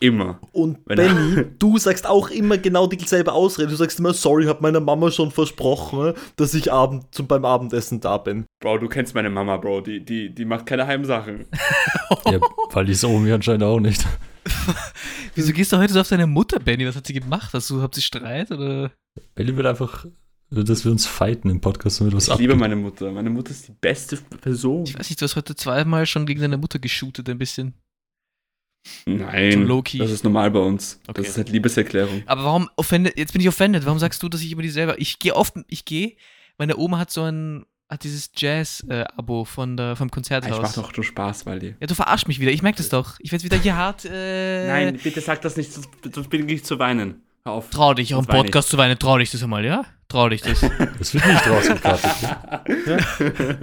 Immer. 0.00 0.38
Und 0.52 0.78
Wenn- 0.86 0.96
Benny, 0.96 1.44
du 1.58 1.76
sagst 1.76 2.06
auch 2.06 2.30
immer 2.30 2.56
genau 2.58 2.86
dieselbe 2.86 3.32
Ausrede. 3.32 3.70
Du 3.70 3.74
sagst 3.74 3.98
immer, 3.98 4.14
sorry, 4.14 4.44
hab 4.46 4.60
meiner 4.60 4.78
Mama 4.78 5.10
schon 5.10 5.32
versprochen, 5.32 6.14
dass 6.36 6.54
ich 6.54 6.72
Abend, 6.72 7.12
zum, 7.12 7.26
beim 7.26 7.44
Abendessen 7.44 8.00
da 8.00 8.18
bin. 8.18 8.46
Bro, 8.60 8.78
du 8.78 8.88
kennst 8.88 9.16
meine 9.16 9.30
Mama, 9.30 9.56
Bro. 9.56 9.80
Die, 9.80 10.04
die, 10.04 10.32
die 10.32 10.44
macht 10.44 10.66
keine 10.66 10.86
Heimsachen. 10.86 11.46
Ja, 12.26 12.38
weil 12.70 12.84
die 12.84 13.06
Omi 13.06 13.32
anscheinend 13.32 13.64
auch 13.64 13.80
nicht. 13.80 14.06
Wieso 15.34 15.52
gehst 15.52 15.72
du 15.72 15.78
heute 15.78 15.92
so 15.92 16.00
auf 16.00 16.08
deine 16.08 16.26
Mutter, 16.26 16.58
Benny? 16.60 16.86
Was 16.86 16.96
hat 16.96 17.06
sie 17.06 17.12
gemacht? 17.12 17.52
Hast 17.52 17.70
du, 17.70 17.82
habt 17.82 17.96
ihr 17.96 18.02
Streit 18.02 18.50
oder? 18.50 18.92
Ellie 19.34 19.56
will 19.56 19.66
einfach, 19.66 20.06
dass 20.50 20.84
wir 20.84 20.92
uns 20.92 21.06
fighten 21.06 21.50
im 21.50 21.60
Podcast, 21.60 22.00
damit 22.00 22.14
was 22.14 22.28
Ich 22.28 22.38
liebe 22.38 22.52
abgeht. 22.52 22.60
meine 22.60 22.76
Mutter. 22.76 23.10
Meine 23.12 23.30
Mutter 23.30 23.50
ist 23.50 23.68
die 23.68 23.74
beste 23.80 24.16
Person. 24.16 24.84
Ich 24.84 24.98
weiß 24.98 25.08
nicht, 25.10 25.20
du 25.20 25.24
hast 25.24 25.36
heute 25.36 25.54
zweimal 25.54 26.06
schon 26.06 26.26
gegen 26.26 26.40
deine 26.40 26.56
Mutter 26.58 26.78
geshootet, 26.78 27.28
ein 27.28 27.38
bisschen. 27.38 27.74
Nein, 29.06 29.68
das 29.98 30.10
ist 30.10 30.24
normal 30.24 30.50
bei 30.50 30.60
uns. 30.60 31.00
Okay. 31.08 31.20
Das 31.20 31.30
ist 31.30 31.36
halt 31.36 31.50
Liebeserklärung. 31.50 32.22
Aber 32.26 32.44
warum 32.44 32.70
offended, 32.76 33.18
jetzt 33.18 33.32
bin 33.32 33.42
ich 33.42 33.48
offended, 33.48 33.84
warum 33.84 33.98
sagst 33.98 34.22
du, 34.22 34.28
dass 34.28 34.40
ich 34.40 34.52
immer 34.52 34.62
die 34.62 34.70
selber, 34.70 34.98
ich 34.98 35.18
gehe 35.18 35.34
oft, 35.34 35.54
ich 35.66 35.84
gehe, 35.84 36.16
meine 36.56 36.76
Oma 36.76 36.98
hat 36.98 37.10
so 37.10 37.22
ein, 37.22 37.66
hat 37.88 38.04
dieses 38.04 38.30
Jazz-Abo 38.36 39.44
von 39.44 39.76
der, 39.76 39.96
vom 39.96 40.08
Ich 40.08 40.12
Konzerthaus. 40.12 40.60
mach 40.60 40.74
doch 40.74 40.96
nur 40.96 41.04
Spaß, 41.04 41.46
Wally. 41.46 41.74
Ja, 41.80 41.86
du 41.86 41.94
verarsch 41.94 42.26
mich 42.26 42.38
wieder, 42.38 42.50
ich 42.52 42.62
merke 42.62 42.78
das 42.78 42.88
doch. 42.90 43.16
Ich 43.20 43.32
werde 43.32 43.44
wieder 43.44 43.56
hier 43.56 43.76
hart, 43.76 44.04
äh... 44.04 44.66
Nein, 44.66 44.98
bitte 45.02 45.20
sag 45.20 45.40
das 45.42 45.56
nicht, 45.56 45.72
sonst 45.72 46.28
beginne 46.30 46.52
ich 46.52 46.64
zu 46.64 46.78
weinen. 46.78 47.22
Hör 47.44 47.52
auf. 47.52 47.70
Trau 47.70 47.94
dich, 47.94 48.14
auch 48.14 48.20
im 48.20 48.28
weine 48.28 48.40
ich. 48.40 48.44
Podcast 48.46 48.68
zu 48.68 48.76
weinen, 48.76 48.98
trau 48.98 49.16
dich 49.16 49.30
das 49.30 49.42
einmal, 49.42 49.64
ja? 49.64 49.84
Trau 50.08 50.28
dich 50.28 50.42
das. 50.42 50.60
Das 50.98 51.14
wird 51.14 51.26
nicht 51.26 51.46
rausgekattet. 51.48 52.10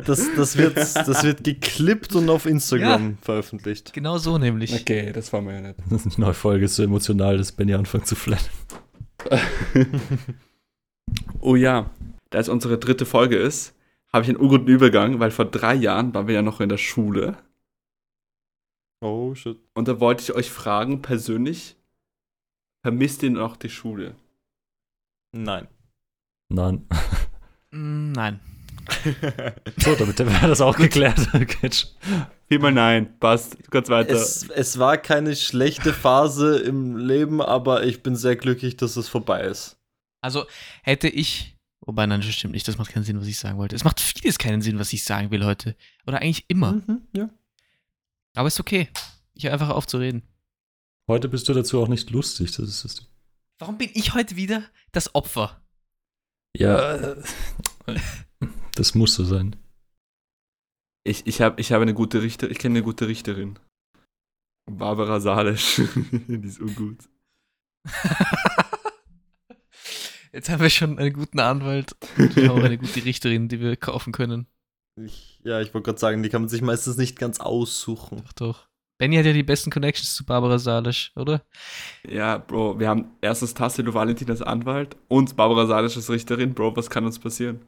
Das, 0.05 0.27
das, 0.35 0.57
wird, 0.57 0.77
das 0.77 1.23
wird 1.23 1.43
geklippt 1.43 2.15
und 2.15 2.29
auf 2.29 2.45
Instagram 2.45 3.17
veröffentlicht. 3.21 3.93
genau 3.93 4.17
so 4.17 4.38
nämlich. 4.38 4.73
Okay, 4.73 5.11
das 5.11 5.33
war 5.33 5.41
mir 5.41 5.55
ja 5.55 5.61
nicht. 5.61 5.75
Das 5.89 6.05
ist 6.05 6.15
eine 6.15 6.25
neue 6.27 6.33
Folge, 6.33 6.65
ist 6.65 6.75
so 6.75 6.83
emotional, 6.83 7.38
dass 7.38 7.51
Benny 7.51 7.73
anfängt 7.73 8.07
zu 8.07 8.15
flennen. 8.15 8.41
Oh 11.39 11.55
ja, 11.55 11.91
da 12.31 12.39
es 12.39 12.49
unsere 12.49 12.79
dritte 12.79 13.05
Folge 13.05 13.35
ist, 13.38 13.75
habe 14.15 14.23
ich 14.23 14.30
einen 14.30 14.38
unguten 14.38 14.69
Übergang, 14.69 15.19
weil 15.19 15.30
vor 15.30 15.43
drei 15.43 15.73
Jahren 15.73 16.13
waren 16.13 16.28
wir 16.28 16.36
ja 16.36 16.41
noch 16.41 16.62
in 16.62 16.69
der 16.69 16.78
Schule. 16.78 17.38
Oh, 19.01 19.36
shit. 19.36 19.60
Und 19.73 19.89
da 19.89 19.99
wollte 19.99 20.23
ich 20.23 20.34
euch 20.34 20.49
fragen, 20.49 21.01
persönlich, 21.01 21.75
vermisst 22.82 23.23
ihr 23.23 23.32
noch 23.32 23.58
die 23.58 23.69
Schule? 23.69 24.15
Nein. 25.34 25.67
Nein. 26.47 26.88
Mm, 27.71 28.13
nein. 28.13 28.39
So, 29.78 29.95
damit 29.95 30.17
wäre 30.19 30.47
das 30.47 30.62
auch 30.62 30.78
geklärt. 30.78 31.19
Viermal 32.47 32.71
nein, 32.71 33.19
passt, 33.19 33.58
kannst 33.69 33.89
weiter. 33.89 34.13
es, 34.13 34.47
es 34.49 34.80
war 34.80 34.97
keine 34.97 35.36
schlechte 35.36 35.91
Phase 35.91 36.60
im 36.60 36.95
Leben, 36.95 37.41
aber 37.41 37.84
ich 37.84 38.01
bin 38.01 38.15
sehr 38.15 38.36
glücklich, 38.36 38.78
dass 38.78 38.95
es 38.95 39.10
vorbei 39.10 39.41
ist. 39.41 39.78
Also 40.21 40.45
hätte 40.84 41.10
ich, 41.10 41.54
wobei 41.86 42.06
nein, 42.06 42.21
das 42.21 42.34
stimmt 42.34 42.54
nicht, 42.54 42.67
das 42.67 42.78
macht 42.78 42.91
keinen 42.91 43.04
Sinn, 43.04 43.19
was 43.19 43.28
ich 43.28 43.39
sagen 43.39 43.58
wollte. 43.58 43.76
Es 43.76 43.84
macht 43.84 44.00
vieles 44.00 44.38
keinen 44.38 44.62
Sinn, 44.62 44.80
was 44.80 44.93
ich 44.93 45.04
sagen 45.04 45.32
will 45.32 45.45
heute. 45.45 45.76
Oder 46.06 46.21
eigentlich 46.21 46.45
immer. 46.48 46.74
Mhm, 46.74 47.02
ja. 47.13 47.30
Aber 48.36 48.48
ist 48.48 48.60
okay. 48.60 48.89
Ich 49.34 49.45
höre 49.45 49.54
einfach 49.54 49.69
auf 49.69 49.88
zu 49.88 49.98
reden. 49.98 50.24
Heute 51.08 51.30
bist 51.30 51.48
du 51.48 51.54
dazu 51.54 51.82
auch 51.82 51.88
nicht 51.88 52.10
lustig. 52.10 52.52
Das 52.52 52.67
ist 52.67 52.86
das. 52.86 53.08
Warum 53.60 53.78
bin 53.78 53.89
ich 53.93 54.13
heute 54.13 54.36
wieder 54.36 54.63
das 54.91 55.13
Opfer? 55.15 55.62
Ja, 56.58 57.15
das 58.76 58.95
muss 58.95 59.15
so 59.15 59.24
sein. 59.24 59.56
Ich, 61.04 61.28
ich 61.28 61.41
habe 61.41 61.60
ich 61.62 61.71
hab 61.71 61.82
eine 61.82 61.93
gute 61.93 62.21
Richter, 62.21 62.50
ich 62.50 62.58
kenne 62.58 62.80
eine 62.80 62.84
gute 62.84 63.08
Richterin. 63.08 63.60
Barbara 64.65 65.19
Salisch. 65.19 65.76
die 66.28 66.48
ist 66.48 66.60
ungut. 66.60 66.98
Jetzt 70.36 70.50
haben 70.50 70.62
wir 70.62 70.69
schon 70.69 71.00
einen 71.00 71.13
guten 71.13 71.39
Anwalt 71.39 71.95
und 72.17 72.36
wir 72.36 72.50
haben 72.50 72.62
eine 72.62 72.78
gute 72.78 73.06
Richterin, 73.06 73.48
die 73.48 73.62
wir 73.62 73.78
kaufen 73.78 74.12
können. 74.12 74.48
Ich, 75.02 75.39
ja, 75.45 75.62
ich 75.62 75.74
wollte 75.74 75.86
gerade 75.86 76.00
sagen, 76.00 76.24
die 76.24 76.30
kann 76.30 76.41
man 76.41 76.50
sich 76.50 76.62
meistens 76.62 76.98
nicht 76.98 77.17
ganz 77.17 77.39
aussuchen. 77.39 78.17
Doch, 78.17 78.34
doch. 78.34 78.67
Benny 78.98 79.15
hat 79.15 79.26
ja 79.26 79.32
die 79.32 79.43
besten 79.43 79.71
Connections 79.71 80.13
zu 80.13 80.26
Barbara 80.26 80.60
Salisch, 80.60 81.13
oder? 81.15 81.41
Ja, 82.06 82.38
Bro, 82.38 82.80
wir 82.80 82.89
haben 82.89 83.12
erstens 83.21 83.54
Tassilo 83.54 83.93
Valentin 83.93 84.30
als 84.30 84.41
Anwalt 84.41 84.98
und 85.08 85.38
Barbara 85.38 85.67
Salisch 85.67 85.95
als 85.95 86.10
Richterin. 86.10 86.54
Bro, 86.54 86.76
was 86.76 86.89
kann 86.89 87.06
uns 87.06 87.17
passieren? 87.17 87.62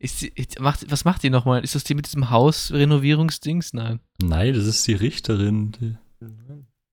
Ist 0.00 0.20
die, 0.20 0.32
macht, 0.58 0.90
was 0.90 1.04
macht 1.04 1.22
die 1.22 1.30
nochmal? 1.30 1.62
Ist 1.62 1.76
das 1.76 1.84
die 1.84 1.94
mit 1.94 2.06
diesem 2.06 2.28
Hausrenovierungsdings? 2.30 3.72
Nein. 3.72 4.00
Nein, 4.20 4.52
das 4.54 4.66
ist 4.66 4.84
die 4.88 4.94
Richterin. 4.94 5.70
Die, 5.80 5.96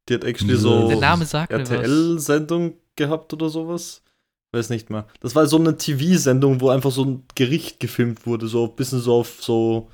Die 0.08 0.14
hat 0.14 0.24
actually 0.24 0.58
so 0.58 0.90
Der 0.90 1.00
Name 1.00 1.26
sagt 1.26 1.52
mir 1.52 1.62
was. 1.62 1.72
RTL-Sendung 1.72 2.74
gehabt 2.96 3.34
oder 3.34 3.50
sowas. 3.50 4.04
Weiß 4.52 4.70
nicht 4.70 4.90
mehr. 4.90 5.08
Das 5.20 5.36
war 5.36 5.46
so 5.46 5.58
eine 5.58 5.78
TV-Sendung, 5.78 6.60
wo 6.62 6.70
einfach 6.70 6.92
so 6.92 7.06
ein 7.06 7.24
Gericht 7.36 7.80
gefilmt 7.80 8.26
wurde, 8.26 8.48
so 8.48 8.66
ein 8.66 8.76
bisschen 8.76 9.00
so 9.00 9.16
auf 9.20 9.44
so, 9.44 9.90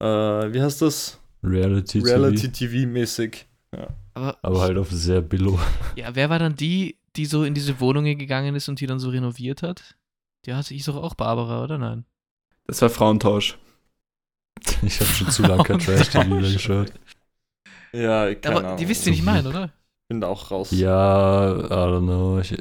äh, 0.00 0.06
wie 0.06 0.62
heißt 0.62 0.82
das? 0.82 1.18
Reality, 1.42 2.00
TV. 2.00 2.06
Reality-TV-mäßig. 2.06 3.46
Aber, 4.14 4.38
Aber 4.42 4.60
halt 4.60 4.78
auf 4.78 4.90
sehr 4.90 5.20
billow. 5.20 5.58
ja, 5.96 6.14
wer 6.14 6.30
war 6.30 6.38
dann 6.38 6.54
die, 6.54 6.96
die 7.16 7.26
so 7.26 7.44
in 7.44 7.54
diese 7.54 7.80
Wohnungen 7.80 8.18
gegangen 8.18 8.54
ist 8.54 8.68
und 8.68 8.80
die 8.80 8.86
dann 8.86 8.98
so 9.00 9.10
renoviert 9.10 9.62
hat? 9.62 9.96
Die 10.46 10.54
hatte 10.54 10.74
ich 10.74 10.84
doch 10.84 10.96
auch 10.96 11.14
Barbara, 11.14 11.62
oder 11.64 11.78
nein? 11.78 12.04
Das 12.66 12.80
war 12.82 12.90
Frauentausch. 12.90 13.58
Ich 14.82 15.00
habe 15.00 15.10
schon 15.10 15.30
zu 15.30 15.42
lange 15.42 15.62
kein 15.64 15.78
Trash-TV 15.78 16.24
mehr 16.24 16.52
geschaut. 16.52 16.92
Ja, 17.92 18.34
keine 18.34 18.56
Aber 18.56 18.64
Ahnung. 18.66 18.76
die 18.78 18.88
wisst 18.88 19.06
ihr, 19.06 19.12
nicht 19.12 19.24
meinen, 19.24 19.46
oder? 19.46 19.72
bin 20.08 20.20
da 20.20 20.28
auch 20.28 20.50
raus. 20.50 20.70
Ja, 20.72 21.52
I 21.52 21.70
don't 21.70 22.02
know. 22.02 22.38
Ich, 22.40 22.56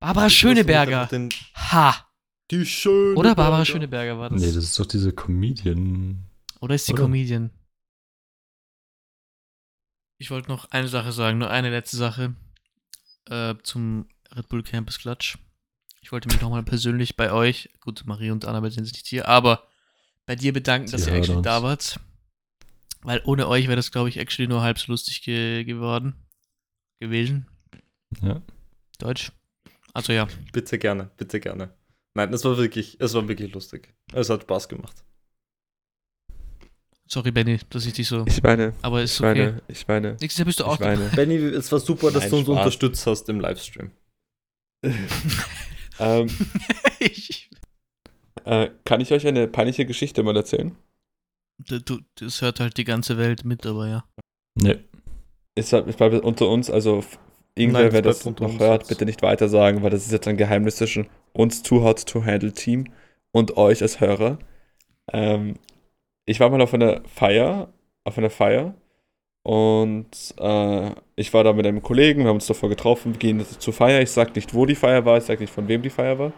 Barbara 0.00 0.30
Schöneberger. 0.30 1.06
Den, 1.06 1.28
Ha! 1.54 2.06
die 2.50 2.66
Schöne. 2.66 3.16
Oder 3.16 3.34
Barbara 3.34 3.64
Schöneberger 3.64 4.18
war 4.18 4.30
das. 4.30 4.40
nee, 4.40 4.48
das 4.48 4.64
ist 4.64 4.78
doch 4.78 4.86
diese 4.86 5.12
Comedian. 5.12 6.24
Oder 6.60 6.74
ist 6.74 6.86
sie 6.86 6.92
Oder? 6.94 7.02
Comedian? 7.02 7.50
Ich 10.18 10.30
wollte 10.30 10.48
noch 10.50 10.70
eine 10.70 10.88
Sache 10.88 11.12
sagen, 11.12 11.38
nur 11.38 11.50
eine 11.50 11.70
letzte 11.70 11.96
Sache 11.96 12.34
äh, 13.26 13.54
zum 13.62 14.08
Red 14.34 14.48
Bull 14.48 14.62
Campus 14.62 14.98
Klatsch. 14.98 15.38
Ich 16.02 16.12
wollte 16.12 16.28
mich 16.28 16.40
nochmal 16.40 16.62
persönlich 16.62 17.16
bei 17.16 17.32
euch, 17.32 17.70
gut, 17.80 18.02
Marie 18.06 18.30
und 18.30 18.44
Annabelle 18.44 18.72
sind 18.72 18.84
nicht 18.84 19.06
hier, 19.06 19.28
aber 19.28 19.66
bei 20.26 20.34
dir 20.36 20.52
bedanken, 20.52 20.88
Sie 20.88 20.92
dass 20.92 21.06
ihr 21.06 21.12
actually 21.14 21.38
uns. 21.38 21.44
da 21.44 21.62
wart. 21.62 22.00
Weil 23.02 23.22
ohne 23.24 23.48
euch 23.48 23.64
wäre 23.66 23.76
das, 23.76 23.92
glaube 23.92 24.08
ich, 24.08 24.18
actually 24.18 24.48
nur 24.48 24.60
halb 24.62 24.78
so 24.78 24.92
lustig 24.92 25.22
ge 25.22 25.64
geworden. 25.64 26.14
Gewesen. 26.98 27.46
Ja. 28.20 28.42
Deutsch. 28.98 29.32
Also 29.92 30.12
ja. 30.12 30.28
Bitte 30.52 30.78
gerne, 30.78 31.10
bitte 31.16 31.40
gerne. 31.40 31.74
Nein, 32.14 32.32
es 32.32 32.44
war 32.44 32.56
wirklich, 32.58 32.96
es 33.00 33.14
war 33.14 33.28
wirklich 33.28 33.52
lustig. 33.52 33.94
Es 34.12 34.30
hat 34.30 34.42
Spaß 34.42 34.68
gemacht. 34.68 35.04
Sorry, 37.06 37.32
Benny, 37.32 37.58
dass 37.70 37.86
ich 37.86 37.92
dich 37.92 38.06
so. 38.06 38.24
Ich 38.26 38.42
meine, 38.42 38.72
Aber 38.82 39.02
ist 39.02 39.14
ich 39.14 39.20
okay. 39.20 39.46
meine, 39.46 39.62
ich 39.66 39.88
meine, 39.88 40.10
Nächstes 40.20 40.38
Jahr 40.38 40.46
bist 40.46 40.60
du 40.60 40.64
auch 40.64 40.74
ich 40.74 40.80
meine. 40.80 41.08
Benny, 41.16 41.36
es 41.36 41.70
war 41.72 41.80
super, 41.80 42.12
dass 42.12 42.22
Nein, 42.22 42.30
du 42.30 42.36
uns 42.36 42.44
Spaß. 42.46 42.56
unterstützt 42.58 43.06
hast 43.06 43.28
im 43.28 43.40
Livestream. 43.40 43.90
ähm, 45.98 46.28
ich, 47.00 47.50
äh, 48.44 48.70
kann 48.84 49.00
ich 49.00 49.12
euch 49.12 49.26
eine 49.26 49.48
peinliche 49.48 49.86
Geschichte 49.86 50.22
mal 50.22 50.36
erzählen? 50.36 50.76
du, 51.58 51.80
du, 51.80 51.98
das 52.14 52.40
hört 52.42 52.60
halt 52.60 52.76
die 52.76 52.84
ganze 52.84 53.18
Welt 53.18 53.44
mit, 53.44 53.66
aber 53.66 53.88
ja. 53.88 54.04
Nee. 54.54 54.78
Ist 55.56 55.72
halt, 55.72 55.88
ich 55.88 55.96
bleibe 55.96 56.22
unter 56.22 56.48
uns, 56.48 56.70
also 56.70 57.04
irgendwer, 57.54 57.84
Nein, 57.84 57.92
wer 57.92 58.02
das 58.02 58.24
noch 58.24 58.58
hört, 58.58 58.88
bitte 58.88 59.04
nicht 59.04 59.22
weiter 59.22 59.48
sagen, 59.48 59.82
weil 59.82 59.90
das 59.90 60.06
ist 60.06 60.12
jetzt 60.12 60.28
ein 60.28 60.36
Geheimnis 60.36 60.76
zwischen 60.76 61.08
uns 61.32 61.62
Too 61.62 61.82
Hot 61.82 62.06
to 62.06 62.24
Handle 62.24 62.52
Team 62.52 62.86
und 63.32 63.56
euch 63.56 63.82
als 63.82 64.00
Hörer. 64.00 64.38
Ähm, 65.12 65.54
ich 66.24 66.40
war 66.40 66.50
mal 66.50 66.60
auf 66.60 66.74
einer 66.74 67.02
Feier, 67.06 67.72
auf 68.04 68.18
einer 68.18 68.30
Feier 68.30 68.74
und 69.42 70.34
äh, 70.38 70.90
ich 71.16 71.32
war 71.32 71.44
da 71.44 71.52
mit 71.52 71.66
einem 71.66 71.82
Kollegen, 71.82 72.20
wir 72.22 72.28
haben 72.28 72.36
uns 72.36 72.46
davor 72.46 72.68
getroffen, 72.68 73.14
wir 73.14 73.18
gehen 73.18 73.44
zur 73.58 73.72
Feier. 73.72 74.02
Ich 74.02 74.10
sag 74.10 74.34
nicht, 74.34 74.54
wo 74.54 74.66
die 74.66 74.74
Feier 74.74 75.04
war, 75.04 75.18
ich 75.18 75.24
sag 75.24 75.40
nicht, 75.40 75.52
von 75.52 75.66
wem 75.68 75.82
die 75.82 75.90
Feier 75.90 76.18
war. 76.18 76.32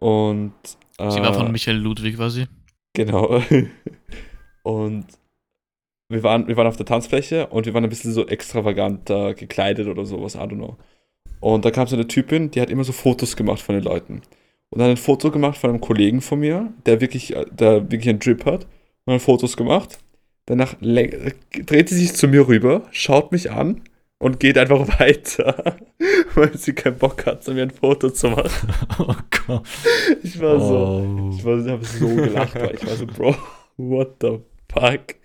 Und 0.00 0.52
äh, 0.98 1.10
Sie 1.10 1.20
war 1.20 1.34
von 1.34 1.52
Michael 1.52 1.76
Ludwig 1.76 2.16
quasi. 2.16 2.46
Genau. 2.94 3.40
Und 4.62 5.06
wir 6.14 6.22
waren, 6.22 6.48
wir 6.48 6.56
waren 6.56 6.66
auf 6.66 6.76
der 6.76 6.86
Tanzfläche 6.86 7.48
und 7.48 7.66
wir 7.66 7.74
waren 7.74 7.84
ein 7.84 7.90
bisschen 7.90 8.12
so 8.12 8.26
extravaganter 8.26 9.34
gekleidet 9.34 9.86
oder 9.88 10.04
sowas, 10.06 10.34
I 10.34 10.38
don't 10.38 10.56
know. 10.56 10.76
Und 11.40 11.64
da 11.64 11.70
kam 11.70 11.86
so 11.86 11.96
eine 11.96 12.08
Typin, 12.08 12.50
die 12.50 12.60
hat 12.60 12.70
immer 12.70 12.84
so 12.84 12.92
Fotos 12.92 13.36
gemacht 13.36 13.60
von 13.60 13.74
den 13.74 13.84
Leuten. 13.84 14.22
Und 14.70 14.80
dann 14.80 14.90
ein 14.90 14.96
Foto 14.96 15.30
gemacht 15.30 15.58
von 15.58 15.70
einem 15.70 15.80
Kollegen 15.80 16.20
von 16.20 16.40
mir, 16.40 16.72
der 16.86 17.00
wirklich, 17.00 17.36
äh, 17.36 17.44
der 17.52 17.90
wirklich 17.90 18.08
einen 18.08 18.18
Drip 18.18 18.46
hat. 18.46 18.64
Und 19.04 19.12
dann 19.12 19.20
Fotos 19.20 19.56
gemacht. 19.56 19.98
Danach 20.46 20.74
dreht 20.80 21.88
sie 21.88 21.98
sich 21.98 22.14
zu 22.14 22.28
mir 22.28 22.48
rüber, 22.48 22.82
schaut 22.90 23.32
mich 23.32 23.50
an 23.50 23.82
und 24.18 24.40
geht 24.40 24.58
einfach 24.58 24.88
weiter, 25.00 25.76
weil 26.34 26.56
sie 26.56 26.72
keinen 26.72 26.98
Bock 26.98 27.26
hat, 27.26 27.46
mir 27.48 27.62
ein 27.62 27.70
Foto 27.70 28.10
zu 28.10 28.30
machen. 28.30 28.72
Oh 28.98 29.14
Gott. 29.46 29.66
Ich 30.22 30.40
war 30.40 30.58
so. 30.58 30.76
Oh. 30.76 31.30
Ich, 31.36 31.44
war, 31.44 31.58
ich 31.58 31.68
habe 31.68 31.84
so 31.84 32.08
gelacht, 32.08 32.54
weil 32.54 32.74
ich 32.74 32.86
war 32.86 32.96
so, 32.96 33.06
Bro, 33.06 33.36
what 33.76 34.16
the 34.20 34.40
fuck? 34.72 35.16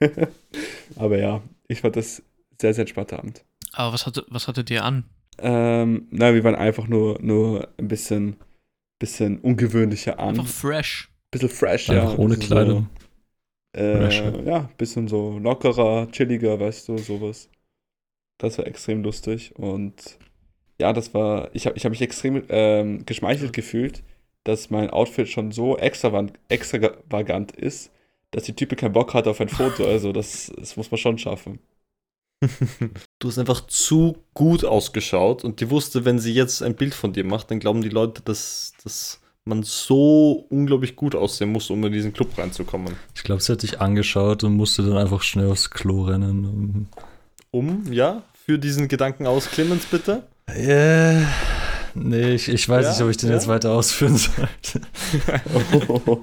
Aber 0.96 1.18
ja, 1.18 1.42
ich 1.68 1.80
fand 1.80 1.96
das 1.96 2.22
sehr, 2.60 2.74
sehr 2.74 2.82
entspannter 2.82 3.18
Abend. 3.18 3.44
Aber 3.72 3.92
was, 3.92 4.06
hatte, 4.06 4.24
was 4.28 4.48
hattet 4.48 4.70
ihr 4.70 4.84
an? 4.84 5.04
Ähm, 5.38 6.06
na, 6.10 6.34
wir 6.34 6.44
waren 6.44 6.54
einfach 6.54 6.88
nur, 6.88 7.18
nur 7.20 7.68
ein 7.78 7.88
bisschen, 7.88 8.36
bisschen 8.98 9.38
ungewöhnlicher 9.40 10.18
an. 10.18 10.30
Einfach 10.30 10.46
fresh. 10.46 11.10
bisschen 11.30 11.50
fresh, 11.50 11.88
ja. 11.88 12.02
Einfach 12.02 12.18
ohne 12.18 12.36
bisschen 12.36 12.50
Kleidung. 12.50 12.88
So, 13.74 13.80
äh, 13.80 14.14
ja. 14.14 14.40
ja, 14.40 14.70
bisschen 14.78 15.08
so 15.08 15.38
lockerer, 15.38 16.10
chilliger, 16.10 16.58
weißt 16.58 16.88
du, 16.88 16.98
sowas. 16.98 17.50
Das 18.38 18.58
war 18.58 18.66
extrem 18.66 19.02
lustig 19.02 19.54
und 19.56 20.18
ja, 20.78 20.92
das 20.92 21.14
war, 21.14 21.50
ich 21.54 21.66
habe 21.66 21.76
ich 21.76 21.84
hab 21.84 21.90
mich 21.90 22.02
extrem 22.02 22.42
ähm, 22.48 23.06
geschmeichelt 23.06 23.52
gefühlt, 23.52 24.02
dass 24.44 24.70
mein 24.70 24.90
Outfit 24.90 25.28
schon 25.28 25.52
so 25.52 25.76
extravagant, 25.78 26.38
extravagant 26.48 27.52
ist, 27.52 27.90
dass 28.32 28.44
die 28.44 28.54
Type 28.54 28.76
keinen 28.76 28.92
Bock 28.92 29.14
hat 29.14 29.26
auf 29.28 29.40
ein 29.40 29.48
Foto. 29.48 29.84
Also 29.86 30.12
das, 30.12 30.52
das 30.58 30.76
muss 30.76 30.90
man 30.90 30.98
schon 30.98 31.18
schaffen. 31.18 31.58
Du 33.18 33.28
hast 33.28 33.38
einfach 33.38 33.66
zu 33.66 34.18
gut 34.34 34.62
ausgeschaut 34.64 35.42
und 35.42 35.60
die 35.60 35.70
wusste, 35.70 36.04
wenn 36.04 36.18
sie 36.18 36.34
jetzt 36.34 36.62
ein 36.62 36.74
Bild 36.76 36.94
von 36.94 37.12
dir 37.14 37.24
macht, 37.24 37.50
dann 37.50 37.60
glauben 37.60 37.80
die 37.80 37.88
Leute, 37.88 38.20
dass, 38.22 38.74
dass 38.84 39.20
man 39.46 39.62
so 39.62 40.46
unglaublich 40.50 40.96
gut 40.96 41.14
aussehen 41.14 41.50
muss, 41.50 41.70
um 41.70 41.82
in 41.84 41.92
diesen 41.92 42.12
Club 42.12 42.36
reinzukommen. 42.36 42.94
Ich 43.14 43.22
glaube, 43.22 43.40
sie 43.40 43.52
hat 43.52 43.62
dich 43.62 43.80
angeschaut 43.80 44.44
und 44.44 44.54
musste 44.54 44.82
dann 44.82 44.98
einfach 44.98 45.22
schnell 45.22 45.50
aufs 45.50 45.70
Klo 45.70 46.02
rennen. 46.02 46.44
um- 46.44 46.86
Um, 47.52 47.90
ja, 47.90 48.22
für 48.44 48.58
diesen 48.58 48.86
Gedanken 48.86 49.26
aus, 49.26 49.48
Clemens, 49.50 49.86
bitte. 49.86 50.24
Ja. 50.54 51.26
Nee, 51.98 52.34
ich, 52.34 52.48
ich 52.48 52.68
weiß 52.68 52.84
Ja, 52.84 52.92
nicht, 52.92 53.00
ob 53.02 53.08
ich 53.10 53.16
den 53.16 53.30
ja. 53.30 53.36
jetzt 53.36 53.48
weiter 53.48 53.70
ausführen 53.72 54.16
sollte. 54.16 54.80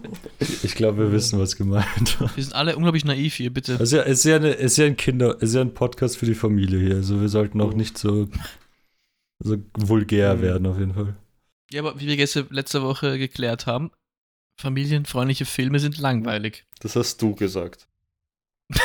Ich 0.64 0.76
glaube, 0.76 0.98
wir 1.00 1.12
wissen, 1.12 1.40
was 1.40 1.56
gemeint 1.56 2.20
war. 2.22 2.36
Wir 2.36 2.44
sind 2.44 2.54
alle 2.54 2.76
unglaublich 2.76 3.06
naiv 3.06 3.34
hier, 3.36 3.52
bitte. 3.52 3.78
Also, 3.80 3.98
ja, 3.98 4.04
es 4.04 4.20
ist 4.20 4.26
ja, 4.26 4.36
eine, 4.38 4.56
es 4.58 4.74
ist 4.74 4.78
ja 4.78 4.86
ein 4.86 4.98
Kinder, 4.98 5.36
es 5.38 5.50
ist 5.50 5.56
ja 5.56 5.62
ein 5.62 5.74
Podcast 5.74 6.18
für 6.18 6.26
die 6.26 6.36
Familie 6.36 6.80
hier. 6.80 6.96
Also, 6.98 7.20
wir 7.22 7.30
sollten 7.30 7.60
auch 7.62 7.74
Oh. 7.74 7.78
nicht 7.78 7.98
so, 7.98 8.28
so 9.40 9.58
vulgär 9.78 10.36
Mhm. 10.36 10.42
werden, 10.42 10.68
auf 10.68 10.78
jeden 10.80 10.94
Fall. 10.94 11.16
Ja, 11.72 11.82
aber 11.82 12.00
wie 12.00 12.08
wir 12.08 12.18
gestern 12.18 12.48
letzte 12.52 12.82
Woche 12.84 13.18
geklärt 13.18 13.66
haben, 13.66 13.92
familienfreundliche 14.60 15.46
Filme 15.46 15.80
sind 15.80 15.98
langweilig. 15.98 16.66
Das 16.82 16.96
hast 16.96 17.22
du 17.22 17.34
gesagt. 17.36 17.88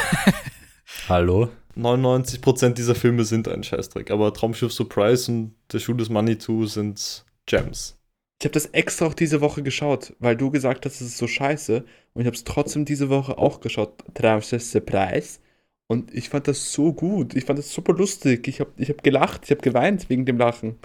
Hallo? 1.08 1.50
99% 1.78 2.74
dieser 2.74 2.94
Filme 2.94 3.24
sind 3.24 3.48
ein 3.48 3.62
Scheißdreck, 3.62 4.10
aber 4.10 4.34
Traumschiff 4.34 4.72
Surprise 4.72 5.30
und 5.30 5.54
der 5.72 5.78
Schuh 5.78 5.94
des 5.94 6.08
Manitou 6.08 6.66
sind 6.66 7.24
Gems. 7.46 7.96
Ich 8.40 8.44
habe 8.44 8.52
das 8.52 8.66
extra 8.66 9.06
auch 9.06 9.14
diese 9.14 9.40
Woche 9.40 9.62
geschaut, 9.62 10.14
weil 10.18 10.36
du 10.36 10.50
gesagt 10.50 10.86
hast, 10.86 11.00
es 11.00 11.08
ist 11.08 11.18
so 11.18 11.26
scheiße. 11.26 11.84
Und 12.14 12.20
ich 12.20 12.26
habe 12.26 12.36
es 12.36 12.44
trotzdem 12.44 12.84
diese 12.84 13.08
Woche 13.10 13.38
auch 13.38 13.60
geschaut. 13.60 14.04
Traumschiff 14.14 14.62
Surprise. 14.62 15.40
Und 15.88 16.14
ich 16.14 16.28
fand 16.28 16.46
das 16.46 16.72
so 16.72 16.92
gut. 16.92 17.34
Ich 17.34 17.44
fand 17.44 17.58
das 17.58 17.72
super 17.72 17.94
lustig. 17.94 18.46
Ich 18.46 18.60
habe 18.60 18.72
ich 18.76 18.90
hab 18.90 19.02
gelacht. 19.02 19.42
Ich 19.44 19.50
habe 19.50 19.60
geweint 19.60 20.08
wegen 20.08 20.26
dem 20.26 20.38
Lachen. 20.38 20.78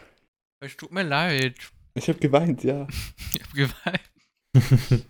Es 0.62 0.78
tut 0.78 0.92
mir 0.92 1.04
leid. 1.04 1.56
Ich 1.94 2.08
habe 2.08 2.20
geweint, 2.20 2.64
ja. 2.64 2.88
Ich 3.34 3.42
hab 3.42 3.54
geweint. 3.54 5.06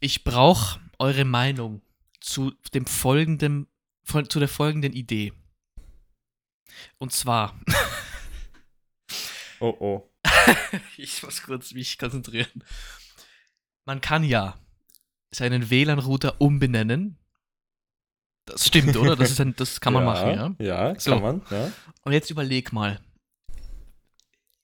Ich 0.00 0.22
brauche 0.22 0.80
eure 0.98 1.24
Meinung 1.24 1.80
zu 2.20 2.52
dem 2.74 2.86
folgenden, 2.86 3.66
von, 4.04 4.28
zu 4.28 4.38
der 4.38 4.48
folgenden 4.48 4.92
Idee. 4.92 5.32
Und 6.98 7.12
zwar, 7.12 7.58
Oh 9.60 9.74
oh. 9.80 10.10
ich 10.96 11.22
muss 11.22 11.42
kurz 11.42 11.72
mich 11.72 11.96
konzentrieren. 11.98 12.64
Man 13.86 14.00
kann 14.00 14.24
ja 14.24 14.58
seinen 15.30 15.70
WLAN-Router 15.70 16.40
umbenennen. 16.40 17.18
Das 18.46 18.66
stimmt, 18.66 18.96
oder? 18.96 19.16
Das, 19.16 19.30
ist 19.30 19.40
ein, 19.40 19.56
das 19.56 19.80
kann 19.80 19.94
man 19.94 20.04
machen, 20.12 20.56
ja. 20.58 20.90
Ja, 20.92 21.00
So. 21.00 21.12
kann 21.12 21.22
man, 21.22 21.42
ja. 21.50 21.72
Und 22.02 22.12
jetzt 22.12 22.30
überleg 22.30 22.72
mal, 22.72 23.00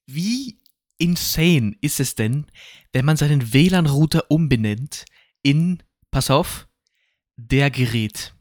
wie 0.06 0.60
insane 0.98 1.76
ist 1.80 1.98
es 2.00 2.14
denn, 2.14 2.46
wenn 2.92 3.04
man 3.04 3.16
seinen 3.16 3.52
WLAN-Router 3.54 4.30
umbenennt 4.30 5.06
in, 5.42 5.82
pass 6.10 6.30
auf, 6.30 6.68
der 7.36 7.70
Gerät. 7.70 8.34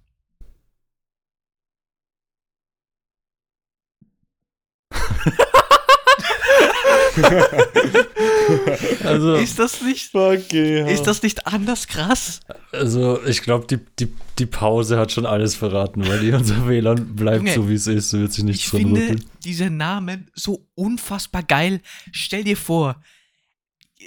Also, 9.03 9.35
Ist 9.35 9.59
das 9.59 9.81
nicht, 9.81 10.11
Fuck 10.11 10.53
yeah. 10.53 10.87
ist 10.87 11.03
das 11.03 11.21
nicht 11.21 11.47
anders 11.47 11.87
krass? 11.87 12.39
also 12.71 13.23
ich 13.25 13.41
glaube, 13.41 13.67
die, 13.67 13.79
die, 13.99 14.13
die 14.37 14.45
Pause 14.45 14.97
hat 14.97 15.11
schon 15.11 15.25
alles 15.25 15.55
verraten, 15.55 16.07
weil 16.07 16.19
die 16.19 16.31
unser 16.31 16.67
WLAN 16.67 17.15
bleibt 17.15 17.37
Junge, 17.39 17.53
so, 17.53 17.69
wie 17.69 17.75
es 17.75 17.87
ist. 17.87 18.13
Wird 18.13 18.33
sich 18.33 18.43
nichts 18.43 18.63
Ich 18.65 18.69
dran 18.71 18.81
finde 18.81 19.01
rütteln. 19.01 19.25
diese 19.43 19.69
Namen 19.69 20.29
so 20.33 20.67
unfassbar 20.75 21.43
geil. 21.43 21.81
Stell 22.11 22.43
dir 22.43 22.57
vor, 22.57 23.01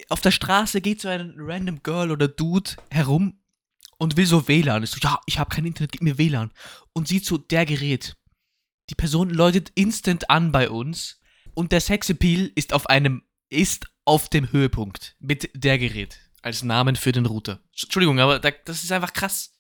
auf 0.09 0.20
der 0.20 0.30
Straße 0.30 0.80
geht 0.80 1.00
so 1.00 1.09
ein 1.09 1.34
random 1.38 1.82
Girl 1.82 2.11
oder 2.11 2.28
Dude 2.28 2.70
herum 2.90 3.34
und 3.98 4.16
will 4.16 4.26
so 4.26 4.48
WLAN. 4.48 4.82
Ist 4.82 4.94
so, 4.94 4.98
ja, 5.03 5.20
ich 5.26 5.38
habe 5.38 5.55
kein 5.55 5.66
Internet, 5.66 5.92
gib 5.92 6.03
mir 6.03 6.18
WLAN. 6.18 6.50
Und 6.92 7.09
sieht 7.09 7.24
so, 7.24 7.38
der 7.38 7.66
Gerät. 7.66 8.16
Die 8.91 8.95
Person 8.95 9.30
läutet 9.30 9.70
instant 9.74 10.30
an 10.30 10.53
bei 10.53 10.68
uns 10.68 11.20
und 11.55 11.72
der 11.72 11.80
Sexappeal 11.80 12.51
ist 12.55 12.72
auf 12.72 12.89
einem, 12.89 13.22
ist 13.49 13.87
auf 14.05 14.28
dem 14.28 14.51
Höhepunkt 14.53 15.16
mit 15.20 15.51
der 15.55 15.78
Gerät 15.78 16.18
als 16.43 16.62
Namen 16.62 16.97
für 16.97 17.12
den 17.12 17.26
Router. 17.26 17.61
Entschuldigung, 17.70 18.18
aber 18.18 18.39
da, 18.39 18.51
das 18.64 18.83
ist 18.83 18.93
einfach 18.93 19.12
krass. 19.12 19.53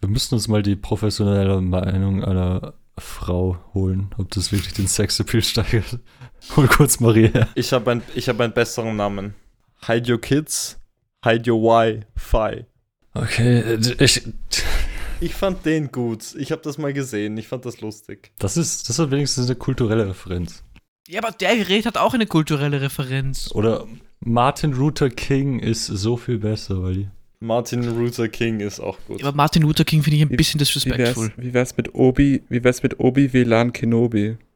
Wir 0.00 0.08
müssen 0.08 0.34
uns 0.34 0.48
mal 0.48 0.62
die 0.62 0.76
professionelle 0.76 1.60
Meinung 1.60 2.24
einer 2.24 2.74
Frau 2.98 3.58
holen, 3.74 4.14
ob 4.18 4.30
das 4.30 4.52
wirklich 4.52 4.74
den 4.74 4.86
Sexappeal 4.86 5.42
steigert. 5.42 5.98
Hol 6.56 6.68
kurz 6.68 7.00
Maria 7.00 7.28
her. 7.28 7.48
Ich 7.54 7.72
habe 7.72 7.90
ein, 7.90 8.02
ich 8.14 8.28
hab 8.28 8.40
einen 8.40 8.52
besseren 8.52 8.96
Namen. 8.96 9.34
Hide 9.86 10.12
your 10.12 10.20
kids, 10.20 10.78
hide 11.24 11.50
your 11.50 11.60
Wi-Fi. 11.62 12.66
Okay, 13.14 13.78
ich, 13.98 14.22
Ich 15.22 15.34
fand 15.34 15.64
den 15.64 15.92
gut. 15.92 16.34
Ich 16.36 16.50
habe 16.52 16.62
das 16.62 16.78
mal 16.78 16.92
gesehen. 16.92 17.36
Ich 17.38 17.48
fand 17.48 17.64
das 17.64 17.80
lustig. 17.80 18.32
das 18.38 18.56
ist, 18.56 18.88
das 18.88 18.98
ist 18.98 19.10
wenigstens 19.10 19.46
eine 19.46 19.56
kulturelle 19.56 20.08
Referenz. 20.08 20.64
Ja, 21.08 21.22
aber 21.22 21.32
der 21.32 21.56
Gerät 21.56 21.86
hat 21.86 21.96
auch 21.96 22.14
eine 22.14 22.26
kulturelle 22.26 22.80
Referenz. 22.80 23.50
Oder 23.54 23.86
Martin 24.20 24.72
Luther 24.72 25.10
King 25.10 25.58
ist 25.60 25.86
so 25.86 26.16
viel 26.16 26.38
besser, 26.38 26.82
weil 26.82 26.94
die. 26.94 27.08
Martin 27.40 27.82
Luther 27.82 28.28
King 28.28 28.60
ist 28.60 28.78
auch 28.80 28.98
gut. 29.08 29.22
Aber 29.22 29.36
Martin 29.36 29.62
Luther 29.62 29.84
King 29.84 30.02
finde 30.02 30.16
ich 30.16 30.22
ein 30.22 30.30
Wie- 30.30 30.36
bisschen 30.36 30.58
Wie 30.60 30.64
wär's, 30.64 30.72
disrespectful. 30.74 31.32
wie 31.36 31.52
wär's 31.54 31.76
mit 31.76 31.94
Obi, 31.94 32.42
wie 32.48 32.62
wär's 32.64 32.82
mit 32.82 33.00
Obi 33.00 33.32
WLAN 33.32 33.72
Kenobi? 33.72 34.36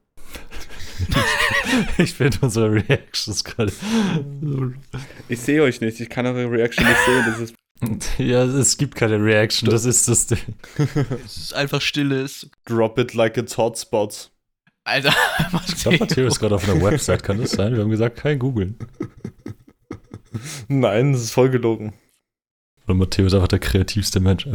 Ich 1.99 2.15
finde 2.15 2.39
unsere 2.43 2.73
Reactions 2.73 3.45
gerade. 3.45 3.73
Ich 5.29 5.41
sehe 5.41 5.63
euch 5.63 5.81
nicht, 5.81 6.01
ich 6.01 6.09
kann 6.09 6.25
eure 6.27 6.51
Reaction 6.51 6.87
nicht 6.87 6.97
sehen. 7.05 7.25
Das 7.27 7.41
ist 7.41 7.55
Ja, 8.19 8.45
es 8.45 8.79
gibt 8.79 8.95
keine 8.95 9.23
Reaction, 9.23 9.69
das 9.69 9.85
ist 9.85 10.09
das 10.09 10.27
Ding. 10.27 10.39
Es 11.25 11.37
ist 11.37 11.55
einfach 11.55 11.81
Stilles. 11.81 12.49
Drop 12.65 12.99
it 12.99 13.15
like 13.15 13.37
it's 13.37 13.57
hotspot. 13.57 14.31
Alter, 14.85 15.13
Ich 15.69 15.83
glaube, 15.83 15.99
Matteo 15.99 16.27
ist 16.27 16.39
gerade 16.39 16.55
auf 16.55 16.69
einer 16.69 16.81
Website, 16.83 17.23
kann 17.23 17.39
das 17.39 17.51
sein? 17.53 17.75
Wir 17.75 17.83
haben 17.83 17.91
gesagt, 17.91 18.17
kein 18.17 18.39
googeln. 18.39 18.79
Nein, 20.69 21.13
das 21.13 21.23
ist 21.23 21.31
voll 21.33 21.51
gelogen. 21.51 21.93
Oder 22.85 22.95
Matteo 22.95 23.27
ist 23.27 23.35
einfach 23.35 23.49
der 23.49 23.59
kreativste 23.59 24.21
Mensch. 24.21 24.47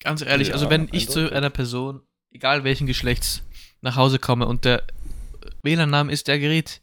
Ganz 0.00 0.22
ehrlich, 0.22 0.48
Ja, 0.48 0.54
also 0.54 0.70
wenn 0.70 0.88
ich 0.92 1.08
zu 1.08 1.30
einer 1.32 1.50
Person, 1.50 2.00
egal 2.30 2.64
welchen 2.64 2.86
Geschlechts, 2.86 3.42
nach 3.82 3.96
Hause 3.96 4.18
komme 4.18 4.46
und 4.46 4.64
der 4.64 4.84
WLAN-Name 5.62 6.10
ist 6.10 6.28
der 6.28 6.38
Gerät, 6.38 6.80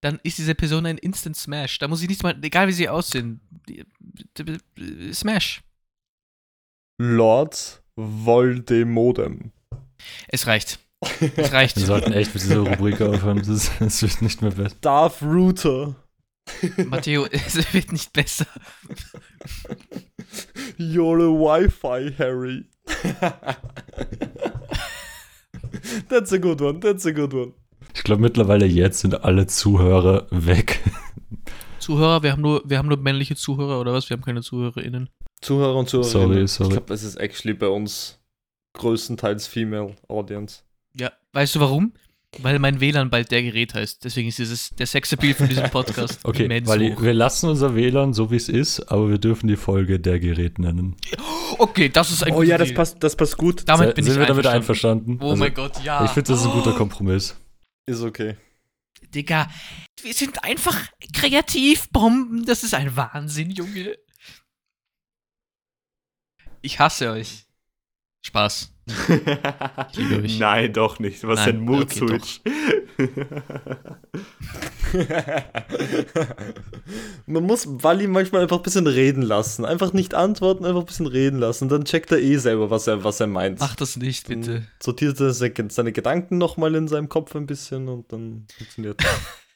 dann 0.00 0.20
ist 0.22 0.38
diese 0.38 0.54
Person 0.54 0.86
ein 0.86 0.98
Instant 0.98 1.36
Smash. 1.36 1.78
Da 1.78 1.88
muss 1.88 2.02
ich 2.02 2.08
nichts 2.08 2.22
mal, 2.22 2.36
egal 2.42 2.68
wie 2.68 2.72
sie 2.72 2.88
aussehen, 2.88 3.40
Smash. 5.12 5.62
Lord 6.98 7.82
Voldemodem. 7.96 9.52
Es 10.28 10.46
reicht. 10.46 10.78
Es 11.20 11.52
reicht. 11.52 11.76
Wir 11.76 11.86
sollten 11.86 12.12
echt 12.12 12.34
mit 12.34 12.42
dieser 12.42 12.58
Rubrik 12.58 13.00
aufhören. 13.00 13.42
Das 13.46 14.02
wird 14.02 14.22
nicht 14.22 14.42
mehr 14.42 14.52
besser. 14.52 14.76
Darth 14.80 15.22
Router. 15.22 15.94
Matteo, 16.88 17.26
es 17.30 17.72
wird 17.74 17.92
nicht 17.92 18.12
besser. 18.12 18.46
You're 20.78 21.22
a 21.22 21.28
Wi-Fi, 21.28 22.14
Harry. 22.18 22.64
that's 26.08 26.32
a 26.32 26.38
good 26.38 26.60
one, 26.60 26.80
that's 26.80 27.06
a 27.06 27.12
good 27.12 27.32
one. 27.34 27.52
Ich 27.96 28.04
glaube, 28.04 28.20
mittlerweile 28.20 28.66
jetzt 28.66 29.00
sind 29.00 29.24
alle 29.24 29.46
Zuhörer 29.46 30.26
weg. 30.30 30.80
Zuhörer, 31.78 32.22
wir 32.22 32.32
haben 32.32 32.42
nur, 32.42 32.62
wir 32.66 32.76
haben 32.78 32.88
nur 32.88 32.98
männliche 32.98 33.36
Zuhörer 33.36 33.80
oder 33.80 33.92
was? 33.94 34.10
Wir 34.10 34.16
haben 34.16 34.22
keine 34.24 34.42
ZuhörerInnen. 34.42 35.08
Zuhörer 35.40 35.76
und 35.76 35.88
Zuhörerinnen. 35.88 36.46
Sorry, 36.46 36.48
sorry. 36.48 36.68
Ich 36.70 36.74
glaube, 36.76 36.94
es 36.94 37.02
ist 37.02 37.16
actually 37.16 37.54
bei 37.54 37.68
uns 37.68 38.18
größtenteils 38.74 39.46
Female 39.46 39.96
Audience. 40.08 40.60
Ja, 40.94 41.10
weißt 41.32 41.54
du 41.54 41.60
warum? 41.60 41.92
Weil 42.42 42.58
mein 42.58 42.80
WLAN 42.80 43.08
bald 43.08 43.30
der 43.30 43.42
Gerät 43.42 43.72
heißt. 43.72 44.04
Deswegen 44.04 44.28
ist 44.28 44.38
dieses, 44.38 44.70
der 44.74 44.86
Sexappeal 44.86 45.32
von 45.32 45.48
diesem 45.48 45.70
Podcast 45.70 46.20
Okay, 46.24 46.44
immens 46.44 46.68
weil 46.68 46.92
hoch. 46.92 47.00
wir 47.00 47.14
lassen 47.14 47.48
unser 47.48 47.74
WLAN 47.74 48.12
so 48.12 48.30
wie 48.30 48.36
es 48.36 48.50
ist, 48.50 48.80
aber 48.92 49.08
wir 49.08 49.16
dürfen 49.18 49.46
die 49.48 49.56
Folge 49.56 49.98
der 50.00 50.20
Gerät 50.20 50.58
nennen. 50.58 50.96
Okay, 51.58 51.88
das 51.88 52.10
ist 52.10 52.24
ein 52.24 52.34
Oh 52.34 52.42
ja, 52.42 52.58
das 52.58 52.68
Deal. 52.68 52.76
passt, 52.76 53.02
das 53.02 53.16
passt 53.16 53.38
gut. 53.38 53.62
Damit 53.66 53.88
Se- 53.90 53.94
bin 53.94 54.04
sind 54.04 54.14
ich 54.14 54.18
wir 54.20 54.26
damit 54.26 54.46
einverstanden. 54.46 55.18
Oh 55.22 55.30
Also, 55.30 55.36
mein 55.44 55.54
Gott, 55.54 55.82
ja. 55.82 56.04
Ich 56.04 56.10
finde, 56.10 56.32
das 56.32 56.40
ist 56.40 56.46
ein 56.46 56.52
guter 56.52 56.72
Kompromiss. 56.76 57.36
Ist 57.86 58.02
okay. 58.02 58.36
Digga, 59.14 59.48
wir 60.02 60.12
sind 60.12 60.42
einfach 60.42 60.76
Kreativbomben. 61.12 62.44
Das 62.44 62.64
ist 62.64 62.74
ein 62.74 62.96
Wahnsinn, 62.96 63.50
Junge. 63.50 63.96
Ich 66.62 66.80
hasse 66.80 67.12
euch. 67.12 67.46
Spaß. 68.22 68.72
liebe 69.94 70.22
euch. 70.22 70.40
Nein, 70.40 70.72
doch 70.72 70.98
nicht. 70.98 71.22
Was 71.24 71.46
Nein, 71.46 71.48
ein 71.48 71.60
Mood 71.60 71.84
okay, 71.84 71.96
Switch. 71.96 72.40
Man 77.26 77.44
muss 77.44 77.66
Wally 77.66 78.06
manchmal 78.06 78.42
einfach 78.42 78.58
ein 78.58 78.62
bisschen 78.62 78.86
reden 78.86 79.22
lassen. 79.22 79.64
Einfach 79.64 79.92
nicht 79.92 80.14
antworten, 80.14 80.64
einfach 80.64 80.80
ein 80.80 80.86
bisschen 80.86 81.06
reden 81.06 81.38
lassen. 81.38 81.68
Dann 81.68 81.84
checkt 81.84 82.12
er 82.12 82.18
eh 82.18 82.36
selber, 82.36 82.70
was 82.70 82.86
er, 82.86 83.02
was 83.04 83.20
er 83.20 83.26
meint. 83.26 83.58
Mach 83.60 83.74
das 83.76 83.96
nicht, 83.96 84.28
bitte. 84.28 84.52
Dann 84.54 84.68
Sortiert 84.82 85.20
er 85.20 85.32
se- 85.32 85.52
seine 85.68 85.92
Gedanken 85.92 86.38
nochmal 86.38 86.74
in 86.74 86.88
seinem 86.88 87.08
Kopf 87.08 87.34
ein 87.34 87.46
bisschen 87.46 87.88
und 87.88 88.12
dann 88.12 88.46
funktioniert 88.56 89.02
das. 89.02 89.10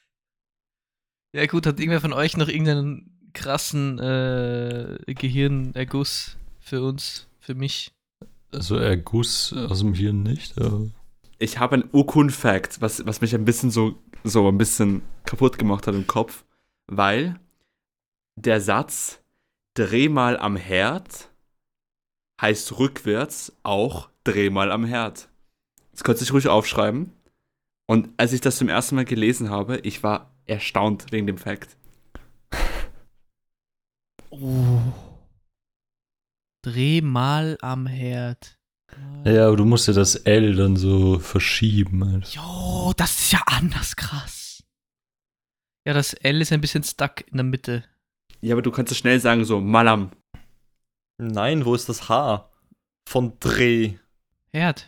Ja, 1.33 1.47
gut, 1.47 1.65
hat 1.65 1.79
irgendwer 1.79 2.01
von 2.01 2.13
euch 2.13 2.37
noch 2.37 2.49
irgendeinen 2.49 3.31
krassen 3.35 4.01
äh, 4.01 4.99
Gehirnerguss 5.07 6.37
für 6.59 6.83
uns, 6.83 7.29
für 7.39 7.55
mich? 7.55 7.93
Also 8.53 8.75
Erguss 8.77 9.53
aus 9.53 9.79
dem 9.79 9.95
Hirn 9.95 10.25
nicht. 10.25 10.59
Aber 10.61 10.89
Ich 11.43 11.59
habe 11.59 11.77
ein 11.77 11.89
Ukun-Fact, 11.91 12.83
was, 12.83 13.07
was 13.07 13.23
mich 13.23 13.35
ein 13.35 13.47
bisschen 13.47 13.71
so, 13.71 13.99
so 14.25 14.47
ein 14.47 14.59
bisschen 14.59 15.01
kaputt 15.25 15.59
gemacht 15.59 15.87
hat 15.87 15.95
im 15.95 16.07
Kopf, 16.07 16.45
weil 16.87 17.41
der 18.37 18.61
Satz 18.61 19.23
Dreh 19.75 20.11
mal 20.11 20.37
am 20.39 20.57
Herd 20.57 21.31
heißt 22.43 22.79
rückwärts 22.79 23.57
auch 23.63 24.11
Dreh 24.25 24.51
mal 24.51 24.71
am 24.71 24.85
Herd. 24.85 25.31
Das 25.93 26.05
könnt 26.05 26.19
ihr 26.19 26.21
sich 26.21 26.33
ruhig 26.35 26.49
aufschreiben. 26.49 27.13
Und 27.87 28.11
als 28.19 28.35
ich 28.35 28.43
das 28.43 28.59
zum 28.59 28.69
ersten 28.69 28.97
Mal 28.97 29.07
gelesen 29.07 29.49
habe, 29.49 29.79
ich 29.79 30.03
war 30.03 30.35
erstaunt 30.45 31.07
wegen 31.11 31.27
dem 31.27 31.39
Fact. 31.39 31.79
Oh. 34.29 34.79
Dreh 36.63 37.01
mal 37.01 37.57
am 37.63 37.87
Herd. 37.87 38.60
Ja, 39.25 39.47
aber 39.47 39.57
du 39.57 39.65
musst 39.65 39.89
ja 39.89 39.95
das 39.95 40.15
L 40.17 40.55
dann 40.57 40.77
so 40.77 41.19
verschieben. 41.19 42.03
Alter. 42.03 42.29
Jo, 42.31 42.93
das 42.97 43.19
ist 43.19 43.33
ja 43.33 43.43
anders 43.47 43.97
krass. 43.97 44.63
Ja, 45.87 45.93
das 45.93 46.15
L 46.15 46.41
ist 46.41 46.53
ein 46.53 46.61
bisschen 46.61 46.85
stuck 46.85 47.27
in 47.31 47.37
der 47.37 47.45
Mitte. 47.45 47.85
Ja, 48.41 48.55
aber 48.55 48.63
du 48.63 48.71
kannst 48.71 48.93
es 48.93 48.99
schnell 48.99 49.21
sagen, 49.21 49.45
so 49.45 49.61
Malam. 49.61 50.11
Nein, 51.19 51.65
wo 51.65 51.75
ist 51.75 51.89
das 51.89 52.09
H? 52.09 52.49
Von 53.07 53.35
Dreh. 53.41 53.95
Herd. 54.53 54.87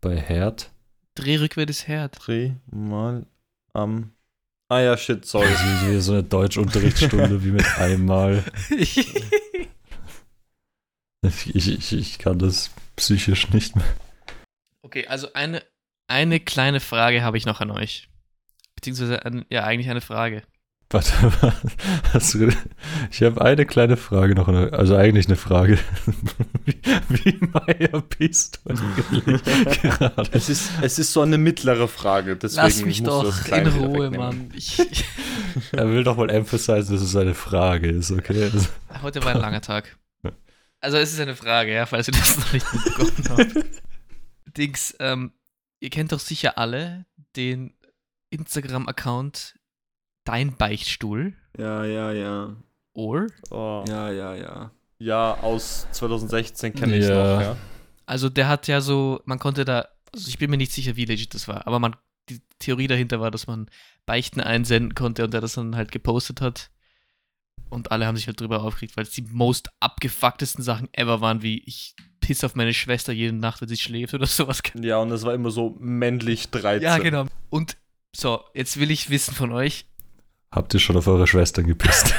Bei 0.00 0.16
Herd. 0.16 0.70
Dreh 1.14 1.36
rückwärts 1.38 1.70
ist 1.70 1.88
Herd. 1.88 2.16
Dreh 2.20 2.52
mal 2.70 3.26
am. 3.72 4.12
Ah 4.68 4.80
ja, 4.80 4.96
shit, 4.96 5.24
sorry. 5.24 5.48
Das 5.48 5.62
ist 5.62 5.88
wieder 5.88 6.00
so 6.00 6.12
eine 6.12 6.22
Deutschunterrichtsstunde 6.22 7.42
wie 7.42 7.50
mit 7.52 7.66
einmal. 7.78 8.44
Ich, 11.52 11.68
ich, 11.68 11.92
ich 11.92 12.18
kann 12.18 12.38
das 12.38 12.70
psychisch 12.96 13.50
nicht 13.50 13.74
mehr. 13.74 13.84
okay, 14.82 15.06
also 15.08 15.32
eine, 15.32 15.62
eine 16.06 16.40
kleine 16.40 16.80
Frage 16.80 17.22
habe 17.22 17.36
ich 17.36 17.46
noch 17.46 17.60
an 17.60 17.70
euch. 17.70 18.08
Beziehungsweise, 18.76 19.24
an, 19.24 19.44
ja, 19.50 19.64
eigentlich 19.64 19.90
eine 19.90 20.00
Frage. 20.00 20.42
Warte, 20.90 21.12
du, 22.38 22.48
ich 23.10 23.22
habe 23.22 23.42
eine 23.42 23.66
kleine 23.66 23.98
Frage 23.98 24.34
noch. 24.34 24.48
Also 24.48 24.96
eigentlich 24.96 25.26
eine 25.26 25.36
Frage. 25.36 25.78
Wie, 26.64 26.78
wie 27.08 27.38
Meier 27.46 28.02
bist 28.18 28.60
du 28.64 28.70
eigentlich 28.70 29.82
gerade? 29.82 30.30
Es 30.32 30.48
ist, 30.48 30.70
es 30.80 30.98
ist 30.98 31.12
so 31.12 31.20
eine 31.20 31.36
mittlere 31.36 31.88
Frage, 31.88 32.36
deswegen 32.36 32.62
Lass 32.62 32.82
mich 32.82 33.02
musst 33.02 33.24
du 33.24 33.28
doch 33.28 33.44
das 33.44 33.58
in 33.58 33.66
Ruhe. 33.84 34.10
Mann. 34.10 34.50
Ich, 34.54 34.78
Er 35.72 35.90
will 35.90 36.04
doch 36.04 36.16
mal 36.16 36.30
emphasizen, 36.30 36.94
dass 36.94 37.02
es 37.02 37.16
eine 37.16 37.34
Frage 37.34 37.88
ist, 37.90 38.10
okay? 38.10 38.44
Also, 38.44 38.68
heute 39.02 39.22
war 39.24 39.34
ein 39.34 39.40
langer 39.40 39.60
Tag. 39.60 39.96
Also 40.80 40.96
es 40.96 41.12
ist 41.12 41.20
eine 41.20 41.34
Frage, 41.34 41.74
ja, 41.74 41.86
falls 41.86 42.08
ihr 42.08 42.14
das 42.14 42.38
noch 42.38 42.52
nicht 42.52 42.72
mitbekommen 42.72 43.24
habt. 43.30 43.66
Dings, 44.56 44.94
ähm, 45.00 45.32
ihr 45.80 45.90
kennt 45.90 46.12
doch 46.12 46.20
sicher 46.20 46.56
alle 46.58 47.06
den 47.36 47.74
Instagram-Account 48.30 49.54
Dein 50.24 50.56
Beichtstuhl. 50.56 51.32
Ja, 51.56 51.84
ja, 51.84 52.12
ja. 52.12 52.54
Or? 52.92 53.28
Oh. 53.50 53.82
Ja. 53.88 54.10
Ja, 54.10 54.34
ja, 54.34 54.70
ja. 54.98 55.40
aus 55.40 55.86
2016 55.92 56.74
kenne 56.74 56.96
ich 56.96 57.04
es 57.04 57.08
Ja. 57.08 57.14
noch, 57.34 57.40
ja. 57.40 57.56
Also 58.04 58.28
der 58.28 58.46
hat 58.46 58.68
ja 58.68 58.82
so, 58.82 59.22
man 59.24 59.38
konnte 59.38 59.64
da, 59.64 59.88
also 60.12 60.28
ich 60.28 60.36
bin 60.36 60.50
mir 60.50 60.58
nicht 60.58 60.72
sicher, 60.72 60.96
wie 60.96 61.06
legit 61.06 61.32
das 61.32 61.48
war, 61.48 61.66
aber 61.66 61.78
man, 61.78 61.96
die 62.28 62.42
Theorie 62.58 62.88
dahinter 62.88 63.20
war, 63.20 63.30
dass 63.30 63.46
man 63.46 63.70
Beichten 64.04 64.40
einsenden 64.42 64.94
konnte 64.94 65.24
und 65.24 65.32
der 65.32 65.40
das 65.40 65.54
dann 65.54 65.76
halt 65.76 65.92
gepostet 65.92 66.42
hat. 66.42 66.70
Und 67.70 67.92
alle 67.92 68.06
haben 68.06 68.16
sich 68.16 68.26
halt 68.26 68.40
drüber 68.40 68.62
aufgeregt, 68.62 68.96
weil 68.96 69.04
es 69.04 69.10
die 69.10 69.22
most 69.22 69.68
abgefucktesten 69.80 70.64
Sachen 70.64 70.88
ever 70.92 71.20
waren, 71.20 71.42
wie 71.42 71.62
ich 71.66 71.94
piss 72.20 72.44
auf 72.44 72.54
meine 72.54 72.74
Schwester 72.74 73.12
jede 73.12 73.34
Nacht, 73.34 73.60
wenn 73.60 73.68
sie 73.68 73.76
schläft 73.76 74.14
oder 74.14 74.26
sowas. 74.26 74.62
Ja, 74.80 74.98
und 74.98 75.10
es 75.10 75.24
war 75.24 75.34
immer 75.34 75.50
so 75.50 75.76
männlich 75.78 76.50
13. 76.50 76.82
Ja, 76.82 76.98
genau. 76.98 77.26
Und 77.50 77.76
so, 78.14 78.42
jetzt 78.54 78.78
will 78.78 78.90
ich 78.90 79.10
wissen 79.10 79.34
von 79.34 79.52
euch, 79.52 79.86
habt 80.50 80.74
ihr 80.74 80.80
schon 80.80 80.96
auf 80.96 81.06
eure 81.06 81.26
Schwestern 81.26 81.66
gepisst? 81.66 82.14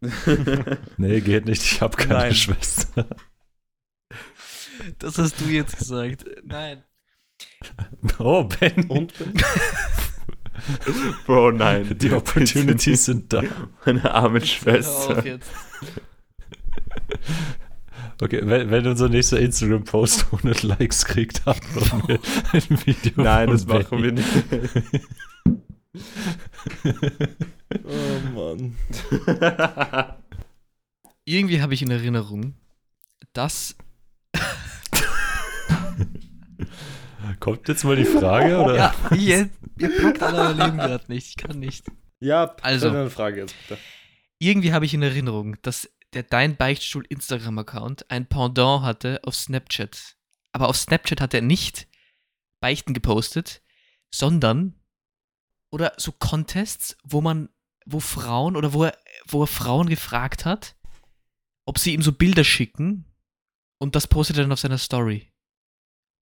nee, 0.96 1.20
geht 1.20 1.46
nicht. 1.46 1.62
Ich 1.62 1.80
habe 1.80 1.96
keine 1.96 2.14
Nein. 2.14 2.34
Schwester. 2.34 3.06
das 4.98 5.18
hast 5.18 5.40
du 5.40 5.44
jetzt 5.44 5.78
gesagt. 5.78 6.24
Nein. 6.44 6.82
Oh, 8.18 8.44
Ben. 8.44 8.88
Und? 8.88 9.12
Bro, 11.26 11.52
nein. 11.52 11.96
Die 11.98 12.12
Opportunities 12.12 13.06
sind 13.06 13.32
da. 13.32 13.42
Meine 13.84 14.14
armen 14.14 14.40
Hör 14.40 14.46
Schwester. 14.46 15.24
Okay, 18.20 18.40
wenn, 18.44 18.70
wenn 18.70 18.86
unser 18.86 19.08
nächster 19.08 19.40
Instagram-Post 19.40 20.26
100 20.32 20.62
Likes 20.62 21.04
kriegt, 21.04 21.44
haben 21.44 21.60
wir 22.06 22.20
ein 22.52 22.86
Video. 22.86 23.12
Nein, 23.16 23.48
von 23.48 23.56
das 23.56 23.66
machen 23.66 24.02
wir 24.02 24.12
Benny. 24.14 24.22
nicht. 24.94 25.08
Oh 27.84 28.54
Mann. 28.56 28.76
irgendwie 31.24 31.60
habe 31.60 31.74
ich 31.74 31.82
in 31.82 31.90
Erinnerung, 31.90 32.54
dass. 33.32 33.76
Kommt 37.42 37.66
jetzt 37.66 37.82
mal 37.82 37.96
die 37.96 38.04
Frage, 38.04 38.56
oder? 38.62 38.76
Ja, 38.76 38.94
ihr, 39.16 39.50
ihr 39.76 40.00
packt 40.00 40.22
alle 40.22 40.38
euer 40.38 40.52
Leben 40.54 40.76
gerade 40.76 41.04
nicht. 41.08 41.26
Ich 41.30 41.36
kann 41.36 41.58
nicht. 41.58 41.84
Ja, 42.20 42.54
Also. 42.62 42.88
eine 42.88 43.10
Frage 43.10 43.40
jetzt 43.40 43.56
bitte. 43.66 43.80
Irgendwie 44.38 44.72
habe 44.72 44.84
ich 44.84 44.94
in 44.94 45.02
Erinnerung, 45.02 45.56
dass 45.62 45.90
der 46.12 46.22
Dein 46.22 46.56
Beichtstuhl 46.56 47.04
Instagram-Account 47.08 48.08
ein 48.12 48.26
Pendant 48.26 48.84
hatte 48.84 49.20
auf 49.24 49.34
Snapchat. 49.34 50.14
Aber 50.52 50.68
auf 50.68 50.76
Snapchat 50.76 51.20
hat 51.20 51.34
er 51.34 51.42
nicht 51.42 51.88
Beichten 52.60 52.94
gepostet, 52.94 53.60
sondern 54.14 54.74
oder 55.72 55.94
so 55.96 56.12
Contests, 56.12 56.96
wo 57.02 57.20
man, 57.20 57.48
wo 57.86 57.98
Frauen 57.98 58.54
oder 58.54 58.72
wo 58.72 58.84
er, 58.84 58.96
wo 59.26 59.42
er 59.42 59.48
Frauen 59.48 59.88
gefragt 59.88 60.44
hat, 60.44 60.76
ob 61.66 61.76
sie 61.76 61.92
ihm 61.92 62.02
so 62.02 62.12
Bilder 62.12 62.44
schicken 62.44 63.04
und 63.78 63.96
das 63.96 64.06
postet 64.06 64.36
er 64.36 64.44
dann 64.44 64.52
auf 64.52 64.60
seiner 64.60 64.78
Story. 64.78 65.31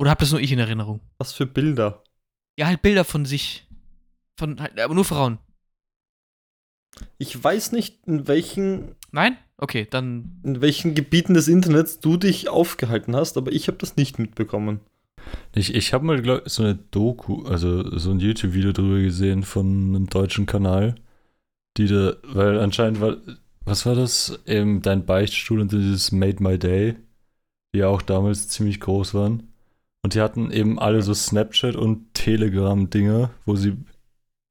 Oder 0.01 0.11
hab 0.11 0.18
das 0.18 0.32
nur 0.32 0.40
ich 0.40 0.51
in 0.51 0.59
Erinnerung? 0.59 1.01
Was 1.18 1.34
für 1.34 1.44
Bilder? 1.44 2.03
Ja, 2.59 2.66
halt 2.66 2.80
Bilder 2.80 3.05
von 3.05 3.26
sich. 3.26 3.68
Von, 4.38 4.59
halt, 4.59 4.80
aber 4.80 4.94
nur 4.94 5.05
Frauen. 5.05 5.38
Ich 7.18 7.44
weiß 7.44 7.72
nicht, 7.72 8.07
in 8.07 8.26
welchen, 8.26 8.96
Nein? 9.12 9.36
Okay, 9.59 9.86
dann 9.88 10.40
in 10.42 10.62
welchen 10.62 10.94
Gebieten 10.94 11.34
des 11.34 11.48
Internets 11.48 12.01
du 12.01 12.16
dich 12.16 12.48
aufgehalten 12.48 13.14
hast, 13.14 13.36
aber 13.36 13.53
ich 13.53 13.68
habe 13.68 13.76
das 13.76 13.96
nicht 13.96 14.18
mitbekommen. 14.18 14.80
Ich, 15.55 15.74
ich 15.74 15.92
habe 15.92 16.07
mal 16.07 16.22
glaub, 16.22 16.48
so 16.48 16.62
eine 16.62 16.76
Doku, 16.76 17.44
also 17.44 17.98
so 17.98 18.11
ein 18.11 18.20
YouTube-Video 18.20 18.72
drüber 18.72 19.01
gesehen 19.01 19.42
von 19.42 19.94
einem 19.94 20.07
deutschen 20.07 20.46
Kanal, 20.46 20.94
die 21.76 21.88
da, 21.88 22.16
weil 22.22 22.59
anscheinend 22.59 23.03
war, 23.03 23.18
was 23.66 23.84
war 23.84 23.94
das? 23.94 24.40
Eben 24.46 24.80
dein 24.80 25.05
Beichtstuhl 25.05 25.61
und 25.61 25.72
dieses 25.72 26.11
Made 26.11 26.42
My 26.42 26.59
Day, 26.59 26.96
die 27.74 27.80
ja 27.80 27.88
auch 27.88 28.01
damals 28.01 28.48
ziemlich 28.48 28.80
groß 28.80 29.12
waren. 29.12 29.49
Und 30.03 30.14
die 30.14 30.20
hatten 30.20 30.51
eben 30.51 30.78
alle 30.78 31.03
so 31.03 31.12
Snapchat 31.14 31.76
und 31.76 32.14
Telegram-Dinger, 32.14 33.30
wo 33.44 33.57
sie 33.57 33.76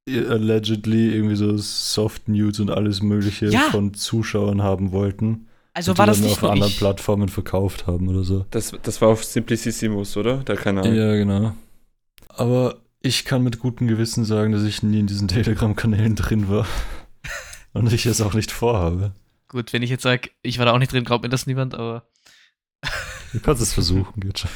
allegedly 0.08 1.14
irgendwie 1.14 1.36
so 1.36 1.56
Soft 1.58 2.28
Nudes 2.28 2.60
und 2.60 2.72
alles 2.72 3.02
Mögliche 3.02 3.48
Ja. 3.48 3.62
von 3.72 3.94
Zuschauern 3.94 4.62
haben 4.64 4.92
wollten. 4.92 5.48
Also 5.74 5.92
und 5.92 5.98
war 6.00 6.06
die 6.06 6.12
das 6.12 6.20
dann 6.20 6.30
nicht 6.30 6.44
auf 6.44 6.50
anderen 6.50 6.72
ich. 6.72 6.78
Plattformen 6.80 7.30
verkauft 7.30 7.88
haben 7.88 8.08
oder 8.10 8.24
so. 8.24 8.46
Das, 8.52 8.74
das 8.82 9.02
war 9.02 9.10
auf 9.10 9.24
Simplicissimus, 9.24 10.18
oder? 10.18 10.38
Der 10.38 10.56
Kanal. 10.58 10.94
Ja, 10.96 11.16
genau. 11.16 11.54
Aber 12.30 12.78
ich 13.02 13.24
kann 13.26 13.44
mit 13.44 13.60
gutem 13.60 13.88
Gewissen 13.88 14.26
sagen, 14.26 14.52
dass 14.52 14.64
ich 14.64 14.84
nie 14.84 15.00
in 15.00 15.08
diesen 15.08 15.28
Telegram-Kanälen 15.28 16.16
drin 16.16 16.50
war. 16.50 16.66
Und 17.74 17.94
ich 17.94 18.06
es 18.08 18.20
auch 18.22 18.34
nicht 18.34 18.52
vorhabe. 18.52 19.14
Gut, 19.48 19.74
wenn 19.74 19.84
ich 19.84 19.90
jetzt 19.90 20.04
sage, 20.04 20.32
ich 20.42 20.58
war 20.58 20.66
da 20.66 20.74
auch 20.74 20.80
nicht 20.80 20.92
drin, 20.92 21.04
glaubt 21.04 21.24
mir 21.24 21.30
das 21.30 21.46
niemand, 21.48 21.76
aber 21.76 22.04
Du 23.32 23.40
kannst 23.40 23.62
es 23.62 23.74
versuchen, 23.74 24.20
geht 24.20 24.40
schon. 24.40 24.50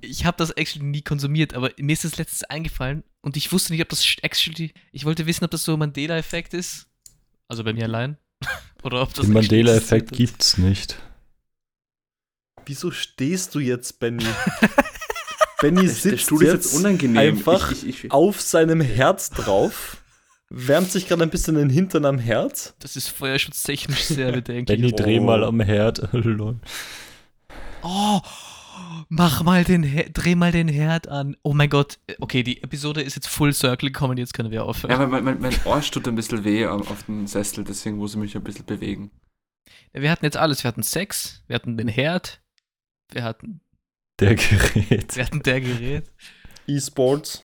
Ich 0.00 0.24
habe 0.24 0.36
das 0.36 0.50
actually 0.52 0.84
nie 0.84 1.02
konsumiert, 1.02 1.54
aber 1.54 1.70
mir 1.78 1.92
ist 1.92 2.04
das 2.04 2.16
letztens 2.18 2.44
eingefallen 2.44 3.04
und 3.22 3.36
ich 3.36 3.52
wusste 3.52 3.72
nicht, 3.72 3.82
ob 3.82 3.88
das 3.88 4.04
actually, 4.22 4.72
ich 4.92 5.04
wollte 5.04 5.26
wissen, 5.26 5.44
ob 5.44 5.50
das 5.50 5.64
so 5.64 5.72
ein 5.74 5.78
Mandela-Effekt 5.78 6.54
ist, 6.54 6.86
also 7.48 7.64
bei 7.64 7.72
mir 7.72 7.84
allein, 7.84 8.18
oder 8.82 9.02
ob 9.02 9.14
das 9.14 9.26
Den 9.26 9.34
Mandela-Effekt 9.34 10.12
gibt's 10.12 10.58
nicht. 10.58 10.96
Wieso 12.66 12.90
stehst 12.90 13.54
du 13.54 13.60
jetzt, 13.60 13.98
Benny? 14.00 14.24
Benny 15.60 15.86
sitzt 15.88 16.30
jetzt 16.40 16.74
unangenehm. 16.74 17.16
einfach 17.18 17.70
Ich- 17.72 17.86
ich- 17.86 18.04
ich- 18.04 18.10
auf 18.12 18.40
seinem 18.40 18.80
Herz 18.80 19.30
drauf, 19.30 19.98
wärmt 20.50 20.90
sich 20.90 21.06
gerade 21.08 21.22
ein 21.22 21.30
bisschen 21.30 21.54
den 21.56 21.70
Hintern 21.70 22.04
am 22.04 22.18
Herz. 22.18 22.74
Das 22.80 22.96
ist 22.96 23.08
feuerschutztechnisch 23.08 24.04
sehr 24.04 24.32
bedenklich. 24.32 24.78
Benny, 24.80 24.92
dreh 24.92 25.18
Oh. 25.20 25.24
mal 25.24 25.44
am 25.44 25.60
Herd. 25.60 26.08
Oh, 27.82 28.20
mach 29.08 29.42
mal 29.42 29.64
den, 29.64 29.82
Her 29.82 30.08
dreh 30.10 30.34
mal 30.34 30.52
den 30.52 30.68
Herd 30.68 31.08
an. 31.08 31.36
Oh 31.42 31.54
mein 31.54 31.70
Gott, 31.70 31.98
okay, 32.20 32.42
die 32.42 32.62
Episode 32.62 33.02
ist 33.02 33.14
jetzt 33.14 33.28
full 33.28 33.52
circle 33.52 33.90
gekommen, 33.90 34.18
jetzt 34.18 34.34
können 34.34 34.50
wir 34.50 34.64
aufhören. 34.64 34.90
Ja, 34.90 34.96
aber 34.96 35.06
mein, 35.08 35.24
mein, 35.24 35.40
mein 35.40 35.54
Ohr 35.64 35.80
tut 35.80 36.06
ein 36.08 36.14
bisschen 36.14 36.44
weh 36.44 36.66
auf 36.66 37.04
dem 37.04 37.26
Sessel, 37.26 37.64
deswegen 37.64 37.96
muss 37.96 38.12
ich 38.12 38.18
mich 38.18 38.36
ein 38.36 38.44
bisschen 38.44 38.66
bewegen. 38.66 39.10
Wir 39.92 40.10
hatten 40.10 40.24
jetzt 40.24 40.36
alles, 40.36 40.64
wir 40.64 40.68
hatten 40.68 40.82
Sex, 40.82 41.42
wir 41.46 41.54
hatten 41.54 41.76
den 41.76 41.88
Herd, 41.88 42.42
wir 43.12 43.22
hatten, 43.22 43.60
Der 44.20 44.34
Gerät. 44.34 45.16
wir 45.16 45.24
hatten 45.26 45.42
der 45.42 45.60
Gerät. 45.60 46.10
E-Sports. 46.66 47.42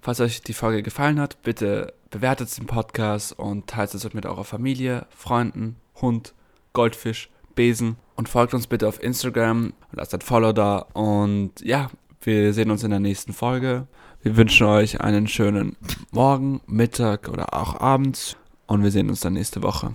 Falls 0.00 0.20
euch 0.20 0.40
die 0.42 0.52
Folge 0.52 0.84
gefallen 0.84 1.18
hat, 1.18 1.42
bitte 1.42 1.92
bewertet 2.10 2.56
den 2.56 2.66
Podcast 2.66 3.32
und 3.32 3.66
teilt 3.66 3.92
es 3.92 4.12
mit 4.14 4.24
eurer 4.24 4.44
Familie, 4.44 5.06
Freunden, 5.10 5.76
Hund, 6.00 6.32
Goldfisch, 6.76 7.30
Besen 7.54 7.96
und 8.16 8.28
folgt 8.28 8.52
uns 8.52 8.66
bitte 8.66 8.86
auf 8.86 9.02
Instagram 9.02 9.72
und 9.90 9.96
lasst 9.96 10.12
ein 10.12 10.20
Follow 10.20 10.52
da. 10.52 10.84
Und 10.92 11.52
ja, 11.62 11.88
wir 12.20 12.52
sehen 12.52 12.70
uns 12.70 12.84
in 12.84 12.90
der 12.90 13.00
nächsten 13.00 13.32
Folge. 13.32 13.86
Wir 14.22 14.36
wünschen 14.36 14.66
euch 14.66 15.00
einen 15.00 15.26
schönen 15.26 15.76
Morgen, 16.10 16.60
Mittag 16.66 17.30
oder 17.30 17.54
auch 17.54 17.80
abends 17.80 18.36
und 18.66 18.82
wir 18.82 18.90
sehen 18.90 19.08
uns 19.08 19.20
dann 19.20 19.32
nächste 19.32 19.62
Woche. 19.62 19.94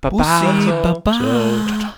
Baba. 0.00 0.16
Bussi. 0.16 0.68
Baba. 0.82 1.12
Ciao. 1.12 1.94